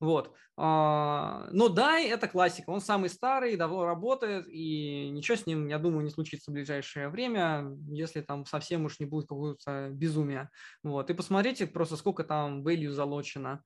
Вот. 0.00 0.34
А, 0.56 1.48
но 1.52 1.68
да, 1.68 2.00
это 2.00 2.26
классика. 2.26 2.70
Он 2.70 2.80
самый 2.80 3.10
старый, 3.10 3.56
давно 3.56 3.84
работает, 3.84 4.46
и 4.48 5.10
ничего 5.10 5.36
с 5.36 5.46
ним, 5.46 5.68
я 5.68 5.78
думаю, 5.78 6.04
не 6.04 6.10
случится 6.10 6.50
в 6.50 6.54
ближайшее 6.54 7.10
время, 7.10 7.76
если 7.88 8.22
там 8.22 8.46
совсем 8.46 8.86
уж 8.86 8.98
не 8.98 9.06
будет 9.06 9.28
какого-то 9.28 9.90
безумия. 9.90 10.50
Вот. 10.82 11.10
И 11.10 11.14
посмотрите 11.14 11.66
просто, 11.66 11.96
сколько 11.96 12.24
там 12.24 12.66
value 12.66 12.90
залочено. 12.90 13.62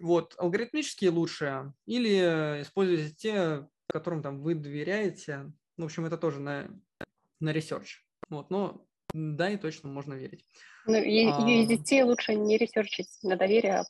Вот. 0.00 0.34
Алгоритмические 0.38 1.10
лучшие 1.10 1.74
или 1.86 2.62
используйте 2.62 3.14
те, 3.14 3.68
которым 3.88 4.22
там 4.22 4.40
вы 4.40 4.54
доверяете. 4.54 5.52
В 5.76 5.84
общем, 5.84 6.06
это 6.06 6.16
тоже 6.16 6.40
на, 6.40 6.70
на 7.40 7.52
research. 7.52 8.02
Вот. 8.30 8.50
Но 8.50 8.86
да, 9.12 9.50
и 9.50 9.56
точно 9.56 9.88
можно 9.88 10.14
верить. 10.14 10.44
Ну, 10.86 10.96
USDT 10.96 12.00
а... 12.00 12.04
лучше 12.04 12.34
не 12.34 12.58
ресерчить 12.58 13.08
на 13.22 13.36
доверие, 13.36 13.80
а 13.80 13.84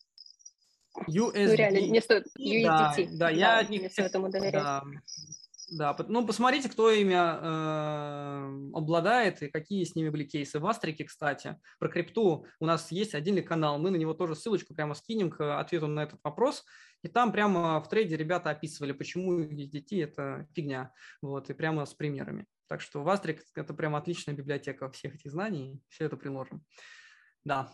USD. 1.09 1.47
Ну, 1.47 1.55
реально, 1.55 1.78
не 1.78 2.01
стоит 2.01 2.26
USDT. 2.38 3.09
Да, 3.12 3.28
да, 3.28 3.30
я 3.30 3.59
от 3.61 3.70
них 3.70 3.82
не 3.82 3.88
стоит 3.88 4.14
ему 4.14 4.28
доверять. 4.28 4.62
Да. 4.62 4.82
Да, 5.70 5.97
ну 6.09 6.26
посмотрите, 6.26 6.68
кто 6.68 6.90
ими 6.90 7.14
э, 7.14 8.76
обладает 8.76 9.42
и 9.42 9.49
какие 9.49 9.84
с 9.84 9.95
ними 9.95 10.11
были 10.11 10.24
кейсы. 10.24 10.61
В 10.61 10.66
Астрике, 10.66 11.05
кстати, 11.05 11.59
про 11.78 11.88
крипту 11.88 12.47
у 12.61 12.66
нас 12.66 12.92
есть 12.92 13.14
отдельный 13.14 13.42
канал, 13.42 13.78
мы 13.78 13.90
на 13.90 13.97
него 13.97 14.14
тоже 14.14 14.36
ссылочку 14.36 14.74
прямо 14.74 14.95
скинем 14.95 15.30
к 15.30 15.59
ответу 15.59 15.86
на 15.86 16.03
этот 16.03 16.20
вопрос. 16.22 16.64
И 17.03 17.09
там 17.09 17.32
прямо 17.32 17.80
в 17.80 17.88
трейде 17.88 18.16
ребята 18.16 18.51
описывали, 18.51 18.92
почему 18.92 19.40
USDT– 19.40 19.86
это 20.05 20.47
фигня, 20.55 20.92
вот, 21.22 21.51
и 21.51 21.55
прямо 21.55 21.86
с 21.86 21.95
примерами. 21.95 22.47
Так 22.66 22.80
что 22.80 23.03
в 23.03 23.09
Астрик– 23.09 23.42
это 23.55 23.74
прямо 23.74 23.99
отличная 23.99 24.34
библиотека 24.34 24.90
всех 24.90 25.14
этих 25.14 25.30
знаний, 25.30 25.80
все 25.88 26.05
это 26.05 26.16
приложим. 26.16 26.62
Да, 27.45 27.72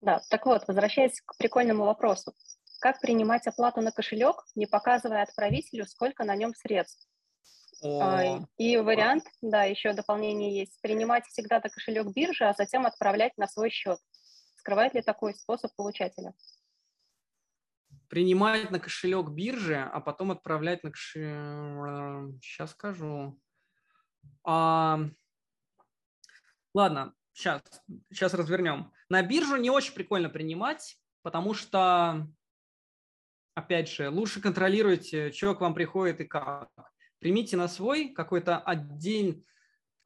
да, 0.00 0.20
так 0.30 0.46
вот, 0.46 0.66
возвращаясь 0.68 1.20
к 1.20 1.36
прикольному 1.36 1.84
вопросу. 1.84 2.34
Как 2.80 3.00
принимать 3.00 3.46
оплату 3.46 3.80
на 3.80 3.90
кошелек, 3.90 4.44
не 4.54 4.66
показывая 4.66 5.22
отправителю, 5.22 5.86
сколько 5.86 6.24
на 6.24 6.36
нем 6.36 6.54
средств? 6.54 7.08
О, 7.82 8.46
и 8.56 8.76
вариант, 8.76 9.24
да, 9.40 9.64
еще 9.64 9.92
дополнение 9.92 10.56
есть, 10.56 10.80
принимать 10.80 11.26
всегда 11.26 11.60
на 11.60 11.68
кошелек 11.68 12.08
биржи, 12.08 12.44
а 12.44 12.54
затем 12.54 12.86
отправлять 12.86 13.36
на 13.36 13.46
свой 13.46 13.70
счет. 13.70 13.98
Скрывает 14.56 14.94
ли 14.94 15.02
такой 15.02 15.34
способ 15.34 15.74
получателя? 15.76 16.34
Принимать 18.08 18.70
на 18.70 18.80
кошелек 18.80 19.28
биржи, 19.30 19.76
а 19.76 20.00
потом 20.00 20.30
отправлять 20.30 20.82
на 20.82 20.90
кошелек... 20.90 22.42
Сейчас 22.42 22.70
скажу. 22.72 23.38
А... 24.44 25.00
Ладно, 26.74 27.14
сейчас, 27.32 27.62
сейчас 28.10 28.34
развернем. 28.34 28.92
На 29.08 29.22
биржу 29.22 29.56
не 29.56 29.70
очень 29.70 29.94
прикольно 29.94 30.28
принимать, 30.28 30.98
потому 31.22 31.54
что, 31.54 32.26
опять 33.54 33.88
же, 33.88 34.10
лучше 34.10 34.40
контролируйте, 34.40 35.32
что 35.32 35.54
к 35.54 35.60
вам 35.60 35.74
приходит 35.74 36.20
и 36.20 36.24
как. 36.24 36.68
Примите 37.18 37.56
на 37.56 37.68
свой 37.68 38.10
какой-то 38.10 38.58
отдельный, 38.58 39.44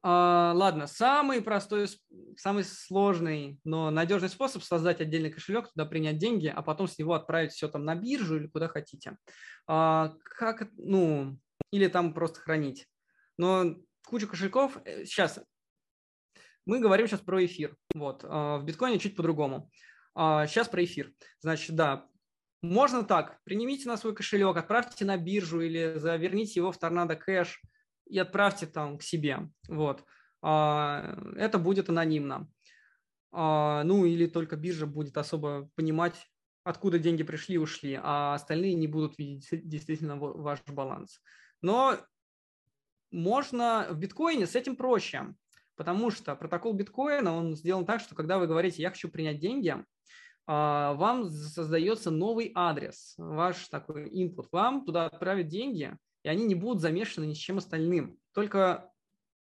Uh, 0.05 0.51
ладно, 0.53 0.85
самый 0.85 1.41
простой, 1.41 1.87
самый 2.35 2.65
сложный, 2.65 3.61
но 3.63 3.89
надежный 3.89 4.27
способ 4.27 4.61
создать 4.61 4.99
отдельный 4.99 5.31
кошелек, 5.31 5.69
туда 5.69 5.85
принять 5.85 6.17
деньги, 6.17 6.47
а 6.47 6.61
потом 6.61 6.89
с 6.89 6.97
него 6.97 7.13
отправить 7.13 7.53
все 7.53 7.69
там 7.69 7.85
на 7.85 7.95
биржу 7.95 8.35
или 8.35 8.47
куда 8.47 8.67
хотите. 8.67 9.17
Uh, 9.65 10.13
как, 10.25 10.67
ну, 10.73 11.39
или 11.71 11.87
там 11.87 12.13
просто 12.13 12.41
хранить. 12.41 12.85
Но 13.37 13.77
куча 14.05 14.27
кошельков, 14.27 14.77
сейчас 15.05 15.37
э, 15.37 15.43
мы 16.65 16.79
говорим 16.79 17.07
сейчас 17.07 17.19
про 17.19 17.45
эфир. 17.45 17.75
Вот. 17.93 18.23
А, 18.23 18.57
в 18.57 18.65
биткоине 18.65 18.99
чуть 18.99 19.15
по-другому. 19.15 19.69
Сейчас 20.15 20.67
а, 20.67 20.71
про 20.71 20.83
эфир. 20.83 21.13
Значит, 21.39 21.75
да, 21.75 22.07
можно 22.61 23.03
так. 23.03 23.41
Принимите 23.43 23.87
на 23.87 23.97
свой 23.97 24.15
кошелек, 24.15 24.55
отправьте 24.55 25.05
на 25.05 25.17
биржу 25.17 25.61
или 25.61 25.95
заверните 25.97 26.59
его 26.59 26.71
в 26.71 26.77
торнадо 26.77 27.15
кэш 27.15 27.61
и 28.07 28.17
отправьте 28.19 28.67
там 28.67 28.97
к 28.97 29.03
себе. 29.03 29.49
Вот. 29.67 30.03
А, 30.41 31.17
это 31.35 31.57
будет 31.57 31.89
анонимно. 31.89 32.47
Ну 33.35 34.05
или 34.05 34.27
только 34.27 34.55
биржа 34.55 34.85
будет 34.85 35.17
особо 35.17 35.67
понимать, 35.73 36.29
откуда 36.63 36.99
деньги 36.99 37.23
пришли 37.23 37.55
и 37.55 37.57
ушли, 37.57 37.99
а 37.99 38.35
остальные 38.35 38.75
не 38.75 38.85
будут 38.85 39.17
видеть 39.17 39.49
действительно 39.67 40.17
ваш 40.17 40.61
баланс. 40.67 41.19
Но 41.63 41.97
можно 43.09 43.87
в 43.89 43.97
биткоине 43.97 44.45
с 44.45 44.55
этим 44.55 44.75
проще. 44.75 45.33
Потому 45.75 46.11
что 46.11 46.35
протокол 46.35 46.73
биткоина, 46.73 47.35
он 47.35 47.55
сделан 47.55 47.85
так, 47.85 47.99
что 47.99 48.15
когда 48.15 48.37
вы 48.37 48.47
говорите 48.47 48.81
«я 48.81 48.89
хочу 48.89 49.09
принять 49.09 49.39
деньги», 49.39 49.75
а, 50.45 50.93
вам 50.93 51.29
создается 51.29 52.11
новый 52.11 52.51
адрес, 52.53 53.15
ваш 53.17 53.67
такой 53.69 54.09
input. 54.09 54.47
Вам 54.51 54.85
туда 54.85 55.05
отправят 55.05 55.47
деньги, 55.47 55.97
и 56.23 56.29
они 56.29 56.45
не 56.45 56.55
будут 56.55 56.81
замешаны 56.81 57.25
ни 57.25 57.33
с 57.33 57.37
чем 57.37 57.57
остальным. 57.57 58.19
Только 58.33 58.91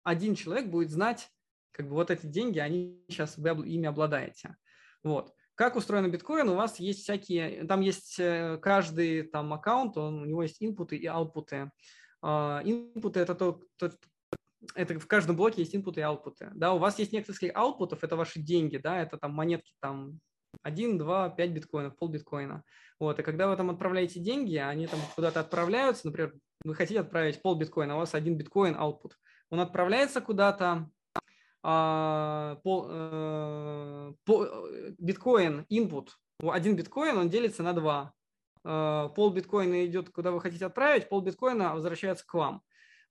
один 0.03 0.35
человек 0.35 0.68
будет 0.68 0.91
знать, 0.91 1.29
как 1.72 1.89
бы 1.89 1.95
вот 1.95 2.11
эти 2.11 2.27
деньги, 2.27 2.59
они 2.59 3.05
сейчас 3.09 3.37
вы 3.37 3.51
ими 3.51 3.87
обладаете. 3.87 4.57
Вот. 5.03 5.35
Как 5.55 5.77
устроен 5.77 6.11
биткоин? 6.11 6.49
У 6.49 6.55
вас 6.55 6.81
есть 6.81 7.03
всякие, 7.03 7.66
там 7.66 7.81
есть 7.81 8.18
э, 8.18 8.59
каждый 8.61 9.22
там 9.22 9.53
аккаунт, 9.53 9.97
он, 9.97 10.22
у 10.22 10.24
него 10.24 10.43
есть 10.43 10.57
инпуты 10.61 10.97
и 10.97 11.07
аутпуты. 11.07 11.70
Инпуты– 12.22 13.20
это 13.20 13.35
то, 13.35 13.62
то, 13.77 13.93
это 14.75 14.99
в 14.99 15.07
каждом 15.07 15.37
блоке 15.37 15.62
есть 15.62 15.75
инпуты 15.75 16.01
и 16.01 16.03
аутпуты. 16.03 16.51
Да, 16.55 16.73
у 16.75 16.79
вас 16.79 16.99
есть 16.99 17.12
несколько 17.12 17.51
аутпутов, 17.55 18.05
это 18.05 18.17
ваши 18.17 18.41
деньги, 18.41 18.77
да, 18.77 19.01
это 19.01 19.19
там 19.19 19.33
монетки 19.33 19.73
там 19.81 20.21
1, 20.62 20.99
2, 20.99 21.31
5 21.31 21.51
биткоинов, 21.51 21.97
пол 21.97 22.09
биткоина. 22.09 22.62
Вот, 22.99 23.19
и 23.19 23.23
когда 23.23 23.49
вы 23.49 23.57
там 23.57 23.71
отправляете 23.71 24.21
деньги, 24.21 24.57
они 24.57 24.87
там 24.87 25.01
куда-то 25.14 25.41
отправляются, 25.41 26.07
например, 26.07 26.35
вы 26.64 26.75
хотите 26.75 27.01
отправить 27.01 27.43
пол 27.43 27.57
биткоина, 27.57 27.95
а 27.95 27.97
у 27.97 28.01
вас 28.01 28.14
один 28.14 28.37
биткоин 28.37 28.75
output. 28.75 29.12
Он 29.51 29.61
отправляется 29.61 30.21
куда-то, 30.21 30.89
а, 31.62 32.57
пол, 32.62 32.87
а, 32.89 34.12
пол, 34.25 34.47
биткоин 34.99 35.67
input, 35.71 36.09
один 36.43 36.77
биткоин, 36.77 37.19
он 37.19 37.29
делится 37.29 37.62
на 37.62 37.73
два. 37.73 38.12
А, 38.64 39.09
пол 39.11 39.31
биткоина 39.31 39.87
идет, 39.87 40.11
куда 40.11 40.31
вы 40.31 40.41
хотите 40.41 40.67
отправить, 40.67 41.09
пол 41.09 41.21
биткоина 41.21 41.75
возвращается 41.75 42.27
к 42.27 42.35
вам. 42.35 42.62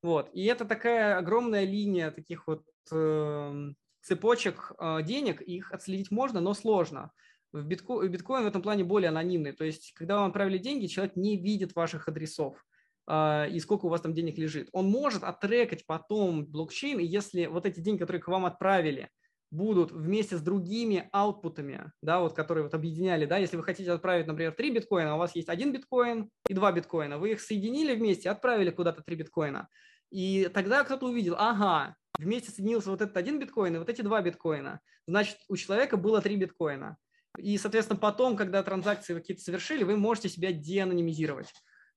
Вот. 0.06 0.30
И 0.34 0.45
это 0.45 0.66
такая 0.66 1.18
огромная 1.18 1.64
линия 1.64 2.12
таких 2.12 2.45
вот 2.45 2.64
э, 2.91 3.72
цепочек 4.03 4.72
э, 4.78 5.01
денег, 5.01 5.41
их 5.41 5.72
отследить 5.72 6.12
можно, 6.12 6.41
но 6.41 6.53
сложно. 6.53 7.12
В 7.51 7.66
битко... 7.66 8.08
биткоин 8.08 8.43
в 8.43 8.47
этом 8.47 8.62
плане 8.62 8.84
более 8.84 9.10
анонимный. 9.10 9.51
То 9.51 9.64
есть, 9.64 9.93
когда 9.95 10.18
вам 10.18 10.28
отправили 10.28 10.60
деньги, 10.60 10.86
человек 10.86 11.16
не 11.16 11.38
видит 11.41 11.76
ваших 11.76 12.08
адресов 12.08 12.64
э, 13.08 13.49
и 13.49 13.60
сколько 13.60 13.88
у 13.88 13.89
вас 13.89 14.01
там 14.01 14.14
денег 14.14 14.38
лежит. 14.38 14.70
Он 14.74 14.88
может 14.91 15.24
оттрекать 15.24 15.88
потом 15.88 16.45
блокчейн, 16.45 16.99
и 16.99 17.03
если 17.03 17.47
вот 17.47 17.66
эти 17.66 17.80
деньги, 17.80 18.01
которые 18.01 18.22
к 18.22 18.28
вам 18.28 18.45
отправили, 18.45 19.10
будут 19.49 19.91
вместе 19.91 20.38
с 20.38 20.41
другими 20.41 21.10
аутпутами, 21.14 21.91
да, 22.03 22.20
вот, 22.20 22.34
которые 22.34 22.66
вот 22.66 22.76
объединяли, 22.76 23.26
да, 23.26 23.38
если 23.39 23.58
вы 23.58 23.64
хотите 23.64 23.91
отправить, 23.91 24.28
например, 24.28 24.51
3 24.51 24.72
биткоина, 24.72 25.14
а 25.14 25.16
у 25.16 25.18
вас 25.18 25.36
есть 25.36 25.49
один 25.49 25.72
биткоин 25.72 26.30
и 26.47 26.53
два 26.53 26.72
биткоина, 26.72 27.18
вы 27.18 27.32
их 27.32 27.41
соединили 27.41 27.95
вместе, 27.95 28.30
отправили 28.30 28.70
куда-то 28.70 29.01
3 29.01 29.16
биткоина, 29.16 29.68
и 30.12 30.49
тогда 30.53 30.84
кто-то 30.84 31.08
увидел, 31.08 31.36
ага, 31.38 31.95
вместе 32.18 32.51
соединился 32.51 32.89
вот 32.89 33.01
этот 33.01 33.18
один 33.18 33.39
биткоин 33.39 33.76
и 33.76 33.80
вот 33.80 33.89
эти 33.89 34.01
два 34.01 34.22
биткоина. 34.22 34.80
Значит, 35.08 35.38
у 35.47 35.56
человека 35.56 35.97
было 35.97 36.22
три 36.22 36.36
биткоина. 36.36 36.97
И, 37.38 37.58
соответственно, 37.58 37.99
потом, 37.99 38.38
когда 38.38 38.64
транзакции 38.64 39.14
какие-то 39.14 39.43
совершили, 39.43 39.84
вы 39.84 39.97
можете 39.97 40.30
себя 40.30 40.53
деанонимизировать. 40.53 41.51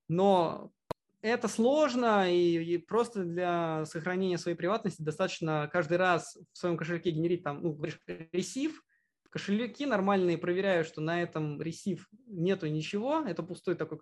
Но 0.09 0.73
это 1.21 1.49
сложно, 1.49 2.33
и, 2.33 2.75
и 2.75 2.79
просто 2.79 3.25
для 3.25 3.85
сохранения 3.85 4.39
своей 4.39 4.57
приватности 4.57 5.03
достаточно 5.03 5.69
каждый 5.73 5.99
раз 5.99 6.37
в 6.53 6.59
своем 6.59 6.77
кошельке 6.77 7.11
генерить 7.11 7.45
там, 7.45 7.63
ну, 7.63 7.81
ресив, 8.33 8.83
кошельки 9.31 9.85
нормальные 9.87 10.39
проверяю, 10.39 10.85
что 10.85 11.01
на 11.01 11.23
этом 11.23 11.61
ресив 11.61 12.09
нету 12.27 12.67
ничего, 12.67 13.23
это 13.27 13.43
пустой 13.43 13.75
такой 13.75 13.99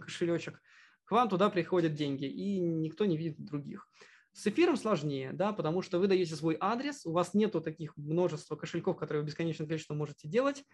кошелечек, 0.00 0.60
к 1.04 1.10
вам 1.12 1.28
туда 1.28 1.50
приходят 1.50 1.94
деньги, 1.94 2.24
и 2.24 2.60
никто 2.60 3.04
не 3.04 3.16
видит 3.16 3.44
других. 3.44 3.88
С 4.32 4.46
эфиром 4.46 4.76
сложнее, 4.76 5.32
да, 5.32 5.52
потому 5.52 5.80
что 5.80 5.98
вы 5.98 6.08
даете 6.08 6.34
свой 6.34 6.56
адрес, 6.58 7.06
у 7.06 7.12
вас 7.12 7.34
нету 7.34 7.60
таких 7.60 7.96
множества 7.96 8.56
кошельков, 8.56 8.96
которые 8.96 9.22
вы 9.22 9.28
бесконечное 9.28 9.66
количество 9.66 9.94
можете 9.94 10.28
делать, 10.28 10.64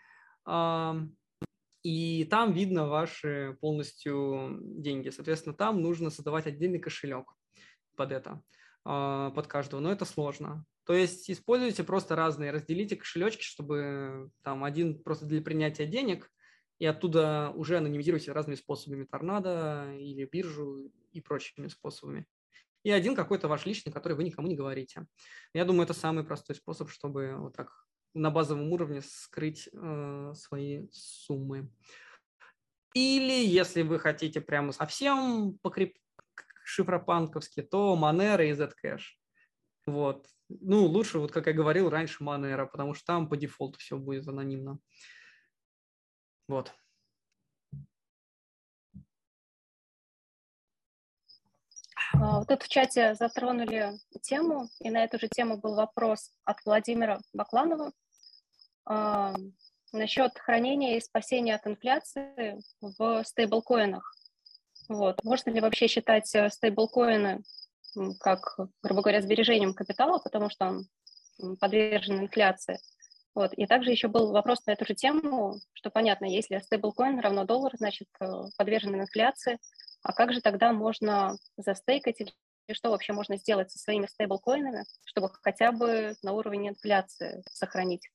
и 1.83 2.25
там 2.31 2.53
видно 2.53 2.89
ваши 2.89 3.57
полностью 3.61 4.59
деньги. 4.63 5.11
Соответственно, 5.11 5.55
там 5.55 5.81
нужно 5.81 6.11
создавать 6.11 6.47
отдельный 6.47 6.79
кошелек 6.79 7.33
под 7.97 8.13
это, 8.13 8.43
а, 8.85 9.31
под 9.31 9.47
каждого, 9.47 9.81
но 9.81 9.91
это 9.91 10.05
сложно. 10.05 10.65
То 10.85 10.95
есть 10.95 11.31
используйте 11.31 11.85
просто 11.85 12.17
разные, 12.17 12.51
разделите 12.51 12.97
кошелечки, 12.97 13.43
чтобы 13.43 14.31
там 14.43 14.65
один 14.65 15.03
просто 15.03 15.27
для 15.27 15.41
принятия 15.41 15.87
денег, 15.87 16.31
и 16.81 16.87
оттуда 16.87 17.53
уже 17.55 17.77
анонимизируйте 17.77 18.33
разными 18.33 18.57
способами 18.57 19.05
торнадо 19.05 19.95
или 19.99 20.25
биржу 20.25 20.91
и 21.13 21.21
прочими 21.21 21.69
способами. 21.69 22.27
И 22.83 22.91
один 22.91 23.15
какой-то 23.15 23.49
ваш 23.49 23.67
личный, 23.67 23.93
который 23.93 24.15
вы 24.15 24.25
никому 24.25 24.49
не 24.49 24.57
говорите. 24.57 25.07
Я 25.53 25.67
думаю, 25.67 25.85
это 25.85 25.93
самый 25.93 26.25
простой 26.25 26.57
способ, 26.57 26.89
чтобы 26.89 27.37
вот 27.37 27.55
так 27.55 27.87
на 28.15 28.31
базовом 28.31 28.73
уровне 28.73 29.03
скрыть 29.03 29.69
э, 29.71 30.33
свои 30.35 30.89
суммы. 30.91 31.71
Или 32.95 33.47
если 33.47 33.83
вы 33.83 33.99
хотите 33.99 34.41
прямо 34.41 34.73
совсем 34.73 35.59
покреп... 35.63 35.99
шифропанковски, 36.65 37.61
то 37.61 37.95
Monero 38.01 38.43
и 38.43 38.53
Zcash. 38.53 39.03
Вот. 39.85 40.27
Ну, 40.49 40.87
лучше, 40.87 41.19
вот 41.19 41.31
как 41.31 41.47
я 41.47 41.53
говорил 41.53 41.91
раньше, 41.91 42.25
Monero, 42.25 42.67
потому 42.67 42.95
что 42.95 43.05
там 43.05 43.29
по 43.29 43.37
дефолту 43.37 43.79
все 43.79 43.99
будет 43.99 44.27
анонимно. 44.27 44.79
Вот. 46.51 46.73
А, 52.13 52.39
вот 52.41 52.49
тут 52.49 52.65
в 52.65 52.69
чате 52.69 53.15
затронули 53.15 53.93
тему, 54.21 54.69
и 54.81 54.91
на 54.91 55.05
эту 55.05 55.21
же 55.21 55.29
тему 55.29 55.59
был 55.59 55.77
вопрос 55.77 56.33
от 56.43 56.57
Владимира 56.65 57.21
Бакланова 57.33 57.93
э, 58.91 59.35
насчет 59.93 60.37
хранения 60.41 60.97
и 60.97 61.01
спасения 61.01 61.55
от 61.55 61.69
инфляции 61.69 62.61
в 62.81 63.23
стейблкоинах. 63.23 64.13
Вот. 64.89 65.23
Можно 65.23 65.51
ли 65.51 65.61
вообще 65.61 65.87
считать 65.87 66.35
э, 66.35 66.51
стейблкоины 66.51 67.45
как, 68.19 68.59
грубо 68.83 69.03
говоря, 69.03 69.23
сбережением 69.23 69.73
капитала, 69.73 70.19
потому 70.19 70.51
что 70.51 70.83
он 71.39 71.57
подвержен 71.59 72.19
инфляции? 72.19 72.81
Вот. 73.35 73.53
И 73.55 73.67
также 73.67 73.91
еще 73.91 74.09
был 74.09 74.33
вопрос 74.33 74.65
на 74.67 74.73
эту 74.73 74.85
же 74.87 74.95
тему, 74.95 75.61
что 75.73 75.91
понятно, 75.91 76.25
если 76.25 76.59
стейблкоин 76.59 77.21
равно 77.21 77.45
доллар, 77.45 77.73
значит, 77.77 78.09
э, 78.21 78.27
подвержен 78.57 79.01
инфляции, 79.01 79.59
а 80.03 80.13
как 80.13 80.33
же 80.33 80.41
тогда 80.41 80.73
можно 80.73 81.37
застейкать 81.57 82.21
или 82.21 82.33
что 82.73 82.91
вообще 82.91 83.13
можно 83.13 83.37
сделать 83.37 83.71
со 83.71 83.79
своими 83.79 84.07
стейблкоинами, 84.07 84.85
чтобы 85.05 85.31
хотя 85.43 85.73
бы 85.73 86.15
на 86.23 86.33
уровне 86.33 86.71
инфляции 86.71 87.43
сохранить? 87.51 88.09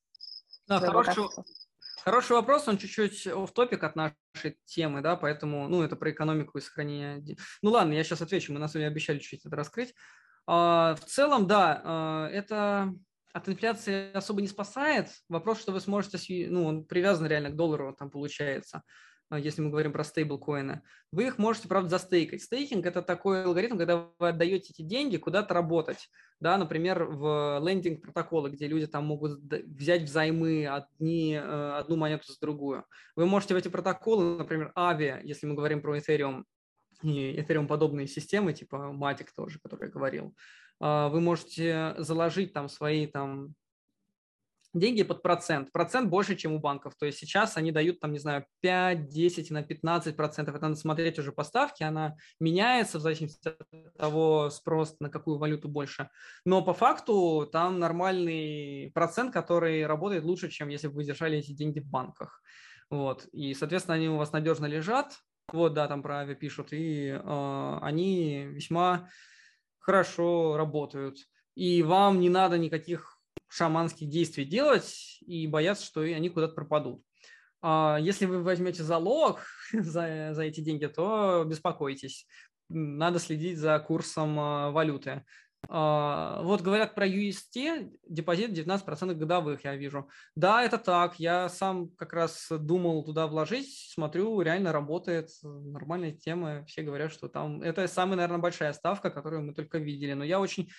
Да, 0.68 0.80
хороший, 0.80 1.26
хороший 2.03 2.34
вопрос, 2.34 2.68
он 2.68 2.78
чуть-чуть 2.78 3.26
в 3.26 3.47
топик 3.47 3.84
от 3.84 3.95
нашей 3.95 4.57
темы, 4.66 5.01
да, 5.01 5.16
поэтому, 5.16 5.68
ну, 5.68 5.84
это 5.84 5.95
про 5.95 6.11
экономику 6.11 6.57
и 6.57 6.61
сохранение. 6.61 7.36
Ну, 7.61 7.72
ладно, 7.72 7.93
я 7.93 8.03
сейчас 8.03 8.22
отвечу, 8.22 8.53
мы 8.53 8.59
на 8.59 8.68
самом 8.68 8.84
деле 8.84 8.91
обещали 8.91 9.20
чуть-чуть 9.20 9.45
это 9.45 9.55
раскрыть. 9.55 9.93
А, 10.47 10.95
в 10.95 11.05
целом, 11.05 11.47
да, 11.47 11.82
а, 11.84 12.30
это 12.30 12.93
от 13.36 13.50
инфляции 13.50 14.14
особо 14.14 14.42
не 14.42 14.48
спасает. 14.48 15.10
Вопрос, 15.28 15.60
что 15.60 15.74
вы 15.74 15.82
сможете, 15.82 16.18
ну, 16.50 16.64
он 16.66 16.86
привязан 16.86 17.28
реально 17.28 17.50
к 17.50 17.58
доллару, 17.58 17.94
там 17.94 18.10
получается. 18.10 18.82
А, 19.30 19.38
если 19.38 19.62
мы 19.62 19.72
говорим 19.72 19.92
про 19.92 20.06
стейблкоины, 20.06 20.84
вы 21.12 21.28
их 21.28 21.38
можете, 21.38 21.68
правда, 21.68 21.90
застейкать. 21.90 22.44
Стейкинг– 22.44 22.86
это 22.86 23.02
такой 23.02 23.44
алгоритм, 23.44 23.78
когда 23.78 24.08
вы 24.20 24.30
отдаете 24.30 24.72
эти 24.72 24.84
деньги 24.84 25.18
куда-то 25.18 25.54
работать. 25.54 26.10
Да, 26.40 26.58
например, 26.58 27.04
в 27.04 27.60
лендинг 27.62 28.04
протоколы, 28.04 28.52
где 28.52 28.68
люди 28.68 28.88
там 28.88 29.06
могут 29.06 29.42
взять 29.42 30.04
взаймы 30.04 30.66
одни, 30.68 31.34
э, 31.34 31.72
одну 31.78 31.98
монету 31.98 32.32
за 32.32 32.40
другую. 32.40 32.86
Вы 33.18 33.26
можете 33.26 33.54
в 33.54 33.58
эти 33.58 33.68
протоколы, 33.68 34.38
например, 34.38 34.72
Avi, 34.78 35.20
если 35.24 35.46
мы 35.46 35.56
говорим 35.56 35.82
про 35.82 35.98
Ethereum, 35.98 36.46
и 37.02 37.36
Ethereum 37.38 37.68
подобные 37.68 38.08
системы, 38.08 38.54
типа 38.54 38.96
Matic 38.98 39.28
тоже, 39.36 39.60
который 39.60 39.88
я 39.88 39.92
говорил, 39.92 40.34
вы 40.80 41.21
можете 41.21 41.95
заложить 41.97 42.53
там 42.53 42.69
свои 42.69 43.07
там 43.07 43.55
деньги 44.76 45.03
под 45.03 45.21
процент. 45.23 45.71
Процент 45.71 46.09
больше, 46.09 46.36
чем 46.36 46.53
у 46.53 46.59
банков. 46.59 46.93
То 46.99 47.05
есть 47.05 47.17
сейчас 47.17 47.57
они 47.57 47.71
дают, 47.71 47.99
там, 47.99 48.11
не 48.11 48.19
знаю, 48.19 48.45
5, 48.61 49.07
10, 49.07 49.51
на 49.51 49.63
15 49.63 50.15
процентов. 50.15 50.55
Это 50.55 50.65
надо 50.65 50.76
смотреть 50.76 51.17
уже 51.17 51.32
по 51.32 51.43
ставке. 51.43 51.86
Она 51.86 52.15
меняется 52.39 52.99
в 52.99 53.01
зависимости 53.01 53.47
от 53.47 53.97
того, 53.97 54.49
спрос 54.49 54.97
на 54.99 55.09
какую 55.09 55.38
валюту 55.38 55.69
больше. 55.69 56.09
Но 56.45 56.61
по 56.61 56.73
факту 56.73 57.49
там 57.51 57.80
нормальный 57.80 58.91
процент, 58.93 59.34
который 59.34 59.86
работает 59.86 60.23
лучше, 60.23 60.49
чем 60.49 60.67
если 60.67 60.88
бы 60.88 60.95
вы 60.95 61.05
держали 61.05 61.38
эти 61.38 61.51
деньги 61.51 61.80
в 61.80 61.88
банках. 61.88 62.41
Вот. 62.89 63.26
И, 63.32 63.53
соответственно, 63.53 63.95
они 63.95 64.09
у 64.09 64.17
вас 64.17 64.32
надежно 64.32 64.65
лежат. 64.65 65.17
Вот, 65.51 65.73
да, 65.73 65.88
там 65.88 66.01
про 66.01 66.19
Ави 66.19 66.36
пишут. 66.36 66.69
И 66.71 67.07
э, 67.09 67.78
они 67.82 68.45
весьма 68.45 69.07
хорошо 69.86 70.58
работают. 70.58 71.20
И 71.54 71.84
вам 71.84 72.20
не 72.20 72.30
надо 72.30 72.58
никаких 72.58 73.20
шаманских 73.48 74.10
действий 74.10 74.44
делать 74.44 75.20
и 75.22 75.48
бояться, 75.48 75.86
что 75.86 76.02
они 76.02 76.30
куда-то 76.30 76.56
пропадут. 76.56 77.04
А 77.62 77.98
если 78.02 78.26
вы 78.26 78.42
возьмете 78.42 78.84
залог 78.84 79.42
за, 79.74 80.32
за 80.34 80.44
эти 80.44 80.60
деньги, 80.62 80.88
то 80.88 81.46
беспокойтесь. 81.46 82.28
Надо 82.68 83.20
следить 83.20 83.60
за 83.60 83.78
курсом 83.80 84.40
а, 84.40 84.72
валюты. 84.72 85.24
А, 85.70 86.41
вот 86.43 86.61
говорят 86.61 86.95
про 86.95 87.07
UST, 87.07 87.97
депозит 88.07 88.51
19% 88.51 89.13
годовых, 89.13 89.63
я 89.63 89.76
вижу. 89.76 90.09
Да, 90.36 90.63
это 90.63 90.78
так. 90.78 91.20
Я 91.20 91.49
сам 91.49 91.89
как 91.89 92.13
раз 92.13 92.47
думал 92.49 93.03
туда 93.03 93.28
вложить, 93.28 93.91
смотрю, 93.93 94.41
реально 94.41 94.72
работает, 94.72 95.30
нормальная 95.43 96.11
тема. 96.11 96.66
Все 96.66 96.82
говорят, 96.82 97.11
что 97.11 97.28
там 97.28 97.61
это 97.61 97.88
самая, 97.88 98.18
наверное, 98.18 98.39
большая 98.39 98.74
ставка, 98.74 99.09
которую 99.09 99.43
мы 99.43 99.53
только 99.53 99.78
видели. 99.78 100.13
Но 100.13 100.24
я 100.24 100.39
очень 100.39 100.70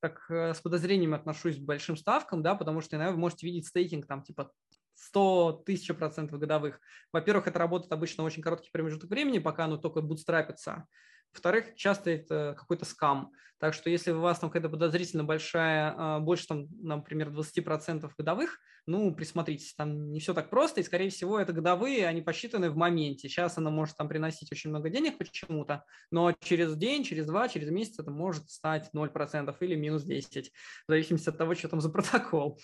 так 0.00 0.24
э, 0.30 0.54
с 0.54 0.60
подозрением 0.60 1.14
отношусь 1.14 1.56
к 1.56 1.62
большим 1.62 1.96
ставкам, 1.96 2.42
да, 2.42 2.54
потому 2.54 2.80
что 2.80 2.96
иногда 2.96 3.12
вы 3.12 3.18
можете 3.18 3.46
видеть 3.46 3.66
стейкинг 3.66 4.06
там 4.06 4.22
типа 4.22 4.52
100 4.94 5.62
тысяч 5.64 5.94
процентов 5.96 6.38
годовых. 6.38 6.80
Во-первых, 7.12 7.46
это 7.46 7.58
работает 7.58 7.92
обычно 7.92 8.24
очень 8.24 8.42
короткий 8.42 8.70
промежуток 8.70 9.10
времени, 9.10 9.38
пока 9.38 9.64
оно 9.64 9.76
только 9.76 10.02
бутстрапится. 10.02 10.86
Во-вторых, 11.32 11.74
часто 11.76 12.10
это 12.10 12.54
какой-то 12.58 12.84
скам. 12.84 13.30
Так 13.58 13.74
что 13.74 13.90
если 13.90 14.12
у 14.12 14.20
вас 14.20 14.38
там 14.38 14.50
какая-то 14.50 14.68
подозрительно 14.68 15.24
большая, 15.24 15.94
а, 15.96 16.20
больше 16.20 16.46
там, 16.46 16.68
например, 16.80 17.30
20% 17.30 18.10
годовых, 18.16 18.60
ну, 18.86 19.14
присмотритесь, 19.14 19.74
там 19.74 20.12
не 20.12 20.20
все 20.20 20.32
так 20.32 20.48
просто, 20.48 20.80
и, 20.80 20.84
скорее 20.84 21.10
всего, 21.10 21.38
это 21.38 21.52
годовые, 21.52 22.06
они 22.06 22.22
посчитаны 22.22 22.70
в 22.70 22.76
моменте. 22.76 23.28
Сейчас 23.28 23.58
она 23.58 23.70
может 23.70 23.96
там 23.96 24.08
приносить 24.08 24.50
очень 24.52 24.70
много 24.70 24.88
денег 24.88 25.18
почему-то, 25.18 25.84
но 26.10 26.32
через 26.40 26.76
день, 26.76 27.04
через 27.04 27.26
два, 27.26 27.48
через 27.48 27.68
месяц 27.70 27.98
это 27.98 28.10
может 28.10 28.48
стать 28.48 28.88
0% 28.94 29.56
или 29.60 29.74
минус 29.74 30.04
10, 30.04 30.50
в 30.50 30.52
зависимости 30.90 31.28
от 31.28 31.36
того, 31.36 31.54
что 31.54 31.68
там 31.68 31.80
за 31.80 31.90
протокол. 31.90 32.58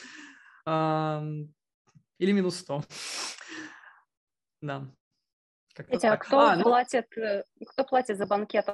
Или 0.67 2.33
минус 2.33 2.57
100. 2.57 2.85
Да. 4.63 4.91
Кстати, 5.75 6.07
а 6.07 6.17
кто, 6.17 6.41
а, 6.41 6.57
ну... 6.57 6.63
платит, 6.63 7.07
э, 7.19 7.43
кто 7.67 7.85
платит 7.85 8.17
за 8.17 8.27
банкет? 8.27 8.67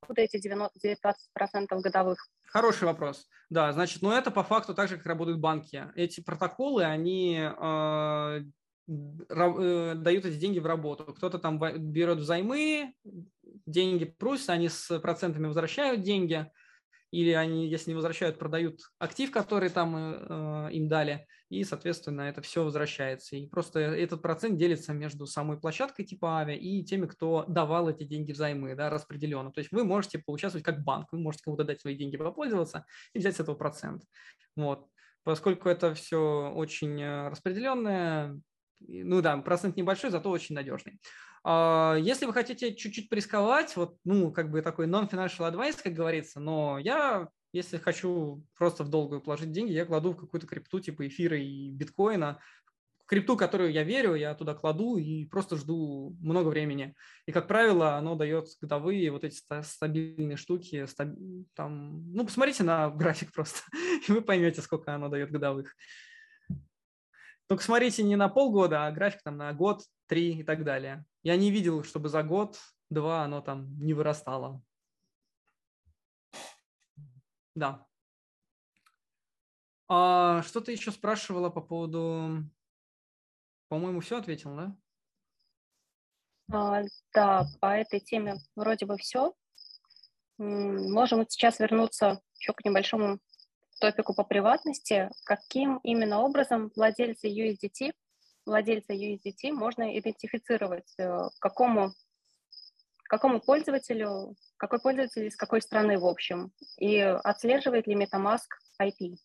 Откуда 0.00 0.22
эти 0.22 0.38
19% 0.38 1.80
годовых? 1.80 2.28
Хороший 2.46 2.84
вопрос. 2.84 3.28
Да, 3.48 3.72
значит, 3.72 4.02
ну 4.02 4.10
это 4.10 4.30
по 4.30 4.42
факту 4.42 4.74
так 4.74 4.88
же, 4.88 4.96
как 4.96 5.06
работают 5.06 5.38
банки. 5.38 5.86
Эти 5.94 6.20
протоколы, 6.20 6.84
они 6.84 7.38
э, 7.38 8.42
э, 8.88 9.94
дают 9.94 10.24
эти 10.24 10.36
деньги 10.36 10.58
в 10.58 10.66
работу. 10.66 11.14
Кто-то 11.14 11.38
там 11.38 11.58
берет 11.58 12.18
взаймы, 12.18 12.94
деньги 13.66 14.04
просят, 14.04 14.50
они 14.50 14.68
с 14.68 14.98
процентами 14.98 15.46
возвращают 15.46 16.02
деньги 16.02 16.50
или 17.10 17.32
они, 17.32 17.68
если 17.68 17.90
не 17.90 17.94
возвращают, 17.94 18.38
продают 18.38 18.80
актив, 18.98 19.30
который 19.30 19.68
там 19.68 19.96
э, 19.96 20.72
им 20.72 20.88
дали, 20.88 21.26
и, 21.48 21.64
соответственно, 21.64 22.22
это 22.22 22.42
все 22.42 22.62
возвращается. 22.62 23.36
И 23.36 23.48
просто 23.48 23.80
этот 23.80 24.22
процент 24.22 24.56
делится 24.56 24.92
между 24.92 25.26
самой 25.26 25.58
площадкой 25.58 26.04
типа 26.04 26.40
Ави 26.40 26.54
и 26.54 26.84
теми, 26.84 27.06
кто 27.06 27.44
давал 27.48 27.88
эти 27.90 28.04
деньги 28.04 28.32
взаймы, 28.32 28.76
да, 28.76 28.88
распределенно. 28.88 29.50
То 29.50 29.58
есть 29.58 29.72
вы 29.72 29.84
можете 29.84 30.20
поучаствовать 30.20 30.64
как 30.64 30.84
банк, 30.84 31.08
вы 31.10 31.18
можете 31.18 31.44
кому-то 31.44 31.64
дать 31.64 31.80
свои 31.80 31.96
деньги 31.96 32.16
попользоваться 32.16 32.86
и 33.12 33.18
взять 33.18 33.36
с 33.36 33.40
этого 33.40 33.56
процент. 33.56 34.04
Вот. 34.54 34.86
Поскольку 35.24 35.68
это 35.68 35.92
все 35.94 36.52
очень 36.54 37.00
э, 37.02 37.28
распределенное, 37.28 38.40
ну 38.78 39.20
да, 39.20 39.36
процент 39.38 39.76
небольшой, 39.76 40.10
зато 40.10 40.30
очень 40.30 40.54
надежный. 40.54 41.00
А, 41.42 41.96
если 41.98 42.26
вы 42.26 42.32
хотите 42.32 42.74
чуть-чуть 42.74 43.08
порисковать, 43.08 43.74
вот, 43.76 43.96
ну, 44.04 44.32
как 44.32 44.50
бы 44.50 44.62
такой 44.62 44.86
non-financial 44.86 45.50
advice, 45.50 45.78
как 45.82 45.94
говорится, 45.94 46.40
но 46.40 46.78
я, 46.78 47.28
если 47.52 47.78
хочу 47.78 48.44
просто 48.56 48.84
в 48.84 48.88
долгую 48.88 49.22
положить 49.22 49.52
деньги, 49.52 49.72
я 49.72 49.86
кладу 49.86 50.12
в 50.12 50.16
какую-то 50.16 50.46
крипту 50.46 50.80
типа 50.80 51.06
эфира 51.08 51.38
и 51.38 51.70
биткоина, 51.70 52.40
крипту, 53.10 53.36
которую 53.36 53.72
я 53.72 53.82
верю, 53.82 54.14
я 54.14 54.34
туда 54.34 54.54
кладу 54.54 54.96
и 54.96 55.24
просто 55.24 55.56
жду 55.56 56.16
много 56.20 56.48
времени. 56.48 56.94
И, 57.26 57.32
как 57.32 57.48
правило, 57.48 57.96
оно 57.96 58.14
дает 58.14 58.46
годовые 58.60 59.10
вот 59.10 59.24
эти 59.24 59.36
стабильные 59.62 60.36
штуки. 60.36 60.86
Стаб... 60.86 61.08
Там... 61.54 62.12
Ну, 62.12 62.24
посмотрите 62.24 62.62
на 62.62 62.88
график 62.88 63.32
просто, 63.34 63.62
и 64.06 64.12
вы 64.12 64.20
поймете, 64.20 64.60
сколько 64.60 64.94
оно 64.94 65.08
дает 65.08 65.32
годовых. 65.32 65.74
Только 67.48 67.64
смотрите 67.64 68.04
не 68.04 68.14
на 68.14 68.28
полгода, 68.28 68.86
а 68.86 68.92
график 68.92 69.22
там 69.24 69.38
на 69.38 69.52
год, 69.52 69.82
три 70.10 70.40
и 70.40 70.42
так 70.42 70.64
далее. 70.64 71.06
Я 71.22 71.36
не 71.36 71.52
видел, 71.52 71.84
чтобы 71.84 72.08
за 72.08 72.24
год, 72.24 72.58
два 72.90 73.22
оно 73.22 73.40
там 73.40 73.78
не 73.78 73.94
вырастало. 73.94 74.60
Да. 77.54 77.86
А, 79.88 80.42
что 80.42 80.60
ты 80.60 80.72
еще 80.72 80.90
спрашивала 80.90 81.48
по 81.48 81.60
поводу 81.60 82.44
по-моему, 83.70 84.00
все 84.00 84.18
ответил, 84.18 84.56
да? 84.56 84.76
А, 86.52 86.82
да, 87.14 87.46
по 87.60 87.66
этой 87.66 88.00
теме 88.00 88.38
вроде 88.56 88.84
бы 88.84 88.96
все. 88.98 89.32
Можем 90.38 91.24
сейчас 91.28 91.60
вернуться 91.60 92.20
еще 92.36 92.52
к 92.52 92.64
небольшому 92.64 93.20
топику 93.80 94.12
по 94.12 94.24
приватности. 94.24 95.08
Каким 95.24 95.78
именно 95.84 96.18
образом 96.18 96.72
владельцы 96.74 97.28
USDT, 97.28 97.92
владельца 98.46 98.92
USDT 98.92 99.52
можно 99.52 99.98
идентифицировать, 99.98 100.92
э, 100.98 101.28
какому, 101.38 101.92
какому 103.04 103.40
пользователю, 103.40 104.34
какой 104.56 104.80
пользователь 104.80 105.26
из 105.26 105.36
какой 105.36 105.62
страны 105.62 105.98
в 105.98 106.06
общем, 106.06 106.52
и 106.78 106.98
отслеживает 106.98 107.86
ли 107.86 107.94
MetaMask 107.94 108.48
IP? 108.80 109.16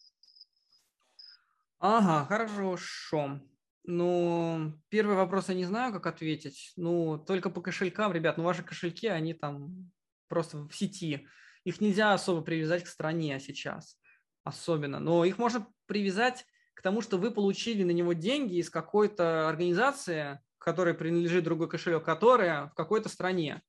Ага, 1.80 2.26
хорошо. 2.26 3.40
Ну, 3.88 4.74
первый 4.90 5.16
вопрос 5.16 5.50
я 5.50 5.56
не 5.56 5.66
знаю, 5.66 5.94
как 5.94 6.08
ответить. 6.08 6.74
Ну, 6.76 7.18
только 7.20 7.52
по 7.52 7.62
кошелькам, 7.62 8.14
ребят, 8.14 8.38
ну 8.38 8.44
ваши 8.44 8.64
кошельки, 8.64 9.08
они 9.08 9.34
там 9.34 9.92
просто 10.28 10.58
в 10.58 10.72
сети. 10.74 11.28
Их 11.64 11.82
нельзя 11.82 12.14
особо 12.14 12.42
привязать 12.42 12.84
к 12.84 12.88
стране 12.88 13.40
сейчас, 13.40 14.00
особенно. 14.44 15.00
Но 15.00 15.24
их 15.26 15.38
можно 15.38 15.68
привязать 15.86 16.46
к 16.76 16.82
тому, 16.84 17.02
что 17.02 17.18
вы 17.18 17.32
получили 17.32 17.84
на 17.84 17.92
него 17.92 18.14
деньги 18.14 18.58
из 18.58 18.70
какой-то 18.70 19.50
организации, 19.50 20.40
которой 20.60 20.94
принадлежит 20.94 21.44
другой 21.44 21.68
кошелек, 21.68 22.04
которая 22.04 22.68
в 22.68 22.76
какой-то 22.76 23.10
стране. 23.10 23.64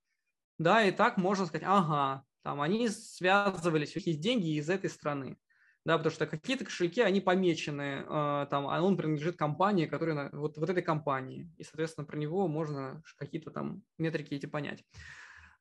Да, 0.59 0.85
и 0.85 0.91
так 0.91 1.17
можно 1.17 1.47
сказать, 1.47 1.67
ага, 1.67 2.23
там 2.43 2.61
они 2.61 2.89
связывались, 2.89 3.97
есть 3.97 4.21
деньги 4.21 4.59
из 4.59 4.69
этой 4.69 4.91
страны 4.91 5.39
да, 5.87 5.99
потому 5.99 6.13
что 6.13 6.27
какие-то 6.27 6.65
кошельки, 6.65 7.01
они 7.01 7.21
помечены, 7.21 8.05
э, 8.05 8.47
там, 8.51 8.67
а 8.67 8.83
он 8.83 8.97
принадлежит 8.97 9.37
компании, 9.37 9.87
которая, 9.87 10.31
вот, 10.33 10.59
вот 10.59 10.69
этой 10.69 10.83
компании, 10.83 11.49
и, 11.59 11.63
соответственно, 11.63 12.05
про 12.05 12.17
него 12.17 12.49
можно 12.49 13.05
какие-то 13.17 13.53
там 13.53 13.83
метрики 13.97 14.35
эти 14.35 14.47
понять. 14.47 14.85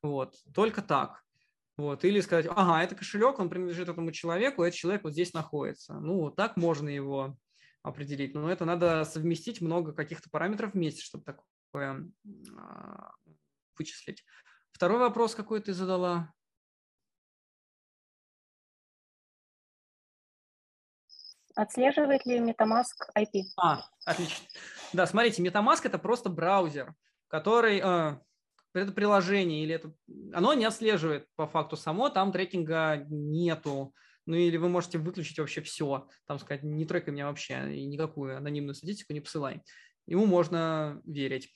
Вот, 0.01 0.33
только 0.55 0.81
так. 0.81 1.23
Вот, 1.77 2.05
или 2.05 2.21
сказать, 2.21 2.47
ага, 2.49 2.83
это 2.83 2.95
кошелек, 2.95 3.37
он 3.39 3.49
принадлежит 3.49 3.89
этому 3.89 4.11
человеку, 4.11 4.63
этот 4.63 4.79
человек 4.79 5.03
вот 5.03 5.11
здесь 5.11 5.33
находится. 5.33 5.95
Ну, 5.95 6.31
так 6.31 6.55
можно 6.55 6.87
его 6.87 7.37
определить, 7.83 8.33
но 8.33 8.49
это 8.49 8.63
надо 8.63 9.03
совместить 9.03 9.61
много 9.61 9.93
каких-то 9.93 10.29
параметров 10.29 10.73
вместе, 10.73 11.01
чтобы 11.01 11.25
такое 11.25 12.09
а, 12.57 13.11
вычислить. 13.77 14.23
Второй 14.71 14.99
вопрос 14.99 15.35
какой 15.35 15.61
ты 15.61 15.73
задала? 15.73 16.33
Отслеживает 21.55 22.25
ли 22.25 22.39
MetaMask 22.39 22.95
IP? 23.17 23.43
А, 23.57 23.83
отлично. 24.05 24.45
Да, 24.93 25.05
смотрите, 25.05 25.43
MetaMask 25.43 25.81
это 25.83 25.99
просто 25.99 26.29
браузер, 26.29 26.93
который 27.27 27.79
э, 27.79 28.19
это 28.79 28.91
приложение 28.91 29.63
или 29.63 29.75
это 29.75 29.93
оно 30.33 30.53
не 30.53 30.65
отслеживает 30.65 31.27
по 31.35 31.47
факту 31.47 31.77
само, 31.77 32.09
там 32.09 32.31
трекинга 32.31 33.05
нету. 33.09 33.93
Ну 34.25 34.35
или 34.35 34.57
вы 34.57 34.69
можете 34.69 34.97
выключить 34.97 35.37
вообще 35.37 35.61
все, 35.61 36.07
там 36.25 36.39
сказать, 36.39 36.63
не 36.63 36.85
трекай 36.85 37.13
меня 37.13 37.27
вообще 37.27 37.75
и 37.75 37.85
никакую 37.85 38.37
анонимную 38.37 38.73
статистику 38.73 39.13
не 39.13 39.21
посылай. 39.21 39.61
Ему 40.07 40.25
можно 40.25 41.01
верить. 41.05 41.53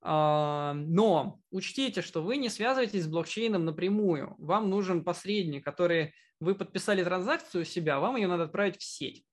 А, 0.00 0.74
но 0.74 1.40
учтите, 1.50 2.02
что 2.02 2.22
вы 2.22 2.36
не 2.36 2.48
связываетесь 2.48 3.04
с 3.04 3.08
блокчейном 3.08 3.64
напрямую. 3.64 4.34
Вам 4.38 4.70
нужен 4.70 5.04
посредник, 5.04 5.64
который 5.64 6.14
вы 6.40 6.54
подписали 6.54 7.04
транзакцию 7.04 7.62
у 7.62 7.64
себя, 7.64 8.00
вам 8.00 8.16
ее 8.16 8.26
надо 8.26 8.44
отправить 8.44 8.78
в 8.78 8.82
сеть. 8.82 9.24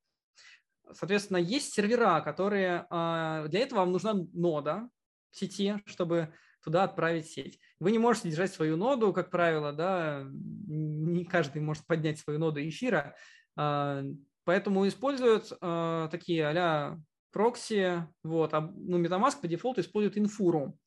Соответственно, 0.92 1.38
есть 1.38 1.74
сервера, 1.74 2.22
которые... 2.22 2.86
А, 2.90 3.48
для 3.48 3.62
этого 3.62 3.80
вам 3.80 3.92
нужна 3.92 4.14
нода 4.34 4.90
в 5.32 5.38
сети, 5.38 5.82
чтобы 5.86 6.34
туда 6.64 6.84
отправить 6.84 7.28
сеть. 7.28 7.60
Вы 7.80 7.92
не 7.92 8.00
можете 8.00 8.30
держать 8.30 8.54
свою 8.54 8.78
ноду, 8.78 9.14
как 9.14 9.30
правило, 9.30 9.74
да, 9.74 10.26
не 10.32 11.26
каждый 11.26 11.62
может 11.62 11.86
поднять 11.86 12.20
свою 12.20 12.40
ноду 12.40 12.60
эфира, 12.62 13.16
а, 13.56 14.04
поэтому 14.44 14.88
используют 14.88 15.52
а, 15.62 16.08
такие 16.10 16.46
а 16.48 16.98
прокси, 17.32 18.08
вот, 18.24 18.54
ну, 18.54 19.02
MetaMask 19.02 19.42
по 19.42 19.48
дефолту 19.48 19.82
использует 19.82 20.18
инфуру. 20.18 20.78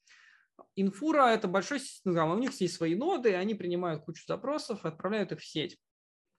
Инфура– 0.75 1.27
это 1.35 1.49
большой, 1.49 1.81
ну, 2.05 2.31
у 2.31 2.39
них 2.39 2.59
есть 2.61 2.75
свои 2.75 2.95
ноды, 2.95 3.35
они 3.35 3.55
принимают 3.55 4.05
кучу 4.05 4.25
запросов 4.27 4.85
и 4.85 4.89
отправляют 4.89 5.33
их 5.33 5.41
в 5.41 5.47
сеть. 5.47 5.79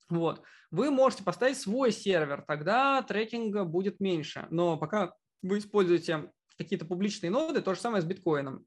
Вот. 0.09 0.41
Вы 0.71 0.91
можете 0.91 1.23
поставить 1.23 1.57
свой 1.57 1.91
сервер, 1.91 2.43
тогда 2.47 3.01
трекинга 3.01 3.63
будет 3.63 3.99
меньше. 3.99 4.47
Но 4.49 4.77
пока 4.77 5.13
вы 5.41 5.59
используете 5.59 6.31
какие-то 6.57 6.86
публичные 6.86 7.29
ноды, 7.29 7.61
то 7.61 7.73
же 7.73 7.79
самое 7.79 8.01
с 8.01 8.05
биткоином. 8.05 8.65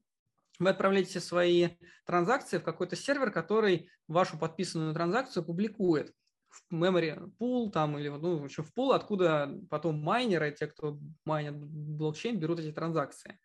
Вы 0.59 0.69
отправляете 0.69 1.19
свои 1.19 1.69
транзакции 2.05 2.57
в 2.57 2.63
какой-то 2.63 2.95
сервер, 2.95 3.31
который 3.31 3.89
вашу 4.07 4.37
подписанную 4.37 4.93
транзакцию 4.93 5.45
публикует 5.45 6.13
в 6.49 6.73
memory 6.73 7.31
pool 7.39 7.69
там 7.71 7.97
или 7.97 8.07
ну, 8.09 8.45
еще 8.45 8.63
в 8.63 8.73
pool, 8.73 8.95
откуда 8.95 9.55
потом 9.69 10.01
майнеры, 10.01 10.51
те, 10.51 10.67
кто 10.67 10.97
майнят 11.25 11.55
блокчейн, 11.57 12.39
берут 12.39 12.59
эти 12.59 12.71
транзакции 12.71 13.39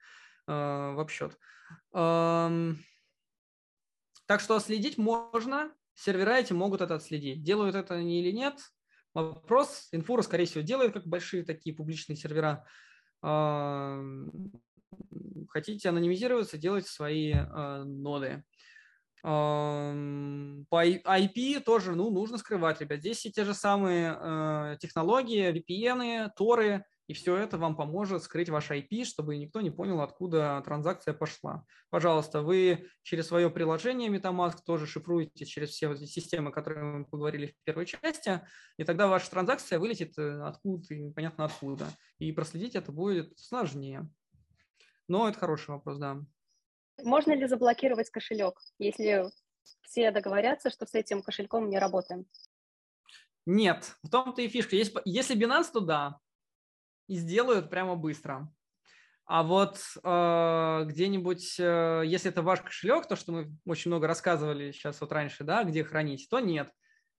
э, 0.46 0.52
в 0.52 1.00
обсчет. 1.00 1.36
Эм, 1.92 2.78
так 4.26 4.40
что 4.40 4.58
следить 4.60 4.98
можно, 4.98 5.72
сервера 5.94 6.38
эти 6.38 6.52
могут 6.52 6.80
это 6.80 6.94
отследить. 6.94 7.42
Делают 7.42 7.74
это 7.74 7.94
они 7.94 8.20
или 8.20 8.30
нет? 8.32 8.54
Вопрос. 9.14 9.88
Инфура, 9.92 10.22
скорее 10.22 10.46
всего, 10.46 10.62
делает 10.62 10.94
как 10.94 11.06
большие 11.06 11.44
такие 11.44 11.76
публичные 11.76 12.16
сервера. 12.16 12.64
Хотите 15.48 15.88
анонимизироваться, 15.88 16.58
делайте 16.58 16.88
свои 16.88 17.32
а, 17.34 17.84
ноды. 17.84 18.42
По 19.22 20.84
IP 20.84 21.60
тоже 21.60 21.94
ну, 21.94 22.10
нужно 22.10 22.38
скрывать, 22.38 22.80
ребят. 22.80 23.00
Здесь 23.00 23.18
все 23.18 23.30
те 23.30 23.44
же 23.44 23.54
самые 23.54 24.16
а, 24.18 24.76
технологии, 24.76 25.52
VPN, 25.52 26.30
торы, 26.36 26.84
и 27.12 27.14
все 27.14 27.36
это 27.36 27.58
вам 27.58 27.76
поможет 27.76 28.22
скрыть 28.22 28.48
ваш 28.48 28.70
IP, 28.70 29.04
чтобы 29.04 29.36
никто 29.36 29.60
не 29.60 29.70
понял, 29.70 30.00
откуда 30.00 30.62
транзакция 30.64 31.12
пошла. 31.14 31.64
Пожалуйста, 31.90 32.42
вы 32.42 32.88
через 33.02 33.26
свое 33.26 33.50
приложение 33.50 34.08
MetaMask 34.08 34.58
тоже 34.64 34.86
шифруете 34.86 35.44
через 35.44 35.70
все 35.70 35.88
вот 35.88 35.98
эти 35.98 36.08
системы, 36.08 36.48
о 36.48 36.52
которых 36.52 36.82
мы 36.82 37.04
поговорили 37.04 37.48
в 37.48 37.64
первой 37.64 37.86
части, 37.86 38.40
и 38.78 38.84
тогда 38.84 39.08
ваша 39.08 39.30
транзакция 39.30 39.78
вылетит 39.78 40.16
э, 40.16 40.42
откуда 40.42 40.94
непонятно 40.94 41.44
откуда. 41.44 41.86
И 42.18 42.32
проследить 42.32 42.76
это 42.76 42.92
будет 42.92 43.38
сложнее. 43.38 44.08
Но 45.08 45.28
это 45.28 45.38
хороший 45.38 45.70
вопрос, 45.70 45.98
да. 45.98 46.20
Можно 47.02 47.32
ли 47.32 47.46
заблокировать 47.46 48.10
кошелек, 48.10 48.60
если 48.78 49.30
все 49.82 50.10
договорятся, 50.10 50.70
что 50.70 50.86
с 50.86 50.94
этим 50.94 51.22
кошельком 51.22 51.68
не 51.68 51.78
работаем? 51.78 52.26
Нет, 53.44 53.96
в 54.02 54.10
том-то 54.10 54.42
и 54.42 54.48
фишка. 54.48 54.76
Если 55.04 55.36
Binance, 55.36 55.72
то 55.72 55.80
да 55.80 56.20
и 57.12 57.16
сделают 57.16 57.70
прямо 57.70 57.94
быстро. 57.94 58.50
А 59.24 59.42
вот 59.42 59.78
э, 60.02 60.84
где-нибудь, 60.86 61.56
э, 61.58 62.02
если 62.06 62.30
это 62.30 62.42
ваш 62.42 62.62
кошелек, 62.62 63.06
то, 63.06 63.16
что 63.16 63.32
мы 63.32 63.56
очень 63.66 63.90
много 63.90 64.06
рассказывали 64.06 64.72
сейчас 64.72 65.00
вот 65.00 65.12
раньше, 65.12 65.44
да, 65.44 65.64
где 65.64 65.84
хранить, 65.84 66.26
то 66.28 66.40
нет. 66.40 66.70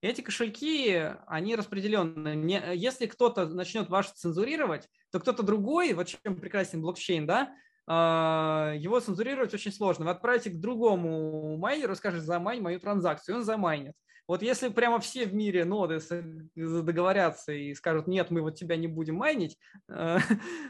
Эти 0.01 0.21
кошельки, 0.21 1.13
они 1.27 1.55
распределенные. 1.55 2.35
Не, 2.35 2.61
если 2.75 3.05
кто-то 3.05 3.45
начнет 3.47 3.89
ваш 3.89 4.11
цензурировать, 4.11 4.89
то 5.11 5.19
кто-то 5.19 5.43
другой, 5.43 5.93
вот 5.93 6.07
чем 6.07 6.35
прекрасен 6.35 6.81
блокчейн, 6.81 7.25
да, 7.25 7.55
его 7.85 8.99
цензурировать 9.01 9.53
очень 9.53 9.73
сложно. 9.73 10.05
Вы 10.05 10.11
отправите 10.11 10.49
к 10.49 10.59
другому 10.59 11.57
майнеру, 11.57 11.95
скажете, 11.95 12.25
замайн 12.25 12.63
мою 12.63 12.79
транзакцию, 12.79 13.37
он 13.37 13.43
замайнит. 13.43 13.93
Вот 14.25 14.41
если 14.41 14.69
прямо 14.69 14.99
все 14.99 15.25
в 15.25 15.33
мире 15.33 15.65
ноды 15.65 15.99
договорятся 16.55 17.51
и 17.51 17.73
скажут, 17.73 18.07
нет, 18.07 18.31
мы 18.31 18.41
вот 18.41 18.55
тебя 18.55 18.77
не 18.77 18.87
будем 18.87 19.15
майнить, 19.15 19.57
э, 19.89 20.17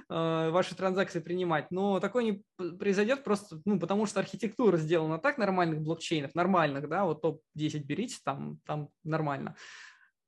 э, 0.10 0.50
ваши 0.50 0.76
транзакции 0.76 1.20
принимать, 1.20 1.70
но 1.70 2.00
такое 2.00 2.24
не 2.24 2.44
произойдет 2.58 3.24
просто, 3.24 3.62
ну, 3.66 3.80
потому 3.80 4.08
что 4.08 4.20
архитектура 4.20 4.78
сделана 4.78 5.20
так 5.20 5.38
нормальных 5.38 5.82
блокчейнов, 5.82 6.34
нормальных, 6.34 6.90
да, 6.90 7.06
вот 7.06 7.22
топ-10 7.22 7.84
берите, 7.84 8.18
там, 8.24 8.58
там 8.66 8.90
нормально. 9.04 9.56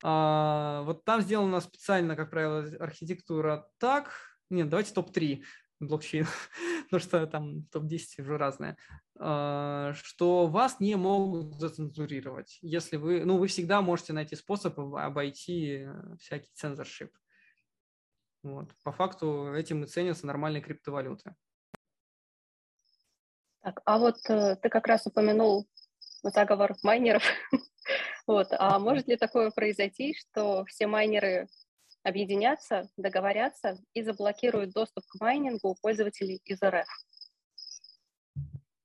А, 0.04 0.82
вот 0.82 1.04
там 1.04 1.20
сделана 1.20 1.60
специально, 1.60 2.14
как 2.14 2.30
правило, 2.30 2.64
архитектура 2.78 3.66
так, 3.78 4.12
нет, 4.50 4.68
давайте 4.68 4.94
топ-3 4.94 5.42
блокчейн, 5.80 6.26
потому 6.84 7.00
что 7.00 7.26
там 7.26 7.64
топ-10 7.66 8.22
уже 8.22 8.38
разное, 8.38 8.76
а, 9.18 9.92
что 9.94 10.46
вас 10.46 10.80
не 10.80 10.96
могут 10.96 11.60
зацензурировать. 11.60 12.58
Если 12.62 12.96
вы, 12.96 13.24
ну, 13.24 13.38
вы 13.38 13.46
всегда 13.48 13.82
можете 13.82 14.12
найти 14.12 14.36
способ 14.36 14.78
обойти 14.78 15.86
всякий 16.18 16.50
цензоршип. 16.54 17.12
Вот. 18.42 18.72
По 18.84 18.92
факту 18.92 19.52
этим 19.54 19.84
и 19.84 19.86
ценятся 19.86 20.26
нормальные 20.26 20.62
криптовалюты. 20.62 21.34
Так, 23.62 23.82
а 23.84 23.98
вот 23.98 24.18
э, 24.28 24.54
ты 24.62 24.68
как 24.68 24.86
раз 24.86 25.06
упомянул 25.06 25.66
заговор 26.22 26.76
майнеров. 26.84 27.24
вот, 28.26 28.48
а 28.52 28.78
может 28.78 29.08
ли 29.08 29.16
такое 29.16 29.50
произойти, 29.50 30.14
что 30.14 30.64
все 30.66 30.86
майнеры 30.86 31.48
объединятся, 32.06 32.88
договорятся 32.96 33.78
и 33.92 34.02
заблокируют 34.02 34.72
доступ 34.72 35.04
к 35.08 35.20
майнингу 35.20 35.70
у 35.70 35.74
пользователей 35.74 36.40
из 36.44 36.62
РФ? 36.62 36.86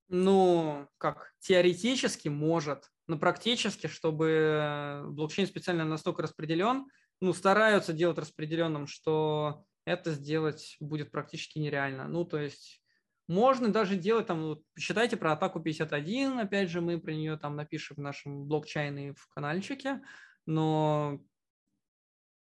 Ну, 0.10 0.88
как, 0.98 1.31
теоретически 1.39 2.30
может, 2.30 2.89
но 3.07 3.18
практически, 3.19 3.88
чтобы 3.88 5.03
блокчейн 5.06 5.48
специально 5.48 5.85
настолько 5.85 6.23
распределен, 6.23 6.88
ну, 7.22 7.34
стараются 7.34 7.93
делать 7.93 8.18
распределенным, 8.18 8.88
что 8.88 9.65
это 9.85 10.11
сделать 10.11 10.76
будет 10.80 11.11
практически 11.11 11.60
нереально. 11.60 12.07
Ну, 12.07 12.26
то 12.26 12.39
есть 12.39 12.81
можно 13.27 13.69
даже 13.69 13.95
делать 13.95 14.27
там, 14.27 14.57
считайте 14.77 15.15
про 15.15 15.34
атаку 15.34 15.60
51, 15.60 16.39
опять 16.39 16.69
же, 16.69 16.81
мы 16.81 16.99
про 16.99 17.11
нее 17.11 17.38
там 17.38 17.56
напишем 17.56 17.98
в 17.98 18.02
нашем 18.02 18.48
блокчейне 18.48 19.14
в 19.14 19.27
каналчике, 19.30 20.02
но 20.48 21.22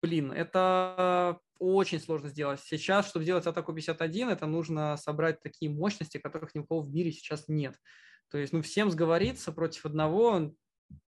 блин, 0.02 0.32
это 0.32 1.38
очень 1.58 2.00
сложно 2.00 2.28
сделать. 2.28 2.60
Сейчас, 2.60 3.08
чтобы 3.08 3.24
сделать 3.24 3.46
атаку 3.46 3.72
51, 3.72 4.30
это 4.30 4.46
нужно 4.46 4.96
собрать 4.96 5.40
такие 5.40 5.70
мощности, 5.70 6.18
которых 6.18 6.54
ни 6.54 6.60
у 6.60 6.66
кого 6.66 6.82
в 6.82 6.90
мире 6.90 7.12
сейчас 7.12 7.44
нет. 7.48 7.76
То 8.30 8.38
есть, 8.38 8.52
ну, 8.52 8.62
всем 8.62 8.90
сговориться 8.90 9.52
против 9.52 9.86
одного, 9.86 10.52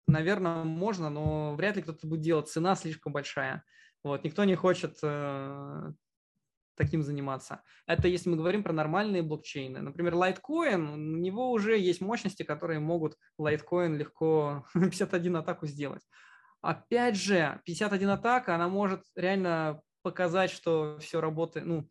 наверное, 0.07 0.65
можно, 0.65 1.11
но 1.11 1.55
вряд 1.55 1.77
ли 1.77 1.83
кто-то 1.83 2.07
будет 2.07 2.21
делать. 2.21 2.49
Цена 2.49 2.75
слишком 2.75 3.13
большая. 3.13 3.65
Вот, 4.03 4.23
никто 4.25 4.45
не 4.45 4.55
хочет 4.55 4.99
э, 5.03 5.93
таким 6.77 7.03
заниматься. 7.03 7.63
Это 7.87 8.09
если 8.09 8.29
мы 8.29 8.37
говорим 8.37 8.63
про 8.63 8.73
нормальные 8.73 9.23
блокчейны. 9.23 9.81
Например, 9.81 10.15
Litecoin, 10.15 10.93
у 10.93 10.97
него 10.97 11.51
уже 11.51 11.79
есть 11.79 12.01
мощности, 12.01 12.43
которые 12.43 12.81
могут 12.81 13.17
Litecoin 13.41 13.97
легко 13.97 14.67
51 14.75 15.37
атаку 15.37 15.67
сделать. 15.67 16.03
Опять 16.65 17.17
же, 17.17 17.61
51 17.67 18.09
атака, 18.11 18.55
она 18.55 18.69
может 18.69 19.03
реально 19.15 19.83
показать, 20.03 20.51
что 20.51 20.99
все 20.99 21.21
работает. 21.21 21.67
Ну, 21.67 21.89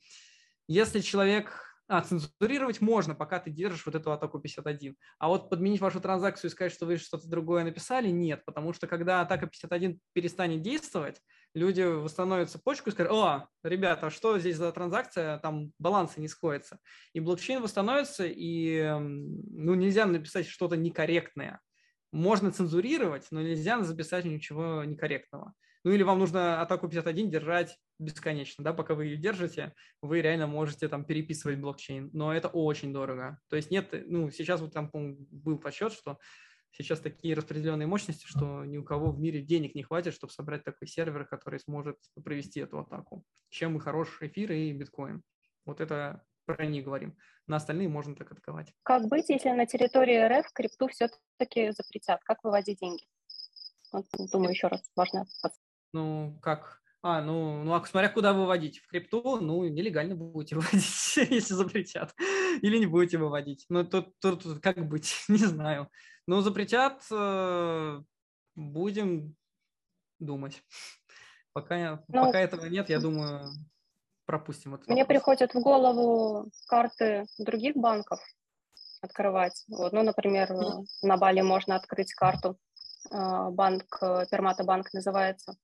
если 0.68 1.02
человек... 1.02 1.70
А, 1.90 2.02
цензурировать 2.02 2.80
можно, 2.80 3.14
пока 3.14 3.40
ты 3.40 3.52
держишь 3.52 3.86
вот 3.86 3.94
эту 3.94 4.14
атаку 4.14 4.40
51. 4.40 4.96
А 5.20 5.28
вот 5.28 5.50
подменить 5.50 5.82
вашу 5.82 6.00
транзакцию 6.00 6.50
и 6.50 6.52
сказать, 6.52 6.72
что 6.72 6.86
вы 6.86 6.96
что-то 6.96 7.28
другое 7.28 7.66
написали, 7.66 8.08
нет. 8.08 8.44
Потому 8.46 8.72
что 8.72 8.88
когда 8.88 9.20
атака 9.20 9.48
51 9.48 10.00
перестанет 10.14 10.62
действовать, 10.62 11.22
люди 11.54 11.82
восстановят 11.82 12.50
цепочку 12.50 12.90
и 12.90 12.94
скажут, 12.94 13.12
о, 13.12 13.48
ребята, 13.64 14.10
что 14.10 14.40
здесь 14.40 14.56
за 14.56 14.72
транзакция, 14.72 15.40
там 15.40 15.74
балансы 15.78 16.22
не 16.22 16.30
сходятся. 16.30 16.80
И 17.12 17.20
блокчейн 17.20 17.62
восстановится, 17.62 18.26
и 18.26 18.98
ну, 18.98 19.76
нельзя 19.76 20.06
написать 20.06 20.48
что-то 20.48 20.78
некорректное 20.78 21.60
можно 22.14 22.52
цензурировать, 22.52 23.28
но 23.32 23.42
нельзя 23.42 23.82
записать 23.84 24.26
ничего 24.26 24.84
некорректного. 24.84 25.54
Ну 25.84 25.92
или 25.92 26.04
вам 26.04 26.20
нужно 26.20 26.62
атаку 26.62 26.88
51 26.88 27.30
держать 27.30 27.78
бесконечно, 28.00 28.64
да, 28.64 28.72
пока 28.74 28.96
вы 28.96 29.06
ее 29.06 29.18
держите, 29.18 29.74
вы 30.02 30.22
реально 30.22 30.48
можете 30.48 30.88
там 30.88 31.04
переписывать 31.04 31.60
блокчейн, 31.60 32.10
но 32.14 32.34
это 32.34 32.48
очень 32.48 32.94
дорого. 32.94 33.40
То 33.50 33.58
есть 33.58 33.70
нет, 33.70 33.94
ну 34.08 34.30
сейчас 34.30 34.62
вот 34.62 34.74
там 34.74 34.90
был 34.94 35.58
подсчет, 35.58 35.92
что 35.92 36.20
сейчас 36.72 37.00
такие 37.00 37.36
распределенные 37.36 37.88
мощности, 37.88 38.26
что 38.28 38.64
ни 38.64 38.78
у 38.78 38.84
кого 38.84 39.12
в 39.12 39.20
мире 39.20 39.42
денег 39.42 39.76
не 39.76 39.84
хватит, 39.84 40.14
чтобы 40.14 40.32
собрать 40.32 40.64
такой 40.64 40.88
сервер, 40.88 41.26
который 41.26 41.60
сможет 41.60 41.98
провести 42.24 42.62
эту 42.62 42.80
атаку. 42.80 43.26
Чем 43.50 43.76
и 43.76 43.80
хороший 43.80 44.28
эфир 44.28 44.52
и 44.54 44.72
биткоин. 44.72 45.22
Вот 45.66 45.82
это 45.82 46.24
про 46.46 46.66
них 46.66 46.86
говорим. 46.86 47.18
На 47.48 47.58
остальные 47.58 47.90
можно 47.90 48.16
так 48.16 48.32
атаковать. 48.32 48.74
Как 48.84 49.08
быть, 49.08 49.30
если 49.30 49.50
на 49.50 49.66
территории 49.66 50.40
РФ 50.40 50.52
крипту 50.54 50.88
все-таки 50.88 51.72
запретят? 51.72 52.24
Как 52.24 52.44
выводить 52.44 52.80
деньги? 52.80 53.04
Вот, 53.92 54.06
думаю, 54.32 54.52
еще 54.52 54.68
раз 54.68 54.82
важно. 54.96 55.26
Ну, 55.94 56.40
как? 56.42 56.82
А, 57.06 57.22
ну, 57.22 57.64
ну, 57.64 57.74
а 57.74 57.86
смотря 57.86 58.08
куда 58.08 58.32
выводить. 58.32 58.80
В 58.80 58.88
крипту, 58.88 59.40
ну, 59.42 59.68
нелегально 59.68 60.16
будете 60.16 60.56
выводить, 60.56 61.18
если 61.18 61.54
запретят. 61.54 62.16
Или 62.62 62.78
не 62.78 62.86
будете 62.86 63.18
выводить. 63.18 63.66
Ну, 63.70 63.84
тут, 63.84 64.18
тут, 64.20 64.44
тут 64.44 64.60
как 64.62 64.88
быть, 64.88 65.14
не 65.28 65.38
знаю. 65.38 65.90
Ну, 66.28 66.40
запретят, 66.40 67.06
э, 67.12 68.02
будем 68.56 69.36
думать. 70.20 70.64
Пока, 71.52 72.04
ну, 72.08 72.26
пока 72.26 72.40
этого 72.40 72.66
нет, 72.66 72.90
я 72.90 73.00
думаю, 73.00 73.52
пропустим 74.26 74.76
этот 74.76 74.88
Мне 74.88 75.04
вопрос. 75.04 75.16
приходят 75.16 75.54
в 75.54 75.60
голову 75.60 76.50
карты 76.68 77.26
других 77.38 77.76
банков 77.76 78.20
открывать. 79.02 79.64
Вот, 79.68 79.92
ну, 79.92 80.04
например, 80.04 80.50
на 81.02 81.18
Бали 81.18 81.42
можно 81.42 81.76
открыть 81.76 82.14
карту, 82.14 82.58
а, 83.12 83.50
банк, 83.52 84.00
Пермата 84.32 84.64
банк 84.64 84.94
называется. 84.94 85.56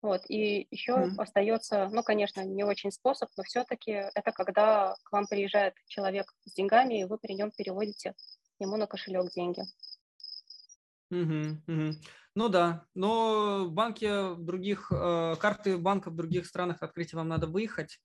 Вот, 0.00 0.22
и 0.28 0.66
еще 0.70 0.92
mm. 0.94 1.14
остается, 1.18 1.88
ну, 1.92 2.02
конечно, 2.02 2.40
не 2.44 2.64
очень 2.64 2.90
способ, 2.90 3.28
но 3.36 3.44
все-таки 3.44 3.92
это 3.92 4.32
когда 4.32 4.96
к 5.04 5.12
вам 5.12 5.26
приезжает 5.28 5.74
человек 5.86 6.26
с 6.44 6.54
деньгами, 6.54 7.00
и 7.00 7.04
вы 7.04 7.18
при 7.18 7.34
нем 7.34 7.52
переводите 7.52 8.14
ему 8.58 8.76
на 8.76 8.88
кошелек 8.88 9.30
деньги. 9.30 9.62
Угу, 11.10 11.58
угу. 11.68 11.92
Ну 12.34 12.48
да, 12.48 12.84
но 12.94 13.68
банки 13.68 14.34
в 14.34 14.42
других, 14.42 14.90
э, 14.90 15.36
карты 15.38 15.76
банков 15.76 16.14
в 16.14 16.16
других 16.16 16.46
странах 16.46 16.82
открыть 16.82 17.12
вам 17.12 17.28
надо 17.28 17.46
выехать. 17.46 17.98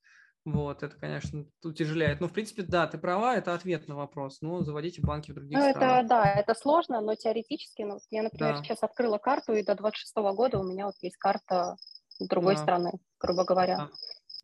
Вот, 0.43 0.81
это, 0.81 0.95
конечно, 0.95 1.45
утяжеляет. 1.63 2.21
Но, 2.21 2.27
в 2.29 2.33
принципе, 2.33 2.63
да, 2.63 2.87
ты 2.87 2.97
права, 2.97 3.35
это 3.35 3.53
ответ 3.53 3.87
на 3.89 3.95
вопрос. 3.95 4.37
Ну, 4.41 4.61
заводите 4.63 5.01
банки 5.01 5.31
в 5.31 5.35
других 5.35 5.57
ну, 5.57 5.69
странах. 5.69 5.99
Это, 5.99 6.07
да, 6.07 6.25
это 6.25 6.53
сложно, 6.55 7.01
но 7.01 7.15
теоретически, 7.15 7.81
ну, 7.81 7.99
я, 8.11 8.23
например, 8.23 8.55
да. 8.55 8.63
сейчас 8.63 8.81
открыла 8.81 9.17
карту, 9.17 9.53
и 9.53 9.63
до 9.63 9.75
26 9.75 10.15
года 10.15 10.59
у 10.59 10.63
меня 10.63 10.85
вот 10.85 10.95
есть 11.01 11.17
карта 11.17 11.75
другой 12.19 12.55
да. 12.55 12.61
страны, 12.61 12.91
грубо 13.19 13.43
говоря. 13.43 13.77
Да 13.77 13.89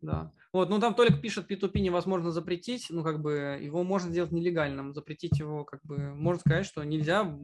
да. 0.04 0.32
Вот, 0.52 0.68
ну 0.68 0.78
там 0.78 0.94
Толик 0.94 1.20
пишет, 1.20 1.50
P2P 1.50 1.80
невозможно 1.80 2.30
запретить, 2.30 2.86
ну 2.90 3.02
как 3.02 3.20
бы 3.20 3.58
его 3.60 3.82
можно 3.82 4.10
сделать 4.10 4.32
нелегальным, 4.32 4.94
запретить 4.94 5.38
его 5.38 5.64
как 5.64 5.80
бы, 5.82 6.14
можно 6.14 6.40
сказать, 6.40 6.66
что 6.66 6.84
нельзя 6.84 7.38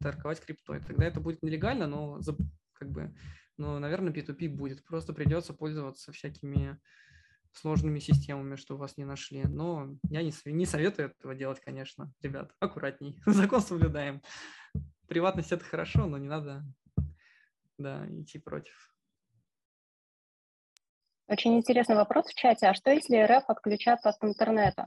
торговать 0.00 0.40
криптой, 0.40 0.80
тогда 0.80 1.04
это 1.04 1.20
будет 1.20 1.42
нелегально, 1.42 1.86
но 1.86 2.20
как 2.72 2.90
бы, 2.90 3.14
ну, 3.56 3.78
наверное, 3.78 4.12
P2P 4.12 4.48
будет, 4.48 4.84
просто 4.84 5.12
придется 5.12 5.52
пользоваться 5.52 6.10
всякими 6.12 6.78
сложными 7.52 8.00
системами, 8.00 8.56
что 8.56 8.76
вас 8.76 8.96
не 8.96 9.04
нашли. 9.04 9.44
Но 9.44 9.96
я 10.10 10.22
не, 10.22 10.32
не 10.46 10.66
советую 10.66 11.10
этого 11.10 11.34
делать, 11.34 11.60
конечно, 11.60 12.12
ребят, 12.20 12.52
аккуратней, 12.58 13.20
закон 13.26 13.60
соблюдаем. 13.60 14.22
Приватность 15.06 15.52
это 15.52 15.64
хорошо, 15.64 16.06
но 16.06 16.18
не 16.18 16.28
надо, 16.28 16.64
да, 17.78 18.06
идти 18.08 18.38
против. 18.38 18.93
Очень 21.26 21.56
интересный 21.56 21.96
вопрос 21.96 22.26
в 22.26 22.34
чате. 22.34 22.66
А 22.66 22.74
что, 22.74 22.90
если 22.90 23.16
РФ 23.16 23.44
отключат 23.48 24.04
от 24.04 24.16
интернета? 24.22 24.86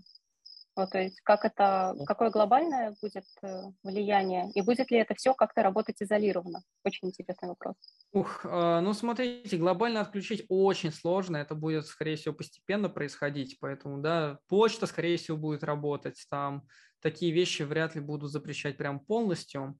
Вот, 0.78 0.92
то 0.92 1.02
есть 1.02 1.20
как 1.22 1.44
это, 1.44 1.96
какое 2.06 2.30
глобальное 2.30 2.96
будет 3.02 3.26
э, 3.42 3.64
влияние, 3.82 4.52
и 4.54 4.62
будет 4.62 4.92
ли 4.92 5.00
это 5.00 5.16
все 5.16 5.34
как-то 5.34 5.64
работать 5.64 6.04
изолированно? 6.04 6.62
Очень 6.86 7.08
интересный 7.08 7.50
вопрос. 7.50 7.74
Ух, 8.12 8.46
э, 8.46 8.80
ну 8.82 8.94
смотрите, 8.94 9.58
глобально 9.58 10.02
отключить 10.02 10.46
очень 10.50 10.92
сложно, 10.92 11.38
это 11.38 11.56
будет, 11.56 11.88
скорее 11.88 12.16
всего, 12.16 12.36
постепенно 12.36 12.90
происходить, 12.90 13.58
поэтому, 13.60 14.04
да, 14.04 14.38
почта, 14.48 14.86
скорее 14.86 15.18
всего, 15.18 15.36
будет 15.36 15.64
работать, 15.64 16.24
там 16.30 16.62
такие 17.02 17.32
вещи 17.32 17.64
вряд 17.64 17.96
ли 17.96 18.02
будут 18.02 18.30
запрещать 18.30 18.78
прям 18.78 19.00
полностью. 19.00 19.80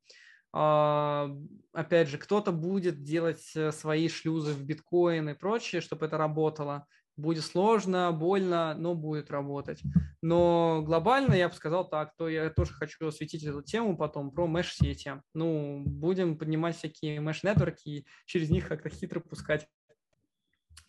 А, 0.60 1.30
опять 1.72 2.08
же, 2.08 2.18
кто-то 2.18 2.52
будет 2.52 3.04
делать 3.04 3.52
э, 3.56 3.72
свои 3.72 4.10
шлюзы 4.10 4.54
в 4.54 4.66
биткоин 4.66 5.30
и 5.30 5.36
прочее, 5.36 5.82
чтобы 5.82 6.08
это 6.08 6.18
работало. 6.18 6.88
Будет 7.16 7.46
сложно, 7.46 8.12
больно, 8.12 8.74
но 8.76 8.96
будет 8.96 9.30
работать. 9.30 9.84
Но 10.24 10.82
глобально 10.84 11.36
я 11.36 11.50
бы 11.50 11.54
сказал 11.54 11.88
так, 11.88 12.16
то 12.16 12.28
я 12.28 12.50
тоже 12.50 12.74
хочу 12.74 13.08
осветить 13.08 13.44
эту 13.44 13.62
тему 13.62 13.96
потом 13.96 14.32
про 14.32 14.48
меш-сети. 14.48 15.22
Ну, 15.36 15.84
будем 15.86 16.40
поднимать 16.40 16.76
всякие 16.76 17.20
меш-нетворки 17.20 17.90
и 17.90 18.08
через 18.26 18.50
них 18.50 18.68
как-то 18.68 18.90
хитро 18.90 19.20
пускать 19.20 19.68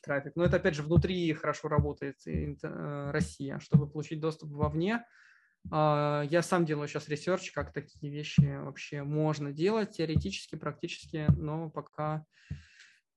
трафик. 0.01 0.33
Но 0.35 0.45
это, 0.45 0.57
опять 0.57 0.77
же, 0.77 0.83
внутри 0.83 1.31
хорошо 1.35 1.69
работает 1.69 2.17
э, 2.27 3.11
Россия. 3.11 3.59
Чтобы 3.59 3.87
получить 3.87 4.19
доступ 4.19 4.51
вовне, 4.51 5.05
я 5.71 6.41
сам 6.43 6.65
делаю 6.65 6.89
сейчас 6.89 7.09
research, 7.09 7.53
как 7.53 7.73
такие 7.73 8.13
вещи 8.13 8.41
вообще 8.41 9.03
можно 9.03 9.53
делать, 9.53 9.97
теоретически, 9.97 10.57
практически, 10.57 11.27
но 11.37 11.71
пока 11.71 12.25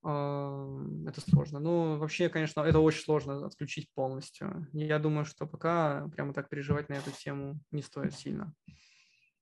это 0.04 1.20
сложно. 1.28 1.60
Ну, 1.60 1.96
вообще, 1.96 2.28
конечно, 2.28 2.60
это 2.62 2.80
очень 2.80 3.02
сложно 3.02 3.46
отключить 3.46 3.88
полностью. 3.94 4.66
Я 4.72 4.98
думаю, 4.98 5.24
что 5.24 5.46
пока 5.46 6.08
прямо 6.08 6.34
так 6.34 6.48
переживать 6.48 6.88
на 6.88 6.94
эту 6.94 7.12
тему 7.12 7.60
не 7.70 7.82
стоит 7.82 8.14
сильно. 8.14 8.52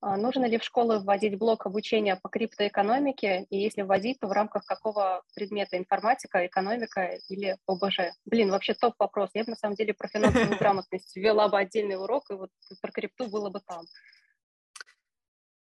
А 0.03 0.17
нужно 0.17 0.45
ли 0.45 0.57
в 0.57 0.63
школы 0.63 0.99
вводить 0.99 1.37
блок 1.37 1.67
обучения 1.67 2.15
по 2.15 2.27
криптоэкономике? 2.27 3.45
И 3.51 3.57
если 3.57 3.83
вводить, 3.83 4.19
то 4.19 4.27
в 4.27 4.31
рамках 4.31 4.65
какого 4.65 5.21
предмета? 5.35 5.77
Информатика, 5.77 6.43
экономика 6.47 7.19
или 7.29 7.55
ОБЖ? 7.67 8.15
Блин, 8.25 8.49
вообще 8.49 8.73
топ 8.73 8.95
вопрос. 8.97 9.29
Я 9.35 9.43
бы 9.43 9.51
на 9.51 9.55
самом 9.55 9.75
деле 9.75 9.93
про 9.93 10.07
финансовую 10.07 10.57
грамотность 10.59 11.15
ввела 11.15 11.49
бы 11.49 11.59
отдельный 11.59 11.97
урок, 11.97 12.31
и 12.31 12.33
вот 12.33 12.49
про 12.81 12.91
крипту 12.91 13.29
было 13.29 13.51
бы 13.51 13.59
там. 13.59 13.85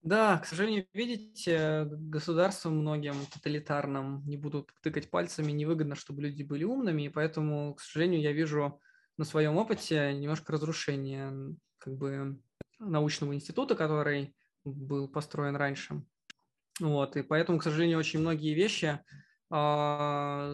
Да, 0.04 0.38
к 0.38 0.46
сожалению, 0.46 0.88
видите, 0.94 1.86
государствам 1.90 2.78
многим 2.78 3.16
тоталитарным 3.34 4.24
не 4.28 4.38
будут 4.38 4.72
тыкать 4.84 5.10
пальцами, 5.10 5.52
невыгодно, 5.52 5.96
чтобы 5.96 6.22
люди 6.22 6.44
были 6.44 6.64
умными, 6.64 7.02
и 7.02 7.10
поэтому, 7.10 7.74
к 7.74 7.82
сожалению, 7.82 8.22
я 8.22 8.34
вижу 8.34 8.80
на 9.18 9.26
своем 9.26 9.58
опыте 9.58 10.14
немножко 10.14 10.54
разрушение 10.54 11.58
как 11.80 11.98
бы 11.98 12.40
научного 12.80 13.34
института, 13.34 13.76
который 13.76 14.36
был 14.66 15.08
построен 15.08 15.56
раньше. 15.56 16.04
Вот, 16.80 17.16
и 17.16 17.24
поэтому, 17.24 17.60
к 17.60 17.64
сожалению, 17.64 17.98
очень 17.98 18.20
многие 18.20 18.54
вещи 18.54 19.00
а, 19.50 20.54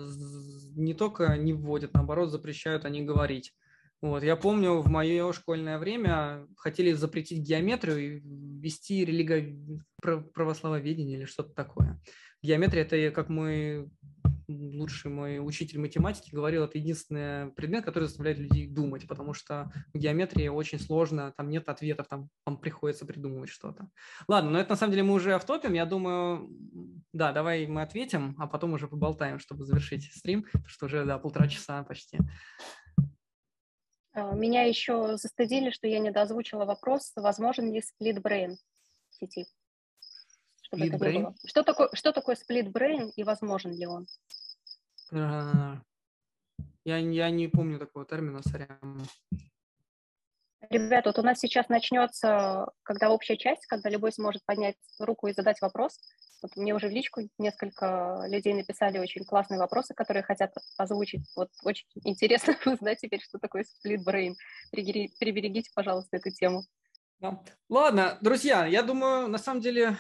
не 0.76 0.94
только 0.94 1.36
не 1.38 1.54
вводят, 1.54 1.94
наоборот, 1.94 2.30
запрещают 2.30 2.86
о 2.86 2.90
них 2.90 3.06
говорить. 3.06 3.54
Вот, 4.02 4.22
я 4.24 4.36
помню, 4.36 4.82
в 4.82 4.88
мое 4.88 5.32
школьное 5.32 5.80
время 5.80 6.46
хотели 6.58 6.92
запретить 6.92 7.40
геометрию 7.40 8.18
и 8.18 8.20
ввести 8.20 9.06
религо... 9.06 9.42
православоведение 10.02 11.20
или 11.20 11.26
что-то 11.26 11.54
такое. 11.54 12.02
Геометрия– 12.44 12.84
это, 12.84 13.12
как 13.12 13.30
мы 13.30 13.90
лучший 14.50 15.10
мой 15.10 15.40
учитель 15.40 15.80
математики 15.80 16.36
говорил, 16.36 16.66
это 16.66 16.78
единственный 16.78 17.52
предмет, 17.54 17.86
который 17.86 18.06
заставляет 18.06 18.38
людей 18.38 18.68
думать, 18.68 19.08
потому 19.08 19.34
что 19.34 19.72
в 19.94 19.98
геометрии 19.98 20.50
очень 20.50 20.80
сложно, 20.80 21.34
там 21.38 21.50
нет 21.50 21.70
ответов, 21.70 22.08
там 22.10 22.30
вам 22.46 22.58
приходится 22.58 23.06
придумывать 23.06 23.50
что-то. 23.50 23.88
Ладно, 24.28 24.52
но 24.52 24.60
это 24.60 24.72
на 24.72 24.76
самом 24.76 24.92
деле 24.92 25.04
мы 25.04 25.14
уже 25.14 25.34
автопим, 25.34 25.74
я 25.74 25.86
думаю, 25.86 26.50
да, 27.14 27.32
давай 27.32 27.66
мы 27.68 27.82
ответим, 27.82 28.36
а 28.38 28.48
потом 28.48 28.74
уже 28.74 28.88
поболтаем, 28.90 29.40
чтобы 29.40 29.64
завершить 29.64 30.12
стрим, 30.14 30.44
потому 30.44 30.68
что 30.68 30.86
уже, 30.88 31.06
да, 31.06 31.18
полтора 31.18 31.48
часа 31.48 31.84
почти. 31.84 32.20
А, 34.14 34.36
меня 34.36 34.64
еще 34.64 35.16
застыдили, 35.18 35.72
что 35.72 35.88
я 35.88 36.00
не 36.00 36.12
дозвучила 36.12 36.66
вопрос, 36.66 37.14
возможен 37.16 37.72
ли 37.72 37.82
сплит 37.82 38.22
брейн 38.22 38.58
в 39.10 39.16
сети 39.16 39.46
чтобы 40.78 40.96
это 40.96 41.12
не 41.12 41.20
было. 41.20 41.36
Что 41.46 41.64
такое, 41.64 41.90
что 41.94 42.12
такое 42.12 42.36
split 42.36 42.72
brain 42.72 43.12
и 43.16 43.24
возможен 43.24 43.72
ли 43.72 43.86
он? 43.86 44.08
Я, 45.12 46.98
я 46.98 47.30
не 47.30 47.48
помню 47.48 47.80
такого 47.80 48.06
термина, 48.06 48.42
сорян. 48.44 49.08
Ребята, 50.70 51.10
вот 51.10 51.20
у 51.20 51.24
нас 51.24 51.40
сейчас 51.40 51.70
начнется, 51.70 52.72
когда 52.84 53.10
общая 53.10 53.38
часть, 53.38 53.66
когда 53.68 53.90
любой 53.90 54.12
сможет 54.12 54.46
поднять 54.46 54.76
руку 55.00 55.28
и 55.28 55.34
задать 55.34 55.62
вопрос. 55.62 56.00
Вот 56.42 56.56
мне 56.58 56.74
уже 56.74 56.88
в 56.88 56.92
личку 56.92 57.22
несколько 57.38 58.26
людей 58.28 58.54
написали 58.54 58.98
очень 58.98 59.24
классные 59.24 59.60
вопросы, 59.60 59.94
которые 59.94 60.24
хотят 60.24 60.54
озвучить. 60.78 61.26
Вот 61.36 61.50
очень 61.64 61.86
интересно 62.04 62.56
узнать 62.66 63.00
теперь, 63.00 63.22
что 63.22 63.40
такое 63.40 63.64
split 63.64 64.00
brain. 64.06 64.34
Приберегите, 64.72 65.70
пожалуйста, 65.74 66.18
эту 66.18 66.32
тему. 66.32 66.64
Да. 67.20 67.40
Ладно, 67.70 68.18
друзья, 68.22 68.66
я 68.66 68.84
думаю, 68.84 69.28
на 69.28 69.38
самом 69.38 69.62
деле 69.62 69.98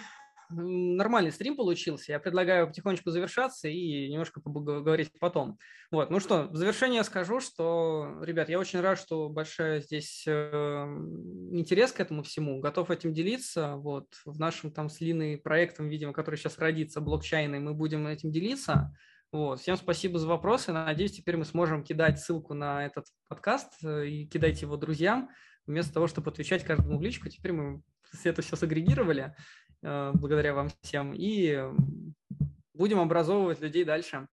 нормальный 0.54 1.32
стрим 1.32 1.56
получился. 1.56 2.12
Я 2.12 2.20
предлагаю 2.20 2.68
потихонечку 2.68 3.10
завершаться 3.12 3.68
и 3.68 4.10
немножко 4.10 4.42
поговорить 4.42 5.12
потом. 5.20 5.58
Вот, 5.92 6.10
ну 6.10 6.20
что, 6.20 6.48
в 6.48 6.56
завершение 6.56 7.04
скажу, 7.04 7.40
что, 7.40 8.20
ребят, 8.22 8.50
я 8.50 8.60
очень 8.60 8.80
рад, 8.80 8.98
что 8.98 9.30
большая 9.30 9.82
здесь 9.82 10.24
э, 10.28 10.32
интерес 11.52 11.92
к 11.92 12.00
этому 12.00 12.24
всему, 12.24 12.60
готов 12.60 12.92
этим 12.92 13.14
делиться. 13.14 13.76
Вот, 13.76 14.08
в 14.26 14.40
нашем 14.40 14.72
там 14.72 14.90
с 14.90 15.02
Линой 15.02 15.38
проектом, 15.38 15.90
видимо, 15.90 16.14
который 16.14 16.36
сейчас 16.36 16.58
родится, 16.60 17.02
блокчейной, 17.02 17.60
мы 17.60 17.74
будем 17.74 18.08
этим 18.08 18.32
делиться. 18.32 18.96
Вот. 19.34 19.62
Всем 19.62 19.78
спасибо 19.78 20.20
за 20.20 20.28
вопросы. 20.28 20.72
Надеюсь, 20.72 21.14
теперь 21.14 21.38
мы 21.38 21.46
сможем 21.46 21.84
кидать 21.84 22.20
ссылку 22.20 22.54
на 22.54 22.86
этот 22.86 23.08
подкаст 23.28 23.84
э, 23.84 24.08
и 24.08 24.28
кидайте 24.28 24.68
его 24.68 24.78
друзьям. 24.78 25.32
Вместо 25.66 25.92
того, 25.92 26.06
чтобы 26.06 26.30
отвечать 26.30 26.64
каждому 26.64 27.00
в 27.00 27.02
личку, 27.02 27.30
теперь 27.30 27.52
мы 27.52 27.82
это 28.24 28.42
все 28.42 28.56
сагрегировали. 28.56 29.36
Э, 29.84 30.11
благодаря 30.14 30.53
вам 30.53 30.69
всем, 30.81 31.14
и 31.14 31.61
будем 32.73 32.99
образовывать 32.99 33.61
людей 33.61 33.84
дальше. 33.84 34.22